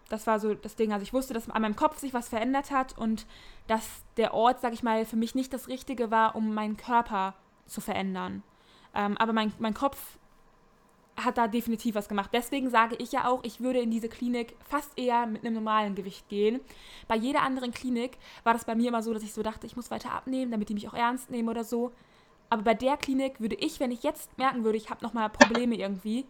das 0.10 0.28
war 0.28 0.40
so 0.40 0.54
das 0.54 0.76
Ding. 0.76 0.94
Also 0.94 1.04
ich 1.04 1.14
wusste, 1.14 1.34
dass 1.34 1.50
an 1.50 1.62
meinem 1.62 1.76
Kopf 1.76 2.00
sich 2.00 2.14
was 2.14 2.30
verändert 2.30 2.72
hat 2.72 2.98
und 2.98 3.26
dass 3.68 4.04
der 4.18 4.34
Ort, 4.34 4.62
sag 4.62 4.74
ich 4.74 4.84
mal, 4.84 5.06
für 5.06 5.16
mich 5.16 5.36
nicht 5.36 5.54
das 5.54 5.68
Richtige 5.68 6.12
war, 6.12 6.36
um 6.36 6.54
meinen 6.54 6.78
Körper 6.78 7.34
zu 7.66 7.82
verändern. 7.82 8.44
Ähm, 8.94 9.18
aber 9.18 9.34
mein, 9.34 9.52
mein 9.60 9.74
Kopf 9.74 10.18
hat 11.18 11.38
da 11.38 11.48
definitiv 11.48 11.96
was 11.96 12.10
gemacht. 12.10 12.30
Deswegen 12.34 12.70
sage 12.70 12.96
ich 12.96 13.12
ja 13.12 13.28
auch, 13.28 13.44
ich 13.44 13.62
würde 13.62 13.80
in 13.80 13.90
diese 13.90 14.10
Klinik 14.10 14.54
fast 14.68 14.98
eher 14.98 15.26
mit 15.26 15.46
einem 15.46 15.56
normalen 15.56 15.96
Gewicht 15.96 16.28
gehen. 16.30 16.60
Bei 17.08 17.16
jeder 17.16 17.42
anderen 17.42 17.72
Klinik 17.72 18.18
war 18.44 18.54
das 18.54 18.66
bei 18.66 18.76
mir 18.76 18.90
immer 18.90 19.02
so, 19.02 19.14
dass 19.14 19.24
ich 19.24 19.34
so 19.34 19.42
dachte, 19.42 19.66
ich 19.66 19.76
muss 19.76 19.92
weiter 19.92 20.12
abnehmen, 20.12 20.52
damit 20.52 20.70
die 20.70 20.74
mich 20.74 20.88
auch 20.88 20.94
ernst 20.94 21.30
nehmen 21.30 21.50
oder 21.50 21.64
so. 21.64 21.92
Aber 22.50 22.62
bei 22.62 22.74
der 22.74 22.98
Klinik 22.98 23.40
würde 23.40 23.56
ich, 23.56 23.80
wenn 23.80 23.92
ich 23.92 24.04
jetzt 24.04 24.38
merken 24.38 24.64
würde, 24.64 24.78
ich 24.78 24.90
habe 24.90 25.04
nochmal 25.04 25.30
Probleme 25.30 25.76
irgendwie, 25.76 26.26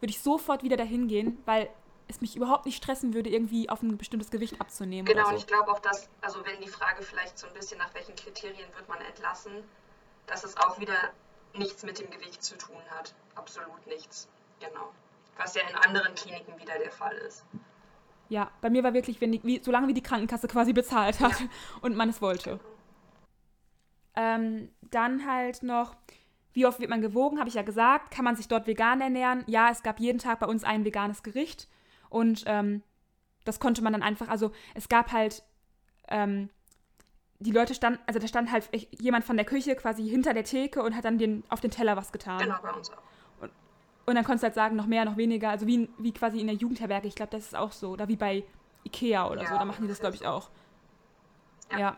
würde 0.00 0.10
ich 0.10 0.20
sofort 0.20 0.62
wieder 0.62 0.76
dahin 0.76 1.08
gehen, 1.08 1.42
weil 1.44 1.68
es 2.08 2.20
mich 2.20 2.36
überhaupt 2.36 2.66
nicht 2.66 2.76
stressen 2.76 3.14
würde, 3.14 3.30
irgendwie 3.30 3.68
auf 3.68 3.82
ein 3.82 3.98
bestimmtes 3.98 4.30
Gewicht 4.30 4.60
abzunehmen. 4.60 5.06
Genau, 5.06 5.24
so. 5.24 5.30
und 5.30 5.36
ich 5.36 5.46
glaube 5.46 5.70
auch, 5.72 5.80
dass, 5.80 6.08
also 6.20 6.44
wenn 6.44 6.60
die 6.60 6.68
Frage 6.68 7.02
vielleicht 7.02 7.38
so 7.38 7.48
ein 7.48 7.54
bisschen 7.54 7.78
nach 7.78 7.92
welchen 7.94 8.14
Kriterien 8.14 8.68
wird 8.76 8.88
man 8.88 9.00
entlassen, 9.00 9.64
dass 10.26 10.44
es 10.44 10.56
auch 10.56 10.78
wieder 10.78 10.96
nichts 11.54 11.82
mit 11.82 11.98
dem 11.98 12.10
Gewicht 12.10 12.42
zu 12.42 12.56
tun 12.56 12.80
hat. 12.90 13.14
Absolut 13.34 13.86
nichts. 13.86 14.28
Genau. 14.60 14.92
Was 15.36 15.54
ja 15.54 15.62
in 15.68 15.74
anderen 15.76 16.14
Kliniken 16.14 16.58
wieder 16.58 16.78
der 16.78 16.90
Fall 16.90 17.16
ist. 17.16 17.44
Ja, 18.28 18.50
bei 18.60 18.70
mir 18.70 18.82
war 18.82 18.94
wirklich, 18.94 19.20
wenn 19.20 19.32
die, 19.32 19.42
wie, 19.44 19.62
solange 19.62 19.88
wie 19.88 19.94
die 19.94 20.02
Krankenkasse 20.02 20.48
quasi 20.48 20.72
bezahlt 20.72 21.20
hat 21.20 21.40
ja. 21.40 21.46
und 21.80 21.96
man 21.96 22.08
es 22.08 22.20
wollte. 22.20 22.58
Ähm, 24.16 24.70
dann 24.82 25.26
halt 25.26 25.62
noch, 25.62 25.94
wie 26.52 26.66
oft 26.66 26.80
wird 26.80 26.90
man 26.90 27.02
gewogen, 27.02 27.38
habe 27.38 27.48
ich 27.48 27.54
ja 27.54 27.62
gesagt. 27.62 28.10
Kann 28.10 28.24
man 28.24 28.36
sich 28.36 28.48
dort 28.48 28.66
vegan 28.66 29.00
ernähren? 29.00 29.44
Ja, 29.46 29.70
es 29.70 29.82
gab 29.82 30.00
jeden 30.00 30.18
Tag 30.18 30.40
bei 30.40 30.46
uns 30.46 30.64
ein 30.64 30.84
veganes 30.84 31.22
Gericht. 31.22 31.68
Und 32.08 32.44
ähm, 32.46 32.82
das 33.44 33.60
konnte 33.60 33.82
man 33.82 33.92
dann 33.92 34.02
einfach, 34.02 34.28
also 34.28 34.52
es 34.74 34.88
gab 34.88 35.12
halt, 35.12 35.42
ähm, 36.08 36.50
die 37.38 37.52
Leute 37.52 37.74
standen, 37.74 38.00
also 38.06 38.18
da 38.18 38.26
stand 38.26 38.50
halt 38.50 38.68
jemand 38.98 39.24
von 39.24 39.36
der 39.36 39.44
Küche 39.44 39.76
quasi 39.76 40.08
hinter 40.08 40.32
der 40.32 40.44
Theke 40.44 40.82
und 40.82 40.96
hat 40.96 41.04
dann 41.04 41.18
den, 41.18 41.44
auf 41.48 41.60
den 41.60 41.70
Teller 41.70 41.96
was 41.96 42.12
getan. 42.12 42.38
Genau, 42.38 42.56
bei 42.62 42.72
uns 42.72 42.90
auch. 42.90 43.02
Und, 43.42 43.52
und 44.06 44.14
dann 44.14 44.24
konntest 44.24 44.42
du 44.42 44.46
halt 44.46 44.54
sagen, 44.54 44.76
noch 44.76 44.86
mehr, 44.86 45.04
noch 45.04 45.16
weniger, 45.16 45.50
also 45.50 45.66
wie, 45.66 45.90
wie 45.98 46.12
quasi 46.12 46.40
in 46.40 46.46
der 46.46 46.56
Jugendherberge, 46.56 47.08
ich 47.08 47.14
glaube, 47.14 47.32
das 47.32 47.44
ist 47.44 47.56
auch 47.56 47.72
so. 47.72 47.90
Oder 47.90 48.08
wie 48.08 48.16
bei 48.16 48.44
Ikea 48.84 49.28
oder 49.30 49.42
ja, 49.42 49.48
so, 49.48 49.58
da 49.58 49.64
machen 49.64 49.82
die 49.82 49.88
das, 49.88 50.00
glaube 50.00 50.16
ich, 50.16 50.26
auch. 50.26 50.48
ja. 51.72 51.78
ja. 51.78 51.96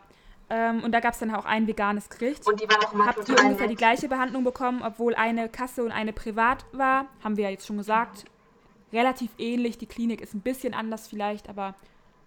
Ähm, 0.49 0.83
und 0.83 0.91
da 0.91 0.99
gab 0.99 1.13
es 1.13 1.19
dann 1.19 1.33
auch 1.33 1.45
ein 1.45 1.67
veganes 1.67 2.09
Gericht. 2.09 2.47
Und 2.47 2.59
die 2.59 2.67
waren 2.67 2.83
auch 2.83 2.93
immer 2.93 3.05
Habt 3.05 3.29
ihr 3.29 3.37
ungefähr 3.37 3.61
nett. 3.67 3.69
die 3.71 3.75
gleiche 3.75 4.07
Behandlung 4.07 4.43
bekommen, 4.43 4.81
obwohl 4.83 5.13
eine 5.15 5.47
Kasse 5.47 5.83
und 5.83 5.91
eine 5.91 6.11
privat 6.13 6.65
war? 6.71 7.05
Haben 7.23 7.37
wir 7.37 7.45
ja 7.45 7.49
jetzt 7.51 7.67
schon 7.67 7.77
gesagt. 7.77 8.25
Relativ 8.91 9.29
ähnlich. 9.37 9.77
Die 9.77 9.85
Klinik 9.85 10.21
ist 10.21 10.33
ein 10.33 10.41
bisschen 10.41 10.73
anders 10.73 11.07
vielleicht, 11.07 11.49
aber 11.49 11.75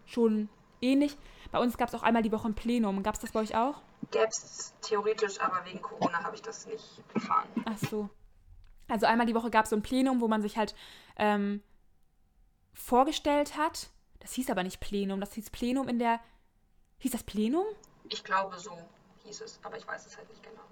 schon 0.07 0.49
ähnlich. 0.81 1.17
Bei 1.51 1.59
uns 1.59 1.77
gab 1.77 1.89
es 1.89 1.95
auch 1.95 2.03
einmal 2.05 2.23
die 2.23 2.31
Woche 2.33 2.49
ein 2.49 2.55
Plenum. 2.55 3.03
Gab 3.03 3.15
es 3.15 3.21
das 3.21 3.33
bei 3.33 3.41
euch 3.41 3.57
auch? 3.57 3.83
Gäbe 4.11 4.29
es 4.29 4.73
theoretisch, 4.83 5.41
aber 5.41 5.65
wegen 5.65 5.83
Corona 5.83 6.23
habe 6.23 6.37
ich 6.37 6.43
das 6.43 6.67
nicht 6.67 7.03
erfahren. 7.15 7.49
Ach 7.65 7.79
so. 7.79 8.09
Also 8.89 9.07
einmal 9.07 9.27
die 9.27 9.35
Woche 9.35 9.51
gab 9.51 9.65
es 9.65 9.71
so 9.71 9.77
ein 9.77 9.83
Plenum, 9.83 10.21
wo 10.21 10.29
man 10.29 10.43
sich 10.43 10.57
halt 10.57 10.75
ähm, 11.17 11.63
vorgestellt 12.73 13.57
hat. 13.57 13.91
Das 14.21 14.33
hieß 14.33 14.51
aber 14.51 14.63
nicht 14.63 14.81
Plenum, 14.81 15.21
das 15.21 15.33
hieß 15.35 15.51
Plenum 15.51 15.89
in 15.89 15.99
der. 15.99 16.21
Hieß 16.99 17.13
das 17.13 17.25
Plenum? 17.25 17.65
Ich 18.09 18.25
glaube, 18.25 18.59
so 18.59 18.77
hieß 19.25 19.41
es, 19.43 19.61
aber 19.63 19.77
ich 19.79 19.87
weiß 19.87 20.07
es 20.07 20.17
halt 20.17 20.29
nicht 20.29 20.43
genau. 20.43 20.63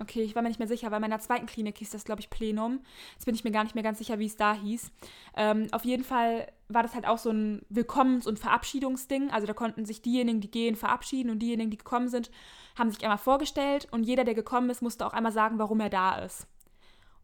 Okay, 0.00 0.22
ich 0.22 0.36
war 0.36 0.42
mir 0.42 0.48
nicht 0.48 0.60
mehr 0.60 0.68
sicher, 0.68 0.90
weil 0.90 0.98
in 0.98 1.02
meiner 1.02 1.18
zweiten 1.18 1.46
Klinik 1.46 1.78
hieß 1.78 1.90
das, 1.90 2.04
glaube 2.04 2.20
ich, 2.20 2.30
Plenum. 2.30 2.80
Jetzt 3.14 3.24
bin 3.24 3.34
ich 3.34 3.42
mir 3.42 3.50
gar 3.50 3.64
nicht 3.64 3.74
mehr 3.74 3.82
ganz 3.82 3.98
sicher, 3.98 4.20
wie 4.20 4.26
es 4.26 4.36
da 4.36 4.54
hieß. 4.54 4.92
Ähm, 5.36 5.66
auf 5.72 5.84
jeden 5.84 6.04
Fall 6.04 6.52
war 6.68 6.84
das 6.84 6.94
halt 6.94 7.06
auch 7.06 7.18
so 7.18 7.30
ein 7.30 7.66
Willkommens- 7.68 8.26
und 8.28 8.38
Verabschiedungsding. 8.38 9.30
Also 9.30 9.46
da 9.48 9.54
konnten 9.54 9.84
sich 9.84 10.00
diejenigen, 10.00 10.40
die 10.40 10.50
gehen, 10.50 10.76
verabschieden 10.76 11.30
und 11.30 11.40
diejenigen, 11.40 11.70
die 11.70 11.78
gekommen 11.78 12.08
sind, 12.08 12.30
haben 12.78 12.90
sich 12.92 13.02
einmal 13.02 13.18
vorgestellt 13.18 13.88
und 13.90 14.04
jeder, 14.04 14.22
der 14.22 14.34
gekommen 14.34 14.70
ist, 14.70 14.82
musste 14.82 15.04
auch 15.04 15.14
einmal 15.14 15.32
sagen, 15.32 15.58
warum 15.58 15.80
er 15.80 15.90
da 15.90 16.18
ist. 16.18 16.46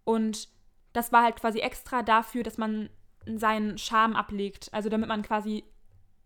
Und 0.02 0.48
das 0.92 1.12
war 1.12 1.22
halt 1.22 1.36
quasi 1.36 1.60
extra 1.60 2.02
dafür, 2.02 2.42
dass 2.42 2.58
man 2.58 2.90
seinen 3.26 3.78
Charme 3.78 4.16
ablegt. 4.16 4.68
Also 4.72 4.88
damit 4.88 5.08
man 5.08 5.22
quasi 5.22 5.64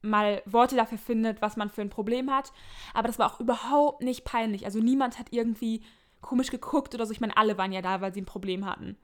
mal 0.03 0.43
Worte 0.47 0.77
dafür 0.77 0.99
findet, 0.99 1.43
was 1.43 1.57
man 1.57 1.71
für 1.71 1.83
ein 1.83 1.91
Problem 1.91 2.31
hat. 2.31 2.53
Aber 2.95 3.09
das 3.09 3.19
war 3.19 3.33
auch 3.33 3.41
überhaupt 3.41 4.03
nicht 4.03 4.25
peinlich. 4.25 4.65
Also 4.65 4.81
niemand 4.81 5.19
hat 5.19 5.29
irgendwie 5.31 5.83
komisch 6.21 6.51
geguckt 6.51 6.95
oder 6.95 7.07
so. 7.07 7.13
Ich 7.13 7.21
meine, 7.21 7.37
alle 7.37 7.59
waren 7.59 7.73
ja 7.73 7.83
da, 7.83 8.01
weil 8.01 8.13
sie 8.13 8.21
ein 8.21 8.27
Problem 8.27 8.67
hatten. 8.67 8.97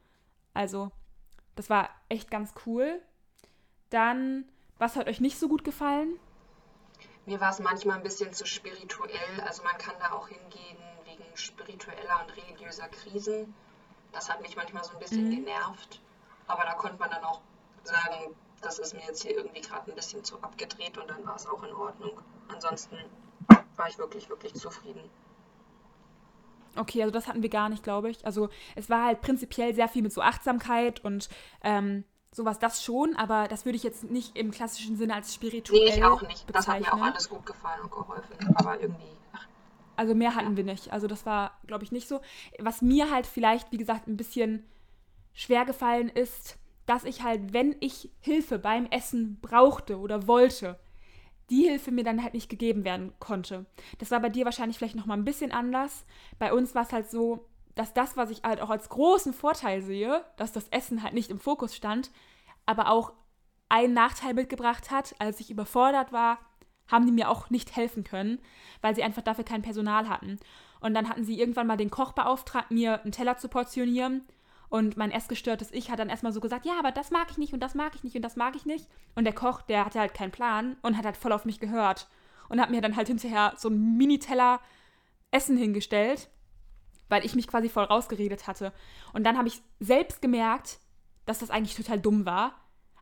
Also, 0.53 0.91
das 1.57 1.71
war 1.71 1.91
echt 2.09 2.31
ganz 2.31 2.55
cool. 2.67 3.01
Dann, 3.91 4.45
was 4.79 4.97
hat 4.97 5.09
euch 5.09 5.21
nicht 5.21 5.39
so 5.39 5.49
gut 5.49 5.65
gefallen? 5.65 6.19
Mir 7.27 7.41
war 7.41 7.51
es 7.51 7.59
manchmal 7.59 7.97
ein 7.97 8.03
bisschen 8.03 8.33
zu 8.33 8.45
spirituell. 8.47 9.41
Also 9.47 9.63
man 9.63 9.77
kann 9.79 9.95
da 9.99 10.13
auch 10.13 10.29
hingehen 10.29 10.77
wegen 11.05 11.25
spiritueller 11.35 12.21
und 12.23 12.37
religiöser 12.37 12.89
Krisen. 12.89 13.55
Das 14.13 14.31
hat 14.31 14.43
mich 14.43 14.57
manchmal 14.57 14.85
so 14.85 14.93
ein 14.93 14.99
bisschen 14.99 15.27
mhm. 15.27 15.31
genervt. 15.31 16.01
Aber 16.47 16.65
da 16.65 16.75
konnte 16.75 16.99
man 16.99 17.11
dann 17.11 17.25
auch 17.25 17.41
sagen, 17.83 18.35
das 18.65 18.79
ist 18.79 18.95
mir 18.95 19.03
jetzt 19.07 19.23
hier 19.23 19.37
irgendwie 19.37 19.61
gerade 19.61 19.91
ein 19.91 19.95
bisschen 19.95 20.25
zu 20.25 20.41
abgedreht 20.43 20.97
und 20.99 21.09
dann 21.09 21.25
war 21.27 21.37
es 21.37 21.47
auch 21.47 21.63
in 21.63 21.73
Ordnung. 21.75 22.13
Ansonsten 22.49 22.97
war 23.77 23.89
ich 23.89 23.99
wirklich, 23.99 24.29
wirklich 24.29 24.55
zufrieden. 24.55 25.11
Okay, 26.77 27.03
also 27.03 27.13
das 27.13 27.29
hatten 27.29 27.43
wir 27.43 27.51
gar 27.51 27.69
nicht, 27.69 27.85
glaube 27.85 28.11
ich. 28.11 28.25
Also 28.27 28.49
es 28.75 28.91
war 28.91 29.05
halt 29.05 29.21
prinzipiell 29.21 29.75
sehr 29.75 29.89
viel 29.89 30.03
mit 30.03 30.13
so 30.13 30.23
Achtsamkeit 30.23 31.05
und 31.05 31.29
ähm, 31.63 32.05
sowas, 32.33 32.59
das 32.59 32.83
schon, 32.83 33.15
aber 33.17 33.47
das 33.49 33.65
würde 33.65 33.77
ich 33.77 33.85
jetzt 33.85 34.05
nicht 34.05 34.37
im 34.37 34.51
klassischen 34.51 34.97
Sinne 34.97 35.15
als 35.15 35.33
spirituell 35.33 35.85
Nee, 35.85 35.95
ich 35.97 36.05
auch 36.05 36.23
nicht. 36.23 36.45
Das 36.53 36.67
hat 36.67 36.81
mir 36.81 36.93
auch 36.93 37.01
alles 37.01 37.29
gut 37.29 37.47
gefallen 37.47 37.83
und 37.83 37.93
geholfen, 37.93 38.57
aber 38.57 38.81
irgendwie... 38.81 39.07
Ach. 39.33 39.47
Also 39.97 40.15
mehr 40.17 40.35
hatten 40.35 40.57
wir 40.57 40.65
nicht. 40.65 40.93
Also 40.93 41.07
das 41.07 41.25
war, 41.25 41.61
glaube 41.67 41.85
ich, 41.85 41.93
nicht 41.93 42.09
so. 42.09 42.21
Was 42.59 42.83
mir 42.83 43.11
halt 43.13 43.27
vielleicht, 43.27 43.71
wie 43.71 43.79
gesagt, 43.79 44.09
ein 44.09 44.17
bisschen 44.17 44.65
schwer 45.33 45.65
gefallen 45.65 46.09
ist, 46.09 46.59
dass 46.87 47.05
ich 47.05 47.23
halt, 47.23 47.53
wenn 47.53 47.77
ich 47.81 48.11
Hilfe 48.21 48.59
beim 48.59 48.87
Essen 48.87 49.39
brauchte 49.41 49.99
oder 49.99 50.27
wollte, 50.27 50.79
die 51.51 51.69
Hilfe 51.69 51.91
mir 51.91 52.05
dann 52.05 52.23
halt 52.23 52.35
nicht 52.35 52.49
gegeben 52.49 52.85
werden 52.85 53.13
konnte. 53.19 53.67
Das 53.99 54.11
war 54.11 54.21
bei 54.21 54.29
dir 54.29 54.45
wahrscheinlich 54.45 54.79
vielleicht 54.79 54.97
noch 54.97 55.07
mal 55.07 55.17
ein 55.17 55.25
bisschen 55.25 55.53
anders. 55.53 56.05
Bei 56.39 56.53
uns 56.53 56.75
war 56.75 56.83
es 56.83 56.93
halt 56.93 57.11
so, 57.11 57.49
dass 57.75 57.93
das, 57.93 58.17
was 58.17 58.31
ich 58.31 58.43
halt 58.43 58.61
auch 58.61 58.71
als 58.71 58.89
großen 58.89 59.33
Vorteil 59.33 59.83
sehe, 59.83 60.25
dass 60.37 60.53
das 60.53 60.69
Essen 60.69 61.03
halt 61.03 61.15
nicht 61.15 61.31
im 61.31 61.41
Fokus 61.41 61.75
stand, 61.75 62.11
aber 62.67 62.89
auch 62.89 63.13
einen 63.69 63.95
Nachteil 63.95 64.35
mitgebracht 64.35 64.91
hat, 64.91 65.15
als 65.19 65.41
ich 65.41 65.51
überfordert 65.51 66.13
war, 66.13 66.39
haben 66.87 67.07
die 67.07 67.13
mir 67.13 67.31
auch 67.31 67.51
nicht 67.51 67.77
helfen 67.77 68.05
können, 68.05 68.39
weil 68.83 68.95
sie 68.95 69.03
einfach 69.03 69.23
dafür 69.23 69.45
kein 69.45 69.63
Personal 69.63 70.09
hatten. 70.09 70.39
Und 70.81 70.95
dann 70.95 71.09
hatten 71.09 71.25
sie 71.25 71.39
irgendwann 71.39 71.67
mal 71.67 71.77
den 71.77 71.91
Koch 71.91 72.13
beauftragt, 72.13 72.71
mir 72.71 73.03
einen 73.03 73.13
Teller 73.13 73.39
zu 73.39 73.49
portionieren. 73.49 74.27
Und 74.75 74.97
mein 74.97 75.13
essgestörtes 75.13 75.71
Ich 75.71 75.91
hat 75.91 76.01
dann 76.01 76.09
erstmal 76.09 76.33
so 76.33 76.41
gesagt, 76.41 76.67
ja, 76.67 76.79
aber 76.79 76.91
das 76.91 77.13
mag 77.13 77.29
ich 77.31 77.39
nicht 77.39 77.53
und 77.53 77.61
das 77.61 77.75
mag 77.75 77.95
ich 77.95 78.03
nicht 78.03 78.17
und 78.17 78.23
das 78.23 78.35
mag 78.35 78.57
ich 78.57 78.67
nicht. 78.67 78.89
Und 79.15 79.25
der 79.25 79.33
Koch, 79.33 79.63
der 79.63 79.85
hatte 79.85 80.01
halt 80.01 80.15
keinen 80.15 80.33
Plan 80.33 80.77
und 80.83 80.97
hat 80.97 81.05
halt 81.05 81.17
voll 81.17 81.33
auf 81.33 81.45
mich 81.45 81.61
gehört. 81.61 82.09
Und 82.49 82.61
hat 82.61 82.71
mir 82.71 82.81
dann 82.81 82.97
halt 82.97 83.07
hinterher 83.07 83.55
so 83.57 83.69
einen 83.69 83.97
Mini-Teller 83.97 84.61
Essen 85.31 85.57
hingestellt 85.57 86.29
weil 87.09 87.25
ich 87.25 87.35
mich 87.35 87.47
quasi 87.47 87.69
voll 87.69 87.85
rausgeredet 87.85 88.47
hatte. 88.47 88.73
Und 89.13 89.25
dann 89.25 89.39
habe 89.39 89.49
ich 89.49 89.63
selbst 89.81 90.23
gemerkt, 90.23 90.79
dass 91.27 91.39
das 91.39 91.51
eigentlich 91.51 91.77
total 91.77 92.01
dumm 92.01 92.27
war. 92.27 92.55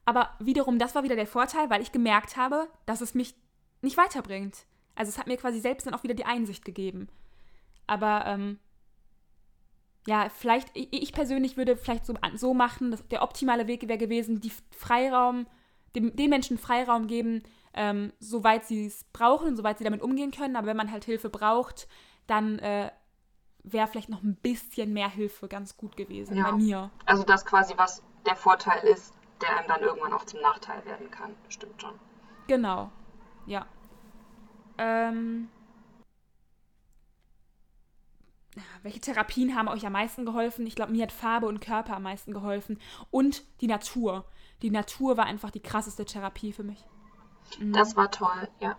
Aber 0.05 0.31
wiederum, 0.39 0.79
das 0.79 0.95
war 0.95 1.05
wieder 1.05 1.17
der 1.17 1.27
Vorteil, 1.27 1.71
weil 1.71 1.83
ich 1.83 1.93
gemerkt 1.93 2.37
habe, 2.37 2.69
dass 2.87 3.01
es 3.01 3.15
mich 3.15 3.35
nicht 3.81 3.97
weiterbringt. 3.97 4.67
Also 4.95 5.11
es 5.11 5.19
hat 5.19 5.27
mir 5.27 5.37
quasi 5.37 5.61
selbst 5.61 5.87
dann 5.87 5.95
auch 5.95 6.03
wieder 6.03 6.15
die 6.15 6.25
Einsicht 6.25 6.65
gegeben. 6.65 7.09
Aber 7.87 8.25
ähm, 8.27 8.59
ja, 10.07 10.29
vielleicht, 10.29 10.71
ich 10.75 11.13
persönlich 11.13 11.57
würde 11.57 11.77
vielleicht 11.77 12.07
so, 12.07 12.15
so 12.35 12.55
machen, 12.55 12.91
dass 12.91 13.07
der 13.09 13.23
optimale 13.23 13.67
Weg 13.67 13.89
wäre 13.89 13.99
gewesen, 13.99 14.41
die 14.41 14.53
Freiraum, 14.77 15.47
dem, 15.95 16.17
den 16.17 16.31
Menschen 16.31 16.59
Freiraum 16.59 17.07
geben, 17.07 17.43
ähm, 17.75 18.13
soweit 18.19 18.65
sie 18.65 18.87
es 18.87 19.05
brauchen, 19.13 19.57
soweit 19.57 19.79
sie 19.79 19.85
damit 19.85 20.03
umgehen 20.03 20.33
können. 20.33 20.57
Aber 20.57 20.67
wenn 20.67 20.77
man 20.77 20.91
halt 20.91 21.05
Hilfe 21.05 21.31
braucht, 21.31 21.89
dann 22.27 22.59
äh, 22.59 22.91
wäre 23.63 23.87
vielleicht 23.87 24.09
noch 24.09 24.23
ein 24.23 24.35
bisschen 24.37 24.93
mehr 24.93 25.09
Hilfe 25.09 25.47
ganz 25.47 25.77
gut 25.77 25.97
gewesen 25.97 26.37
ja. 26.37 26.51
bei 26.51 26.57
mir. 26.57 26.91
Also 27.07 27.23
das 27.23 27.47
quasi, 27.47 27.75
was 27.77 28.03
der 28.27 28.37
Vorteil 28.37 28.83
ist, 28.89 29.15
der 29.41 29.57
einem 29.57 29.69
dann 29.69 29.83
irgendwann 29.83 30.13
auch 30.13 30.25
zum 30.25 30.41
Nachteil 30.41 30.85
werden 30.85 31.11
kann. 31.11 31.35
Stimmt 31.49 31.81
schon. 31.81 31.95
Genau. 32.49 32.91
Ja. 33.47 33.67
Ähm, 34.79 35.49
welche 38.83 39.01
Therapien 39.01 39.57
haben 39.57 39.69
euch 39.69 39.87
am 39.87 39.93
meisten 39.93 40.25
geholfen? 40.25 40.67
Ich 40.67 40.75
glaube, 40.75 40.93
mir 40.93 41.05
hat 41.05 41.13
Farbe 41.13 41.47
und 41.47 41.61
Körper 41.61 41.97
am 41.97 42.03
meisten 42.03 42.33
geholfen. 42.33 42.79
Und 43.11 43.43
die 43.61 43.67
Natur. 43.67 44.25
Die 44.63 44.71
Natur 44.71 45.17
war 45.17 45.27
einfach 45.27 45.51
die 45.51 45.61
krasseste 45.61 46.05
Therapie 46.05 46.53
für 46.53 46.63
mich. 46.63 46.85
Mhm. 47.59 47.73
Das 47.73 47.97
war 47.97 48.11
toll, 48.11 48.49
ja. 48.61 48.77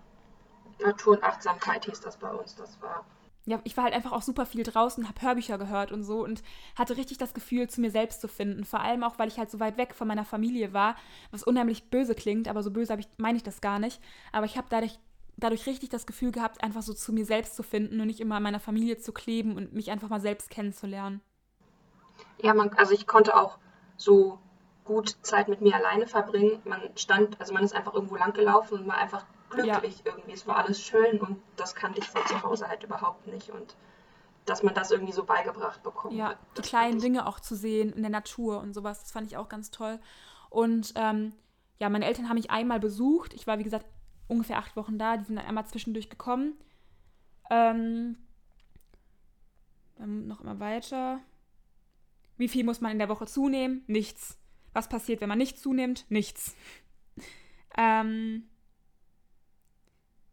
Natur 0.79 1.13
und 1.13 1.23
Achtsamkeit 1.23 1.86
hieß 1.86 2.01
das 2.01 2.17
bei 2.17 2.31
uns. 2.31 2.55
Das 2.55 2.81
war 2.81 3.05
ja, 3.45 3.59
ich 3.65 3.75
war 3.75 3.83
halt 3.83 3.93
einfach 3.93 4.13
auch 4.13 4.21
super 4.21 4.45
viel 4.45 4.63
draußen, 4.63 5.07
habe 5.07 5.21
Hörbücher 5.21 5.57
gehört 5.57 5.91
und 5.91 6.03
so 6.03 6.23
und 6.23 6.43
hatte 6.77 6.95
richtig 6.95 7.17
das 7.17 7.33
Gefühl, 7.33 7.69
zu 7.69 7.81
mir 7.81 7.91
selbst 7.91 8.21
zu 8.21 8.29
finden. 8.29 8.63
Vor 8.63 8.79
allem 8.79 9.03
auch, 9.03 9.19
weil 9.19 9.27
ich 9.27 9.38
halt 9.38 9.51
so 9.51 9.59
weit 9.59 9.77
weg 9.77 9.93
von 9.95 10.07
meiner 10.07 10.23
Familie 10.23 10.71
war, 10.71 10.95
was 11.31 11.43
unheimlich 11.43 11.89
böse 11.89 12.15
klingt, 12.15 12.47
aber 12.47 12.63
so 12.63 12.71
böse 12.71 12.95
ich, 12.97 13.07
meine 13.17 13.36
ich 13.36 13.43
das 13.43 13.59
gar 13.59 13.79
nicht. 13.79 13.99
Aber 14.31 14.45
ich 14.45 14.57
habe 14.57 14.67
dadurch, 14.69 14.97
dadurch 15.37 15.65
richtig 15.65 15.89
das 15.89 16.05
Gefühl 16.05 16.31
gehabt, 16.31 16.63
einfach 16.63 16.81
so 16.81 16.93
zu 16.93 17.13
mir 17.13 17.25
selbst 17.25 17.55
zu 17.55 17.63
finden 17.63 17.99
und 17.99 18.07
nicht 18.07 18.19
immer 18.19 18.35
an 18.35 18.43
meiner 18.43 18.59
Familie 18.59 18.97
zu 18.97 19.11
kleben 19.11 19.55
und 19.55 19.73
mich 19.73 19.91
einfach 19.91 20.09
mal 20.09 20.21
selbst 20.21 20.49
kennenzulernen. 20.49 21.21
Ja, 22.41 22.53
man, 22.53 22.69
also 22.73 22.93
ich 22.93 23.07
konnte 23.07 23.35
auch 23.35 23.57
so 23.97 24.39
gut 24.83 25.17
Zeit 25.21 25.47
mit 25.47 25.61
mir 25.61 25.75
alleine 25.75 26.07
verbringen. 26.07 26.61
Man 26.65 26.81
stand, 26.95 27.39
also 27.39 27.53
man 27.53 27.63
ist 27.63 27.75
einfach 27.75 27.93
irgendwo 27.93 28.15
lang 28.15 28.33
gelaufen 28.33 28.79
und 28.79 28.87
war 28.87 28.97
einfach 28.97 29.25
glücklich 29.49 29.99
ja. 29.99 30.11
irgendwie. 30.11 30.33
Es 30.33 30.45
war 30.47 30.57
alles 30.57 30.81
schön 30.81 31.19
und 31.19 31.41
das 31.55 31.75
kannte 31.75 31.99
ich 31.99 32.07
von 32.07 32.25
zu 32.25 32.41
Hause 32.43 32.67
halt 32.67 32.83
überhaupt 32.83 33.27
nicht. 33.27 33.49
Und 33.49 33.75
dass 34.45 34.61
man 34.61 34.73
das 34.73 34.91
irgendwie 34.91 35.13
so 35.13 35.23
beigebracht 35.23 35.81
bekommt. 35.83 36.13
Ja, 36.13 36.35
die 36.57 36.61
kleinen 36.61 36.99
Dinge 36.99 37.27
auch 37.27 37.39
zu 37.39 37.55
sehen 37.55 37.93
in 37.93 38.01
der 38.01 38.11
Natur 38.11 38.59
und 38.59 38.73
sowas, 38.73 38.99
das 38.99 39.11
fand 39.11 39.27
ich 39.27 39.37
auch 39.37 39.47
ganz 39.47 39.71
toll. 39.71 39.99
Und 40.49 40.93
ähm, 40.95 41.33
ja, 41.79 41.89
meine 41.89 42.05
Eltern 42.05 42.29
haben 42.29 42.35
mich 42.35 42.51
einmal 42.51 42.79
besucht. 42.79 43.33
Ich 43.33 43.47
war, 43.47 43.57
wie 43.59 43.63
gesagt, 43.63 43.85
ungefähr 44.27 44.57
acht 44.57 44.75
Wochen 44.75 44.97
da. 44.97 45.17
Die 45.17 45.25
sind 45.25 45.36
dann 45.36 45.45
einmal 45.45 45.65
zwischendurch 45.65 46.09
gekommen. 46.09 46.53
Ähm, 47.49 48.17
dann 49.95 50.27
noch 50.27 50.41
immer 50.41 50.59
weiter. 50.59 51.19
Wie 52.38 52.47
viel 52.47 52.63
muss 52.63 52.81
man 52.81 52.91
in 52.91 52.99
der 52.99 53.09
Woche 53.09 53.25
zunehmen? 53.25 53.83
Nichts. 53.88 54.39
Was 54.73 54.89
passiert, 54.89 55.21
wenn 55.21 55.29
man 55.29 55.38
nicht 55.38 55.59
zunimmt? 55.59 56.05
Nichts. 56.09 56.55
ähm, 57.77 58.49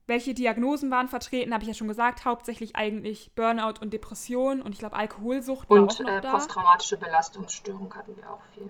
welche 0.07 0.35
Diagnosen 0.35 0.91
waren 0.91 1.09
vertreten, 1.09 1.55
habe 1.55 1.63
ich 1.63 1.69
ja 1.69 1.75
schon 1.75 1.87
gesagt. 1.87 2.25
Hauptsächlich 2.25 2.75
eigentlich 2.75 3.33
Burnout 3.35 3.81
und 3.81 3.93
Depression 3.93 4.61
und 4.61 4.73
ich 4.73 4.79
glaube 4.79 4.97
Alkoholsucht. 4.97 5.71
Und 5.71 5.91
auch 5.91 6.01
noch 6.01 6.09
äh, 6.09 6.21
posttraumatische 6.21 6.97
Belastungsstörung 6.97 7.95
hatten 7.95 8.17
wir 8.17 8.29
auch 8.29 8.43
viel. 8.55 8.69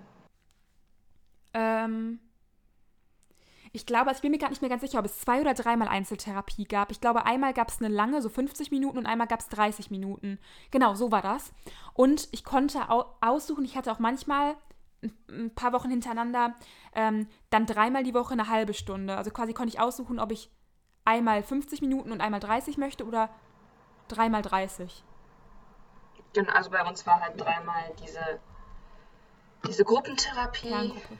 Ähm, 1.53 2.19
ich 3.73 3.85
glaube, 3.85 4.07
also 4.07 4.17
ich 4.17 4.21
bin 4.21 4.31
mir 4.31 4.37
gar 4.37 4.49
nicht 4.49 4.61
mehr 4.61 4.69
ganz 4.69 4.81
sicher, 4.81 4.99
ob 4.99 5.05
es 5.05 5.19
zwei 5.19 5.39
oder 5.39 5.53
dreimal 5.53 5.87
Einzeltherapie 5.87 6.65
gab. 6.65 6.91
Ich 6.91 6.99
glaube, 6.99 7.25
einmal 7.25 7.53
gab 7.53 7.69
es 7.69 7.79
eine 7.79 7.87
lange, 7.87 8.21
so 8.21 8.27
50 8.29 8.69
Minuten 8.69 8.97
und 8.97 9.05
einmal 9.05 9.27
gab 9.27 9.39
es 9.39 9.47
30 9.47 9.91
Minuten. 9.91 10.39
Genau, 10.71 10.93
so 10.95 11.11
war 11.11 11.21
das. 11.21 11.53
Und 11.93 12.27
ich 12.31 12.43
konnte 12.43 12.79
aussuchen, 13.21 13.63
ich 13.63 13.77
hatte 13.77 13.91
auch 13.91 13.99
manchmal 13.99 14.55
ein 15.29 15.53
paar 15.55 15.73
Wochen 15.73 15.89
hintereinander 15.89 16.53
ähm, 16.93 17.27
dann 17.49 17.65
dreimal 17.65 18.03
die 18.03 18.13
Woche 18.13 18.33
eine 18.33 18.49
halbe 18.49 18.73
Stunde. 18.73 19.15
Also 19.15 19.31
quasi 19.31 19.53
konnte 19.53 19.73
ich 19.73 19.79
aussuchen, 19.79 20.19
ob 20.19 20.31
ich 20.31 20.51
einmal 21.05 21.41
50 21.41 21.81
Minuten 21.81 22.11
und 22.11 22.21
einmal 22.21 22.39
30 22.41 22.77
möchte 22.77 23.05
oder 23.05 23.29
dreimal 24.09 24.41
30. 24.41 25.03
Genau, 26.33 26.51
also 26.51 26.69
bei 26.69 26.85
uns 26.85 27.07
war 27.07 27.21
halt 27.21 27.39
dreimal 27.39 27.93
diese, 28.03 28.39
diese 29.65 29.83
Gruppentherapie. 29.85 30.69
Kerngruppe. 30.69 31.17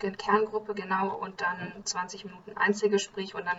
Kerngruppe, 0.00 0.74
genau, 0.74 1.14
und 1.14 1.40
dann 1.40 1.72
20 1.84 2.24
Minuten 2.24 2.56
Einzelgespräch 2.56 3.34
und 3.34 3.44
dann 3.44 3.58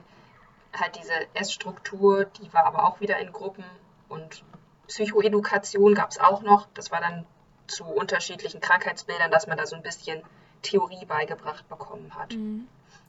halt 0.73 0.97
diese 0.97 1.13
Essstruktur, 1.33 2.25
die 2.25 2.51
war 2.53 2.65
aber 2.65 2.87
auch 2.87 3.01
wieder 3.01 3.19
in 3.19 3.31
Gruppen 3.31 3.63
und 4.09 4.43
Psychoedukation 4.87 5.95
gab 5.95 6.11
es 6.11 6.19
auch 6.19 6.41
noch. 6.41 6.67
Das 6.73 6.91
war 6.91 6.99
dann 6.99 7.25
zu 7.67 7.85
unterschiedlichen 7.85 8.59
Krankheitsbildern, 8.59 9.31
dass 9.31 9.47
man 9.47 9.57
da 9.57 9.65
so 9.65 9.75
ein 9.75 9.83
bisschen 9.83 10.21
Theorie 10.61 11.05
beigebracht 11.05 11.67
bekommen 11.69 12.13
hat. 12.15 12.33
Mhm. 12.33 12.67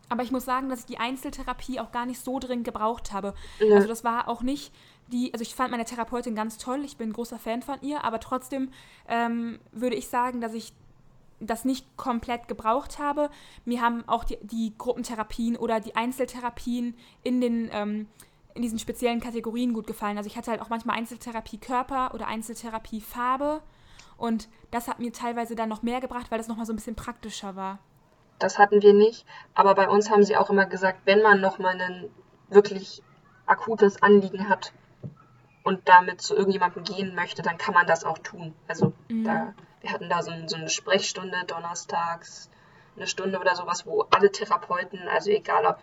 Aber 0.08 0.22
ich 0.22 0.30
muss 0.30 0.44
sagen, 0.44 0.68
dass 0.68 0.80
ich 0.80 0.86
die 0.86 0.98
Einzeltherapie 0.98 1.80
auch 1.80 1.90
gar 1.90 2.06
nicht 2.06 2.20
so 2.20 2.38
dringend 2.38 2.64
gebraucht 2.64 3.12
habe. 3.12 3.34
Ja. 3.58 3.76
Also 3.76 3.88
das 3.88 4.04
war 4.04 4.28
auch 4.28 4.42
nicht 4.42 4.72
die, 5.08 5.32
also 5.32 5.42
ich 5.42 5.54
fand 5.54 5.70
meine 5.70 5.84
Therapeutin 5.84 6.34
ganz 6.34 6.58
toll, 6.58 6.84
ich 6.84 6.96
bin 6.96 7.10
ein 7.10 7.12
großer 7.12 7.38
Fan 7.38 7.62
von 7.62 7.80
ihr, 7.82 8.04
aber 8.04 8.20
trotzdem 8.20 8.70
ähm, 9.08 9.58
würde 9.72 9.96
ich 9.96 10.08
sagen, 10.08 10.40
dass 10.40 10.54
ich 10.54 10.72
das 11.46 11.64
nicht 11.64 11.96
komplett 11.96 12.48
gebraucht 12.48 12.98
habe. 12.98 13.30
Mir 13.64 13.80
haben 13.80 14.04
auch 14.08 14.24
die, 14.24 14.38
die 14.42 14.74
Gruppentherapien 14.78 15.56
oder 15.56 15.80
die 15.80 15.96
Einzeltherapien 15.96 16.94
in 17.22 17.40
den 17.40 17.70
ähm, 17.72 18.06
in 18.54 18.62
diesen 18.62 18.78
speziellen 18.78 19.20
Kategorien 19.20 19.72
gut 19.72 19.86
gefallen. 19.86 20.18
Also 20.18 20.28
ich 20.28 20.36
hatte 20.36 20.50
halt 20.50 20.60
auch 20.60 20.68
manchmal 20.68 20.98
Einzeltherapie 20.98 21.58
Körper 21.58 22.12
oder 22.14 22.26
Einzeltherapie 22.26 23.00
Farbe 23.00 23.62
und 24.16 24.48
das 24.70 24.88
hat 24.88 24.98
mir 24.98 25.12
teilweise 25.12 25.54
dann 25.54 25.68
noch 25.68 25.82
mehr 25.82 26.00
gebracht, 26.00 26.30
weil 26.30 26.38
das 26.38 26.48
nochmal 26.48 26.66
so 26.66 26.72
ein 26.72 26.76
bisschen 26.76 26.94
praktischer 26.94 27.56
war. 27.56 27.78
das 28.38 28.58
hatten 28.58 28.82
wir 28.82 28.92
nicht. 28.92 29.24
Aber 29.54 29.74
bei 29.74 29.88
uns 29.88 30.10
haben 30.10 30.22
sie 30.22 30.36
auch 30.36 30.50
immer 30.50 30.66
gesagt, 30.66 31.00
wenn 31.04 31.22
man 31.22 31.40
nochmal 31.40 31.80
ein 31.80 32.10
wirklich 32.50 33.02
akutes 33.46 34.02
Anliegen 34.02 34.48
hat 34.48 34.72
und 35.62 35.88
damit 35.88 36.20
zu 36.20 36.34
irgendjemandem 36.34 36.84
gehen 36.84 37.14
möchte, 37.14 37.42
dann 37.42 37.58
kann 37.58 37.74
man 37.74 37.86
das 37.86 38.04
auch 38.04 38.18
tun. 38.18 38.54
Also 38.68 38.92
mhm. 39.08 39.24
da, 39.24 39.54
wir 39.82 39.92
hatten 39.92 40.08
da 40.08 40.22
so, 40.22 40.32
so 40.46 40.56
eine 40.56 40.68
Sprechstunde 40.68 41.44
donnerstags, 41.46 42.50
eine 42.96 43.06
Stunde 43.06 43.38
oder 43.38 43.54
sowas, 43.56 43.86
wo 43.86 44.06
alle 44.10 44.30
Therapeuten, 44.30 45.00
also 45.08 45.30
egal 45.30 45.66
ob 45.66 45.78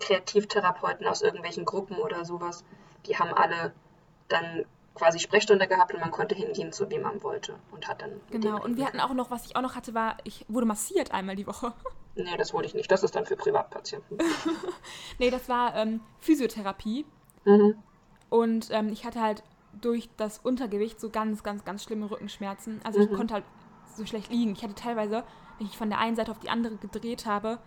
Kreativtherapeuten 0.00 1.06
aus 1.06 1.22
irgendwelchen 1.22 1.64
Gruppen 1.64 1.96
oder 1.96 2.24
sowas, 2.24 2.64
die 3.06 3.16
haben 3.16 3.32
alle 3.32 3.72
dann 4.28 4.64
quasi 4.94 5.18
Sprechstunde 5.18 5.68
gehabt 5.68 5.92
und 5.94 6.00
man 6.00 6.10
konnte 6.10 6.34
hingehen, 6.34 6.72
zu 6.72 6.90
wem 6.90 7.02
man 7.02 7.22
wollte 7.22 7.54
und 7.70 7.86
hat 7.86 8.02
dann. 8.02 8.20
Genau, 8.30 8.62
und 8.62 8.76
wir 8.76 8.86
hatten 8.86 9.00
auch 9.00 9.12
noch, 9.12 9.30
was 9.30 9.44
ich 9.44 9.56
auch 9.56 9.62
noch 9.62 9.76
hatte, 9.76 9.94
war, 9.94 10.16
ich 10.24 10.44
wurde 10.48 10.66
massiert 10.66 11.12
einmal 11.12 11.36
die 11.36 11.46
Woche. 11.46 11.72
Nee, 12.18 12.34
das 12.38 12.54
wollte 12.54 12.66
ich 12.68 12.74
nicht. 12.74 12.90
Das 12.90 13.02
ist 13.02 13.14
dann 13.14 13.26
für 13.26 13.36
Privatpatienten. 13.36 14.16
nee, 15.18 15.28
das 15.28 15.50
war 15.50 15.76
ähm, 15.76 16.00
Physiotherapie. 16.18 17.04
Mhm. 17.44 17.74
Und 18.30 18.70
ähm, 18.70 18.88
ich 18.88 19.04
hatte 19.04 19.20
halt 19.20 19.42
durch 19.80 20.08
das 20.16 20.38
Untergewicht 20.38 21.00
so 21.00 21.10
ganz, 21.10 21.42
ganz, 21.42 21.64
ganz 21.64 21.84
schlimme 21.84 22.10
Rückenschmerzen. 22.10 22.80
Also 22.84 23.00
ich 23.00 23.10
mhm. 23.10 23.16
konnte 23.16 23.34
halt 23.34 23.44
so 23.94 24.04
schlecht 24.06 24.30
liegen. 24.30 24.52
Ich 24.52 24.62
hatte 24.62 24.74
teilweise, 24.74 25.24
wenn 25.58 25.66
ich 25.66 25.76
von 25.76 25.88
der 25.88 25.98
einen 25.98 26.16
Seite 26.16 26.30
auf 26.30 26.38
die 26.38 26.50
andere 26.50 26.76
gedreht 26.76 27.26
habe, 27.26 27.58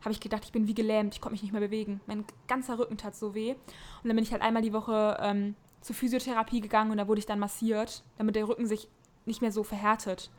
habe 0.00 0.12
ich 0.12 0.20
gedacht, 0.20 0.44
ich 0.44 0.52
bin 0.52 0.66
wie 0.66 0.74
gelähmt, 0.74 1.14
ich 1.14 1.20
konnte 1.20 1.32
mich 1.34 1.42
nicht 1.42 1.52
mehr 1.52 1.60
bewegen. 1.60 2.00
Mein 2.06 2.24
ganzer 2.46 2.78
Rücken 2.78 2.98
tat 2.98 3.16
so 3.16 3.34
weh. 3.34 3.52
Und 3.52 4.08
dann 4.08 4.16
bin 4.16 4.24
ich 4.24 4.32
halt 4.32 4.42
einmal 4.42 4.62
die 4.62 4.72
Woche 4.72 5.16
ähm, 5.20 5.54
zur 5.80 5.94
Physiotherapie 5.94 6.60
gegangen 6.60 6.90
und 6.90 6.98
da 6.98 7.08
wurde 7.08 7.18
ich 7.18 7.26
dann 7.26 7.38
massiert, 7.38 8.04
damit 8.18 8.36
der 8.36 8.48
Rücken 8.48 8.66
sich 8.66 8.88
nicht 9.24 9.40
mehr 9.40 9.52
so 9.52 9.62
verhärtet. 9.62 10.30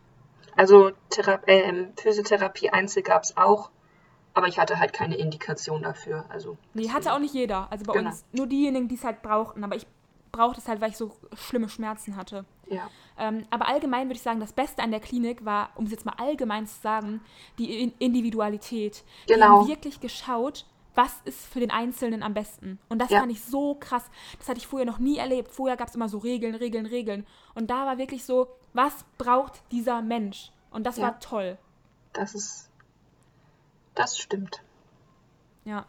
Also 0.56 0.92
Thera 1.10 1.40
äh, 1.48 1.88
Physiotherapie 1.98 2.70
einzel 2.70 3.04
gab 3.04 3.24
es 3.24 3.36
auch, 3.36 3.72
aber 4.34 4.48
ich 4.48 4.60
hatte 4.60 4.80
halt 4.80 4.94
keine 4.94 5.18
Indikation 5.18 5.82
dafür. 5.82 6.26
Also 6.30 6.58
nee, 6.74 6.90
hatte 6.90 7.14
auch 7.14 7.20
nicht 7.20 7.34
jeder. 7.34 7.72
Also 7.72 7.86
bei 7.86 7.94
genau. 7.94 8.10
uns 8.10 8.26
nur 8.32 8.48
diejenigen, 8.48 8.88
die 8.88 8.96
es 8.96 9.04
halt 9.04 9.22
brauchten. 9.22 9.64
Aber 9.64 9.76
ich 9.76 9.88
brauchte 10.36 10.60
es 10.60 10.68
halt, 10.68 10.82
weil 10.82 10.90
ich 10.90 10.98
so 10.98 11.16
schlimme 11.34 11.70
Schmerzen 11.70 12.16
hatte. 12.18 12.46
Ja. 12.68 12.90
Ähm, 13.18 13.46
aber 13.50 13.68
allgemein 13.68 14.08
würde 14.08 14.18
ich 14.18 14.22
sagen, 14.22 14.40
das 14.40 14.54
Beste 14.54 14.84
an 14.84 14.92
der 14.92 15.00
Klinik 15.00 15.46
war, 15.46 15.70
um 15.76 15.86
es 15.86 15.92
jetzt 15.92 16.06
mal 16.06 16.16
allgemein 16.18 16.68
zu 16.68 16.80
sagen, 16.82 17.22
die 17.58 17.94
Individualität. 18.00 19.04
Genau. 19.28 19.36
Die 19.38 19.44
haben 19.44 19.68
wirklich 19.68 20.00
geschaut, 20.02 20.66
was 20.94 21.22
ist 21.26 21.46
für 21.46 21.60
den 21.60 21.72
Einzelnen 21.72 22.24
am 22.24 22.34
besten. 22.34 22.80
Und 22.90 23.00
das 23.00 23.10
ja. 23.10 23.20
fand 23.20 23.32
ich 23.32 23.44
so 23.44 23.76
krass. 23.76 24.10
Das 24.40 24.50
hatte 24.50 24.60
ich 24.60 24.68
vorher 24.68 24.86
noch 24.86 25.00
nie 25.00 25.18
erlebt. 25.18 25.52
Vorher 25.52 25.78
gab 25.78 25.88
es 25.88 25.96
immer 25.96 26.10
so 26.10 26.18
Regeln, 26.18 26.56
Regeln, 26.56 26.86
Regeln. 26.86 27.26
Und 27.54 27.70
da 27.70 27.86
war 27.86 27.98
wirklich 27.98 28.26
so, 28.26 28.48
was 28.74 29.06
braucht 29.18 29.62
dieser 29.72 30.02
Mensch? 30.02 30.52
Und 30.72 30.86
das 30.86 30.98
ja. 30.98 31.04
war 31.04 31.20
toll. 31.20 31.58
Das 32.14 32.36
ist. 32.36 32.70
Das 33.94 34.18
stimmt. 34.18 34.62
Ja. 35.64 35.86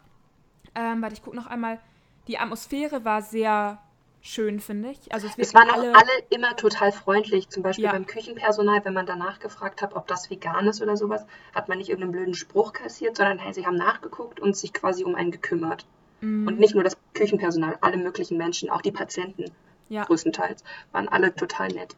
Ähm, 0.74 1.02
warte, 1.02 1.14
ich 1.14 1.22
gucke 1.22 1.36
noch 1.36 1.46
einmal. 1.46 1.80
Die 2.28 2.38
Atmosphäre 2.38 3.04
war 3.04 3.22
sehr 3.22 3.80
schön, 4.26 4.60
finde 4.60 4.90
ich. 4.90 5.12
Also 5.12 5.26
es, 5.26 5.38
es 5.38 5.54
waren 5.54 5.70
alle, 5.70 5.92
auch 5.92 5.96
alle 5.96 6.10
immer 6.30 6.56
total 6.56 6.92
freundlich. 6.92 7.48
Zum 7.48 7.62
Beispiel 7.62 7.84
ja. 7.84 7.92
beim 7.92 8.06
Küchenpersonal, 8.06 8.84
wenn 8.84 8.94
man 8.94 9.06
danach 9.06 9.38
gefragt 9.38 9.82
hat, 9.82 9.94
ob 9.94 10.06
das 10.06 10.30
vegan 10.30 10.66
ist 10.66 10.82
oder 10.82 10.96
sowas, 10.96 11.24
hat 11.54 11.68
man 11.68 11.78
nicht 11.78 11.88
irgendeinen 11.88 12.12
blöden 12.12 12.34
Spruch 12.34 12.72
kassiert, 12.72 13.16
sondern 13.16 13.38
hey, 13.38 13.54
sie 13.54 13.66
haben 13.66 13.76
nachgeguckt 13.76 14.40
und 14.40 14.56
sich 14.56 14.72
quasi 14.72 15.04
um 15.04 15.14
einen 15.14 15.30
gekümmert. 15.30 15.86
Mhm. 16.20 16.46
Und 16.46 16.58
nicht 16.58 16.74
nur 16.74 16.84
das 16.84 16.96
Küchenpersonal, 17.14 17.78
alle 17.80 17.96
möglichen 17.96 18.36
Menschen, 18.36 18.70
auch 18.70 18.82
die 18.82 18.92
Patienten 18.92 19.44
ja. 19.88 20.04
größtenteils, 20.04 20.64
waren 20.92 21.08
alle 21.08 21.34
total 21.34 21.68
nett. 21.68 21.96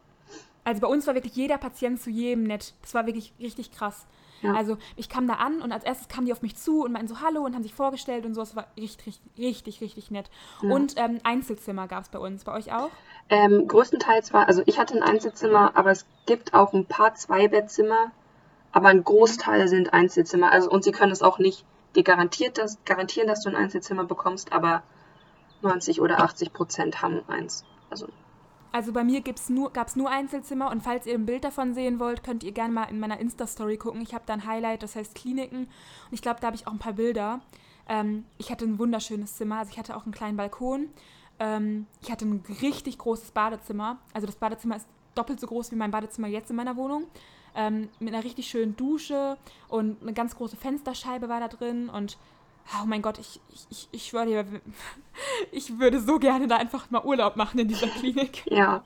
Also 0.63 0.81
bei 0.81 0.87
uns 0.87 1.07
war 1.07 1.15
wirklich 1.15 1.35
jeder 1.35 1.57
Patient 1.57 1.99
zu 2.01 2.09
jedem 2.09 2.43
nett. 2.43 2.73
Das 2.81 2.93
war 2.93 3.05
wirklich 3.05 3.33
richtig 3.39 3.71
krass. 3.71 4.05
Ja. 4.41 4.53
Also 4.53 4.77
ich 4.95 5.09
kam 5.09 5.27
da 5.27 5.35
an 5.35 5.61
und 5.61 5.71
als 5.71 5.83
erstes 5.83 6.07
kamen 6.07 6.25
die 6.25 6.31
auf 6.31 6.41
mich 6.41 6.55
zu 6.55 6.83
und 6.83 6.91
meinten 6.91 7.07
so 7.07 7.21
Hallo 7.21 7.41
und 7.41 7.55
haben 7.55 7.63
sich 7.63 7.73
vorgestellt 7.73 8.25
und 8.25 8.33
so. 8.33 8.41
Es 8.41 8.55
war 8.55 8.67
richtig, 8.77 9.19
richtig, 9.37 9.81
richtig, 9.81 10.11
nett. 10.11 10.29
Ja. 10.61 10.73
Und 10.73 10.93
ähm, 10.97 11.19
Einzelzimmer 11.23 11.87
gab 11.87 12.03
es 12.03 12.09
bei 12.09 12.19
uns. 12.19 12.43
Bei 12.43 12.53
euch 12.53 12.71
auch? 12.71 12.89
Ähm, 13.29 13.67
größtenteils 13.67 14.33
war, 14.33 14.47
also 14.47 14.63
ich 14.65 14.79
hatte 14.79 14.95
ein 14.95 15.03
Einzelzimmer, 15.03 15.71
aber 15.75 15.91
es 15.91 16.05
gibt 16.25 16.53
auch 16.53 16.73
ein 16.73 16.85
paar 16.85 17.15
Zweibettzimmer, 17.15 18.11
aber 18.71 18.89
ein 18.89 19.03
Großteil 19.03 19.67
sind 19.67 19.93
Einzelzimmer. 19.93 20.51
Also 20.51 20.69
und 20.69 20.83
sie 20.83 20.91
können 20.91 21.11
es 21.11 21.21
auch 21.21 21.39
nicht 21.39 21.65
die 21.95 22.03
garantiert 22.03 22.57
das, 22.57 22.77
garantieren, 22.85 23.27
dass 23.27 23.41
du 23.41 23.49
ein 23.49 23.55
Einzelzimmer 23.55 24.03
bekommst, 24.03 24.51
aber 24.53 24.83
90 25.61 26.01
oder 26.01 26.19
80 26.19 26.53
Prozent 26.53 27.01
haben 27.01 27.21
eins. 27.27 27.65
Also 27.89 28.07
also 28.71 28.93
bei 28.93 29.03
mir 29.03 29.23
nur, 29.49 29.71
gab 29.71 29.87
es 29.87 29.95
nur 29.95 30.09
Einzelzimmer 30.09 30.69
und 30.69 30.81
falls 30.81 31.05
ihr 31.05 31.15
ein 31.15 31.25
Bild 31.25 31.43
davon 31.43 31.73
sehen 31.73 31.99
wollt, 31.99 32.23
könnt 32.23 32.43
ihr 32.43 32.51
gerne 32.51 32.73
mal 32.73 32.85
in 32.85 32.99
meiner 32.99 33.19
Insta-Story 33.19 33.77
gucken. 33.77 34.01
Ich 34.01 34.13
habe 34.13 34.23
da 34.25 34.33
ein 34.33 34.45
Highlight, 34.45 34.83
das 34.83 34.95
heißt 34.95 35.15
Kliniken 35.15 35.63
und 35.63 36.13
ich 36.13 36.21
glaube, 36.21 36.39
da 36.39 36.47
habe 36.47 36.55
ich 36.55 36.67
auch 36.67 36.71
ein 36.71 36.79
paar 36.79 36.93
Bilder. 36.93 37.41
Ähm, 37.87 38.25
ich 38.37 38.51
hatte 38.51 38.65
ein 38.65 38.77
wunderschönes 38.77 39.35
Zimmer, 39.35 39.59
also 39.59 39.71
ich 39.71 39.79
hatte 39.79 39.95
auch 39.97 40.03
einen 40.03 40.13
kleinen 40.13 40.37
Balkon. 40.37 40.89
Ähm, 41.39 41.87
ich 42.01 42.11
hatte 42.11 42.25
ein 42.25 42.43
richtig 42.61 42.97
großes 42.99 43.31
Badezimmer. 43.31 43.97
Also 44.13 44.27
das 44.27 44.35
Badezimmer 44.35 44.75
ist 44.75 44.87
doppelt 45.15 45.39
so 45.39 45.47
groß 45.47 45.71
wie 45.71 45.75
mein 45.75 45.91
Badezimmer 45.91 46.27
jetzt 46.27 46.49
in 46.51 46.55
meiner 46.55 46.75
Wohnung. 46.75 47.05
Ähm, 47.55 47.89
mit 47.99 48.13
einer 48.13 48.23
richtig 48.23 48.47
schönen 48.47 48.75
Dusche 48.75 49.37
und 49.67 50.01
eine 50.01 50.13
ganz 50.13 50.35
große 50.35 50.55
Fensterscheibe 50.55 51.29
war 51.29 51.39
da 51.39 51.47
drin 51.47 51.89
und 51.89 52.17
oh 52.75 52.85
mein 52.85 53.01
Gott, 53.01 53.17
ich, 53.19 53.39
ich, 53.69 53.87
ich 53.91 54.07
schwöre 54.07 54.25
dir, 54.25 54.45
ich 55.51 55.79
würde 55.79 55.99
so 55.99 56.19
gerne 56.19 56.47
da 56.47 56.57
einfach 56.57 56.89
mal 56.89 57.03
Urlaub 57.03 57.35
machen 57.35 57.59
in 57.59 57.67
dieser 57.67 57.87
Klinik. 57.87 58.43
Ja. 58.51 58.83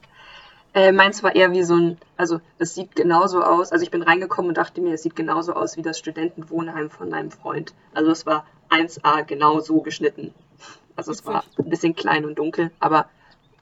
Äh, 0.75 0.91
meins 0.91 1.21
war 1.21 1.35
eher 1.35 1.51
wie 1.51 1.61
so 1.61 1.75
ein, 1.75 1.99
also 2.17 2.41
es 2.57 2.73
sieht 2.73 2.95
genauso 2.95 3.43
aus, 3.43 3.71
also 3.71 3.83
ich 3.83 3.91
bin 3.91 4.01
reingekommen 4.01 4.49
und 4.49 4.57
dachte 4.57 4.81
mir, 4.81 4.95
es 4.95 5.03
sieht 5.03 5.15
genauso 5.15 5.53
aus 5.53 5.77
wie 5.77 5.83
das 5.83 5.99
Studentenwohnheim 5.99 6.89
von 6.89 7.09
meinem 7.09 7.29
Freund. 7.29 7.75
Also 7.93 8.09
es 8.09 8.25
war 8.25 8.47
1A 8.71 9.23
genau 9.23 9.59
so 9.59 9.81
geschnitten. 9.81 10.33
Also 10.95 11.11
es 11.11 11.25
war 11.27 11.43
ein 11.59 11.69
bisschen 11.69 11.95
klein 11.95 12.25
und 12.25 12.39
dunkel, 12.39 12.71
aber 12.79 13.07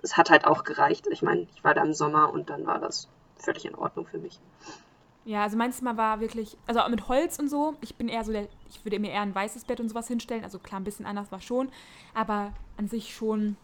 es 0.01 0.15
hat 0.15 0.29
halt 0.29 0.45
auch 0.45 0.63
gereicht. 0.63 1.07
Ich 1.11 1.21
meine, 1.21 1.47
ich 1.53 1.63
war 1.65 1.73
da 1.73 1.83
im 1.83 1.93
Sommer 1.93 2.31
und 2.31 2.49
dann 2.49 2.65
war 2.65 2.79
das 2.79 3.09
völlig 3.37 3.65
in 3.65 3.75
Ordnung 3.75 4.05
für 4.05 4.17
mich. 4.17 4.39
Ja, 5.23 5.43
also 5.43 5.55
mein 5.55 5.71
Zimmer 5.71 5.97
war 5.97 6.19
wirklich, 6.19 6.57
also 6.65 6.81
mit 6.89 7.07
Holz 7.07 7.37
und 7.37 7.47
so. 7.49 7.75
Ich 7.81 7.95
bin 7.95 8.07
eher 8.07 8.23
so 8.23 8.31
der, 8.31 8.47
ich 8.69 8.83
würde 8.83 8.99
mir 8.99 9.11
eher 9.11 9.21
ein 9.21 9.35
weißes 9.35 9.65
Bett 9.65 9.79
und 9.79 9.89
sowas 9.89 10.07
hinstellen. 10.07 10.43
Also 10.43 10.57
klar, 10.57 10.79
ein 10.79 10.83
bisschen 10.83 11.05
anders 11.05 11.31
war 11.31 11.41
schon, 11.41 11.69
aber 12.15 12.53
an 12.77 12.87
sich 12.87 13.13
schon 13.13 13.55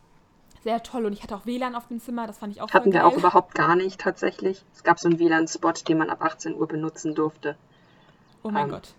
sehr 0.64 0.84
toll. 0.84 1.06
Und 1.06 1.14
ich 1.14 1.24
hatte 1.24 1.36
auch 1.36 1.46
WLAN 1.46 1.76
auf 1.76 1.88
dem 1.88 2.00
Zimmer, 2.00 2.28
das 2.28 2.38
fand 2.38 2.54
ich 2.54 2.62
auch 2.62 2.70
Hatten 2.72 2.94
wir 2.94 3.08
auch 3.08 3.18
überhaupt 3.18 3.56
gar 3.56 3.76
nicht 3.76 4.00
tatsächlich. 4.00 4.64
Es 4.74 4.84
gab 4.84 5.00
so 5.00 5.10
einen 5.10 5.18
WLAN-Spot, 5.18 5.72
den 5.88 5.98
man 5.98 6.10
ab 6.10 6.22
18 6.22 6.56
Uhr 6.56 6.68
benutzen 6.68 7.16
durfte. 7.16 7.56
Oh 8.44 8.50
mein 8.50 8.66
ähm, 8.66 8.72
Gott. 8.72 8.94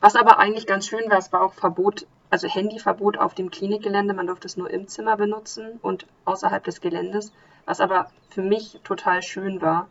Was 0.00 0.16
aber 0.16 0.38
eigentlich 0.38 0.66
ganz 0.66 0.86
schön 0.86 1.10
war, 1.10 1.18
es 1.18 1.32
war 1.32 1.42
auch 1.42 1.54
Verbot, 1.54 2.06
also 2.30 2.48
Handyverbot 2.48 3.18
auf 3.18 3.34
dem 3.34 3.50
Klinikgelände. 3.50 4.14
Man 4.14 4.26
durfte 4.26 4.46
es 4.46 4.56
nur 4.56 4.70
im 4.70 4.88
Zimmer 4.88 5.16
benutzen 5.16 5.78
und 5.82 6.06
außerhalb 6.24 6.64
des 6.64 6.80
Geländes. 6.80 7.32
Was 7.66 7.80
aber 7.80 8.10
für 8.30 8.42
mich 8.42 8.80
total 8.82 9.22
schön 9.22 9.60
war, 9.60 9.88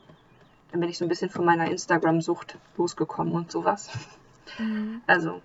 dann 0.72 0.80
bin 0.80 0.90
ich 0.90 0.98
so 0.98 1.06
ein 1.06 1.10
bisschen 1.10 1.30
von 1.30 1.46
meiner 1.46 1.70
Instagram-Sucht 1.70 2.58
losgekommen 2.78 3.34
und 3.34 3.52
sowas. 3.52 3.90
Mhm. 4.58 5.02
Also. 5.08 5.42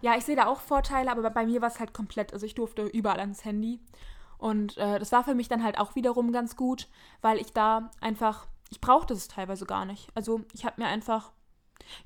Ja, 0.00 0.16
ich 0.16 0.24
sehe 0.24 0.36
da 0.36 0.46
auch 0.46 0.60
Vorteile, 0.60 1.10
aber 1.10 1.28
bei 1.30 1.44
mir 1.44 1.60
war 1.60 1.68
es 1.68 1.78
halt 1.78 1.92
komplett, 1.92 2.32
also 2.32 2.46
ich 2.46 2.54
durfte 2.54 2.86
überall 2.86 3.20
ans 3.20 3.44
Handy. 3.44 3.80
Und 4.38 4.78
äh, 4.78 4.98
das 4.98 5.12
war 5.12 5.24
für 5.24 5.34
mich 5.34 5.48
dann 5.48 5.62
halt 5.62 5.78
auch 5.78 5.94
wiederum 5.94 6.32
ganz 6.32 6.56
gut, 6.56 6.88
weil 7.20 7.38
ich 7.38 7.52
da 7.52 7.90
einfach, 8.00 8.46
ich 8.70 8.80
brauchte 8.80 9.12
es 9.12 9.28
teilweise 9.28 9.66
gar 9.66 9.84
nicht. 9.84 10.08
Also 10.14 10.40
ich 10.54 10.64
habe 10.64 10.80
mir 10.80 10.88
einfach 10.88 11.32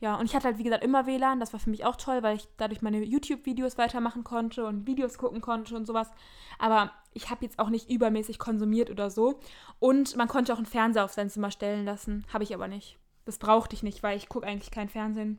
ja, 0.00 0.16
und 0.16 0.26
ich 0.26 0.34
hatte 0.34 0.46
halt, 0.46 0.58
wie 0.58 0.64
gesagt, 0.64 0.84
immer 0.84 1.06
WLAN. 1.06 1.40
Das 1.40 1.52
war 1.52 1.60
für 1.60 1.70
mich 1.70 1.84
auch 1.84 1.96
toll, 1.96 2.22
weil 2.22 2.36
ich 2.36 2.48
dadurch 2.56 2.82
meine 2.82 3.02
YouTube-Videos 3.02 3.78
weitermachen 3.78 4.24
konnte 4.24 4.66
und 4.66 4.86
Videos 4.86 5.18
gucken 5.18 5.40
konnte 5.40 5.76
und 5.76 5.86
sowas. 5.86 6.10
Aber 6.58 6.92
ich 7.12 7.30
habe 7.30 7.44
jetzt 7.44 7.58
auch 7.58 7.70
nicht 7.70 7.90
übermäßig 7.90 8.38
konsumiert 8.38 8.90
oder 8.90 9.10
so. 9.10 9.40
Und 9.78 10.16
man 10.16 10.28
konnte 10.28 10.52
auch 10.52 10.58
einen 10.58 10.66
Fernseher 10.66 11.04
auf 11.04 11.12
sein 11.12 11.30
Zimmer 11.30 11.50
stellen 11.50 11.84
lassen. 11.84 12.24
Habe 12.32 12.44
ich 12.44 12.54
aber 12.54 12.68
nicht. 12.68 12.98
Das 13.24 13.38
brauchte 13.38 13.74
ich 13.74 13.82
nicht, 13.82 14.02
weil 14.02 14.16
ich 14.16 14.28
gucke 14.28 14.46
eigentlich 14.46 14.70
kein 14.70 14.88
Fernsehen. 14.88 15.38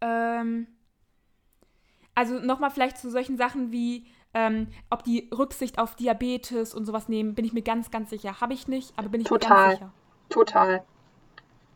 Ähm, 0.00 0.66
also 2.14 2.38
nochmal 2.38 2.70
vielleicht 2.70 2.98
zu 2.98 3.10
solchen 3.10 3.36
Sachen 3.36 3.72
wie, 3.72 4.06
ähm, 4.32 4.68
ob 4.90 5.02
die 5.04 5.30
Rücksicht 5.36 5.78
auf 5.78 5.96
Diabetes 5.96 6.74
und 6.74 6.84
sowas 6.84 7.08
nehmen, 7.08 7.34
bin 7.34 7.44
ich 7.44 7.52
mir 7.52 7.62
ganz, 7.62 7.90
ganz 7.90 8.10
sicher. 8.10 8.40
Habe 8.40 8.54
ich 8.54 8.68
nicht, 8.68 8.96
aber 8.96 9.08
bin 9.08 9.22
ich 9.22 9.26
Total. 9.26 9.50
mir 9.50 9.64
ganz 9.64 9.78
sicher. 9.78 9.92
Total. 10.28 10.84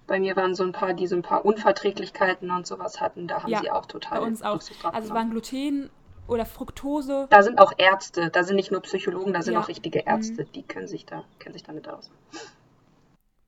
Bei 0.09 0.19
mir 0.19 0.35
waren 0.37 0.55
so 0.55 0.65
ein 0.65 0.73
paar, 0.73 0.95
die 0.95 1.07
so 1.07 1.15
ein 1.15 1.23
paar 1.23 1.45
Unverträglichkeiten 1.45 2.51
und 2.51 2.67
sowas 2.67 3.01
hatten. 3.01 3.29
Da 3.29 3.43
haben 3.43 3.51
ja, 3.51 3.61
sie 3.61 3.71
auch 3.71 3.87
total. 3.87 4.21
Bei 4.21 4.27
uns 4.27 4.43
auch. 4.43 4.55
Also 4.55 5.09
es 5.09 5.11
waren 5.11 5.31
Gluten 5.31 5.91
oder 6.27 6.47
Fructose. 6.47 7.27
Da 7.31 7.43
sind 7.43 7.61
auch 7.61 7.73
Ärzte. 7.77 8.31
Da 8.31 8.43
sind 8.43 8.57
nicht 8.57 8.73
nur 8.73 8.81
Psychologen, 8.81 9.35
da 9.35 9.43
sind 9.43 9.55
ja. 9.55 9.61
auch 9.61 9.69
richtige 9.69 10.01
Ärzte. 10.01 10.45
Mhm. 10.45 10.53
Die 10.53 10.63
können 10.63 10.89
sich 10.89 11.05
da 11.05 11.25
kennen 11.39 11.53
sich 11.53 11.63
damit 11.63 11.89
aus. 11.89 12.11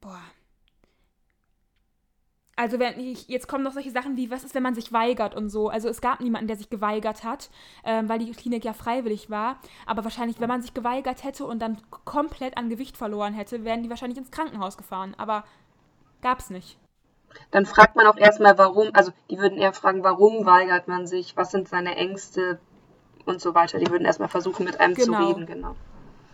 Boah. 0.03 0.21
Also 2.57 2.79
wenn 2.79 3.01
ich, 3.01 3.27
jetzt 3.29 3.49
kommen 3.49 3.65
noch 3.65 3.73
solche 3.73 3.91
Sachen 3.91 4.19
wie, 4.19 4.31
was 4.31 4.45
ist, 4.45 4.55
wenn 4.55 4.63
man 4.63 4.75
sich 4.75 4.93
weigert 4.93 5.35
und 5.35 5.49
so. 5.49 5.71
Also 5.71 5.89
es 5.89 6.03
gab 6.03 6.21
niemanden, 6.21 6.47
der 6.47 6.59
sich 6.59 6.69
geweigert 6.69 7.25
hat, 7.25 7.49
ähm, 7.85 8.07
weil 8.07 8.19
die 8.19 8.31
Klinik 8.33 8.67
ja 8.67 8.75
freiwillig 8.75 9.31
war. 9.31 9.59
Aber 9.87 10.05
wahrscheinlich, 10.05 10.41
wenn 10.41 10.49
man 10.49 10.61
sich 10.61 10.75
geweigert 10.75 11.25
hätte 11.25 11.47
und 11.47 11.61
dann 11.61 11.79
komplett 12.05 12.59
an 12.59 12.69
Gewicht 12.69 12.99
verloren 12.99 13.33
hätte, 13.33 13.65
wären 13.65 13.83
die 13.83 13.89
wahrscheinlich 13.89 14.19
ins 14.19 14.31
Krankenhaus 14.31 14.77
gefahren. 14.77 15.15
Aber 15.17 15.45
Gab's 16.23 16.51
nicht. 16.51 16.79
dann 17.53 17.65
fragt 17.67 17.97
man 17.97 18.07
auch 18.07 18.17
erstmal, 18.17 18.59
warum, 18.59 18.91
also 18.93 19.13
die 19.31 19.39
würden 19.39 19.57
eher 19.59 19.73
fragen, 19.73 20.03
warum 20.03 20.45
weigert 20.47 20.89
man 20.89 21.07
sich, 21.07 21.37
was 21.37 21.51
sind 21.53 21.69
seine 21.69 21.95
Ängste 21.97 22.59
und 23.25 23.41
so 23.41 23.55
weiter. 23.55 23.79
Die 23.79 23.89
würden 23.91 24.05
erstmal 24.05 24.29
versuchen, 24.29 24.65
mit 24.65 24.81
einem 24.81 24.95
Genau. 24.95 25.19
zu 25.21 25.29
reden, 25.29 25.47
genau. 25.47 25.77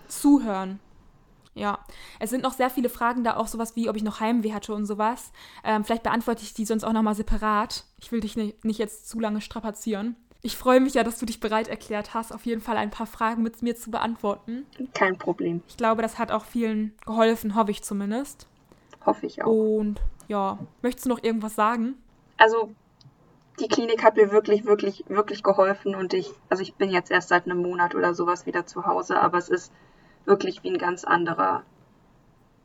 Zuhören. 0.08 0.80
Ja, 1.54 1.78
es 2.20 2.28
sind 2.30 2.42
noch 2.42 2.52
sehr 2.52 2.68
viele 2.68 2.90
Fragen 2.90 3.24
da, 3.24 3.36
auch 3.36 3.46
sowas 3.46 3.76
wie, 3.76 3.88
ob 3.88 3.96
ich 3.96 4.02
noch 4.02 4.20
Heimweh 4.20 4.52
hatte 4.52 4.74
und 4.74 4.84
sowas. 4.84 5.32
Ähm, 5.64 5.84
vielleicht 5.84 6.02
beantworte 6.02 6.42
ich 6.42 6.52
die 6.52 6.66
sonst 6.66 6.84
auch 6.84 6.92
nochmal 6.92 7.14
separat. 7.14 7.84
Ich 7.98 8.12
will 8.12 8.20
dich 8.20 8.36
nicht, 8.36 8.62
nicht 8.64 8.78
jetzt 8.78 9.08
zu 9.08 9.18
lange 9.18 9.40
strapazieren. 9.40 10.16
Ich 10.42 10.56
freue 10.56 10.80
mich 10.80 10.94
ja, 10.94 11.02
dass 11.02 11.18
du 11.18 11.24
dich 11.26 11.40
bereit 11.40 11.66
erklärt 11.68 12.12
hast, 12.12 12.32
auf 12.32 12.44
jeden 12.44 12.60
Fall 12.60 12.76
ein 12.76 12.90
paar 12.90 13.06
Fragen 13.06 13.42
mit 13.42 13.62
mir 13.62 13.74
zu 13.74 13.90
beantworten. 13.90 14.66
Kein 14.92 15.16
Problem, 15.18 15.62
Ich 15.66 15.78
glaube, 15.78 16.02
das 16.02 16.18
hat 16.18 16.30
auch 16.30 16.44
vielen 16.44 16.94
geholfen, 17.06 17.54
hoffe 17.54 17.70
ich 17.70 17.82
zumindest. 17.82 18.46
Hoffe 19.06 19.26
ich 19.26 19.42
auch. 19.42 19.48
Und 19.48 20.00
ja, 20.28 20.58
möchtest 20.82 21.06
du 21.06 21.10
noch 21.10 21.22
irgendwas 21.22 21.54
sagen? 21.54 21.94
Also 22.36 22.70
die 23.60 23.68
Klinik 23.68 24.04
hat 24.04 24.16
mir 24.16 24.30
wirklich, 24.30 24.66
wirklich, 24.66 25.04
wirklich 25.08 25.42
geholfen 25.42 25.94
und 25.94 26.12
ich, 26.12 26.30
also 26.50 26.62
ich 26.62 26.74
bin 26.74 26.90
jetzt 26.90 27.10
erst 27.10 27.28
seit 27.28 27.46
einem 27.46 27.62
Monat 27.62 27.94
oder 27.94 28.14
sowas 28.14 28.44
wieder 28.46 28.66
zu 28.66 28.84
Hause, 28.84 29.18
aber 29.20 29.38
es 29.38 29.48
ist 29.48 29.72
wirklich 30.26 30.62
wie 30.62 30.70
ein 30.70 30.78
ganz 30.78 31.04
anderer, 31.04 31.62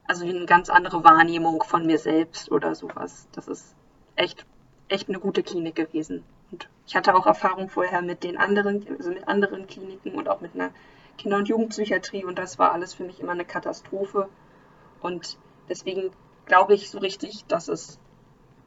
also 0.06 0.26
wie 0.26 0.36
eine 0.36 0.46
ganz 0.46 0.70
andere 0.70 1.04
Wahrnehmung 1.04 1.64
von 1.64 1.86
mir 1.86 1.98
selbst 1.98 2.52
oder 2.52 2.76
sowas. 2.76 3.28
Das 3.32 3.48
ist 3.48 3.76
echt, 4.16 4.46
echt 4.90 5.08
eine 5.08 5.20
gute 5.20 5.44
Klinik 5.44 5.76
gewesen. 5.76 6.24
Und 6.52 6.68
ich 6.86 6.96
hatte 6.96 7.16
auch 7.16 7.26
Erfahrung 7.26 7.70
vorher 7.70 8.02
mit 8.02 8.24
den 8.24 8.38
anderen, 8.38 8.86
also 8.98 9.12
mit 9.12 9.28
anderen 9.28 9.68
Kliniken 9.68 10.16
und 10.16 10.28
auch 10.28 10.42
mit 10.42 10.56
einer 10.56 10.72
Kinder- 11.18 11.38
und 11.38 11.48
Jugendpsychiatrie 11.48 12.26
und 12.26 12.38
das 12.38 12.60
war 12.60 12.74
alles 12.74 12.94
für 12.94 13.04
mich 13.04 13.20
immer 13.20 13.32
eine 13.32 13.46
Katastrophe. 13.46 14.28
Und 15.02 15.38
deswegen 15.70 16.12
glaube 16.52 16.74
ich 16.74 16.90
so 16.90 16.98
richtig, 16.98 17.46
dass 17.46 17.70
es, 17.70 17.98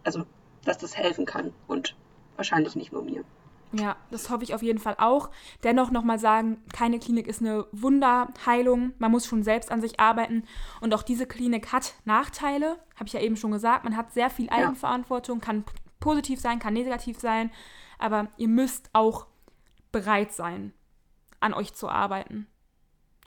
also, 0.05 0.25
dass 0.65 0.79
das 0.79 0.97
helfen 0.97 1.27
kann 1.27 1.53
und 1.67 1.95
wahrscheinlich 2.37 2.77
nicht 2.77 2.93
nur 2.93 3.03
mir. 3.03 3.25
Ja, 3.73 3.97
das 4.11 4.31
hoffe 4.31 4.43
ich 4.43 4.55
auf 4.55 4.63
jeden 4.63 4.79
Fall 4.79 4.95
auch. 4.99 5.29
Dennoch 5.65 5.91
nochmal 5.91 6.19
sagen, 6.19 6.63
keine 6.73 6.99
Klinik 6.99 7.27
ist 7.27 7.43
eine 7.43 7.67
Wunderheilung. 7.73 8.95
Man 8.99 9.11
muss 9.11 9.27
schon 9.27 9.43
selbst 9.43 9.71
an 9.71 9.83
sich 9.83 10.01
arbeiten. 10.01 10.45
Und 10.81 10.95
auch 10.95 11.03
diese 11.03 11.27
Klinik 11.27 11.73
hat 11.73 11.93
Nachteile, 12.07 12.79
habe 12.95 13.07
ich 13.07 13.13
ja 13.13 13.21
eben 13.21 13.37
schon 13.37 13.51
gesagt. 13.51 13.85
Man 13.85 13.99
hat 13.99 14.15
sehr 14.15 14.31
viel 14.31 14.49
Eigenverantwortung, 14.49 15.41
kann 15.41 15.65
positiv 16.01 16.41
sein, 16.41 16.61
kann 16.61 16.73
negativ 16.73 17.21
sein. 17.21 17.51
Aber 17.99 18.29
ihr 18.39 18.49
müsst 18.49 18.89
auch 18.95 19.27
bereit 19.93 20.33
sein, 20.33 20.73
an 21.41 21.53
euch 21.53 21.75
zu 21.75 21.91
arbeiten. 21.91 22.47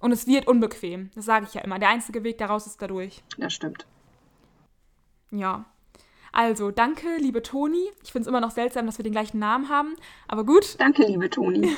Und 0.01 0.14
es 0.14 0.26
wird 0.26 0.47
unbequem. 0.47 1.12
Das 1.14 1.26
sage 1.26 1.45
ich 1.47 1.53
ja 1.53 1.62
immer. 1.62 1.78
Der 1.78 1.89
einzige 1.89 2.24
Weg 2.24 2.39
daraus 2.39 2.66
ist 2.66 2.82
dadurch. 2.82 3.22
Das 3.38 3.53
stimmt. 3.53 3.86
Ja. 5.32 5.65
Also, 6.32 6.71
danke, 6.71 7.17
liebe 7.17 7.41
Toni. 7.41 7.89
Ich 8.03 8.11
finde 8.11 8.23
es 8.23 8.28
immer 8.28 8.41
noch 8.41 8.51
seltsam, 8.51 8.86
dass 8.86 8.99
wir 8.99 9.03
den 9.03 9.13
gleichen 9.13 9.39
Namen 9.39 9.69
haben. 9.69 9.95
Aber 10.28 10.45
gut, 10.45 10.75
Danke, 10.80 11.03
liebe 11.03 11.30
Toni. 11.30 11.75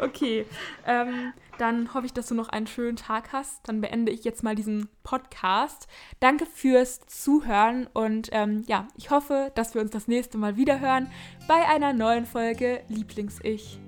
Okay, 0.00 0.46
ähm, 0.86 1.32
dann 1.58 1.92
hoffe 1.94 2.06
ich, 2.06 2.12
dass 2.12 2.28
du 2.28 2.34
noch 2.34 2.48
einen 2.48 2.66
schönen 2.66 2.96
Tag 2.96 3.32
hast. 3.32 3.68
Dann 3.68 3.80
beende 3.80 4.12
ich 4.12 4.24
jetzt 4.24 4.42
mal 4.42 4.54
diesen 4.54 4.88
Podcast. 5.02 5.88
Danke 6.20 6.46
fürs 6.46 7.00
Zuhören 7.06 7.88
und 7.92 8.28
ähm, 8.32 8.64
ja, 8.66 8.86
ich 8.96 9.10
hoffe, 9.10 9.52
dass 9.54 9.74
wir 9.74 9.80
uns 9.80 9.90
das 9.90 10.08
nächste 10.08 10.38
Mal 10.38 10.56
wieder 10.56 10.80
hören 10.80 11.10
bei 11.46 11.66
einer 11.66 11.92
neuen 11.92 12.26
Folge 12.26 12.82
Lieblings-Ich. 12.88 13.80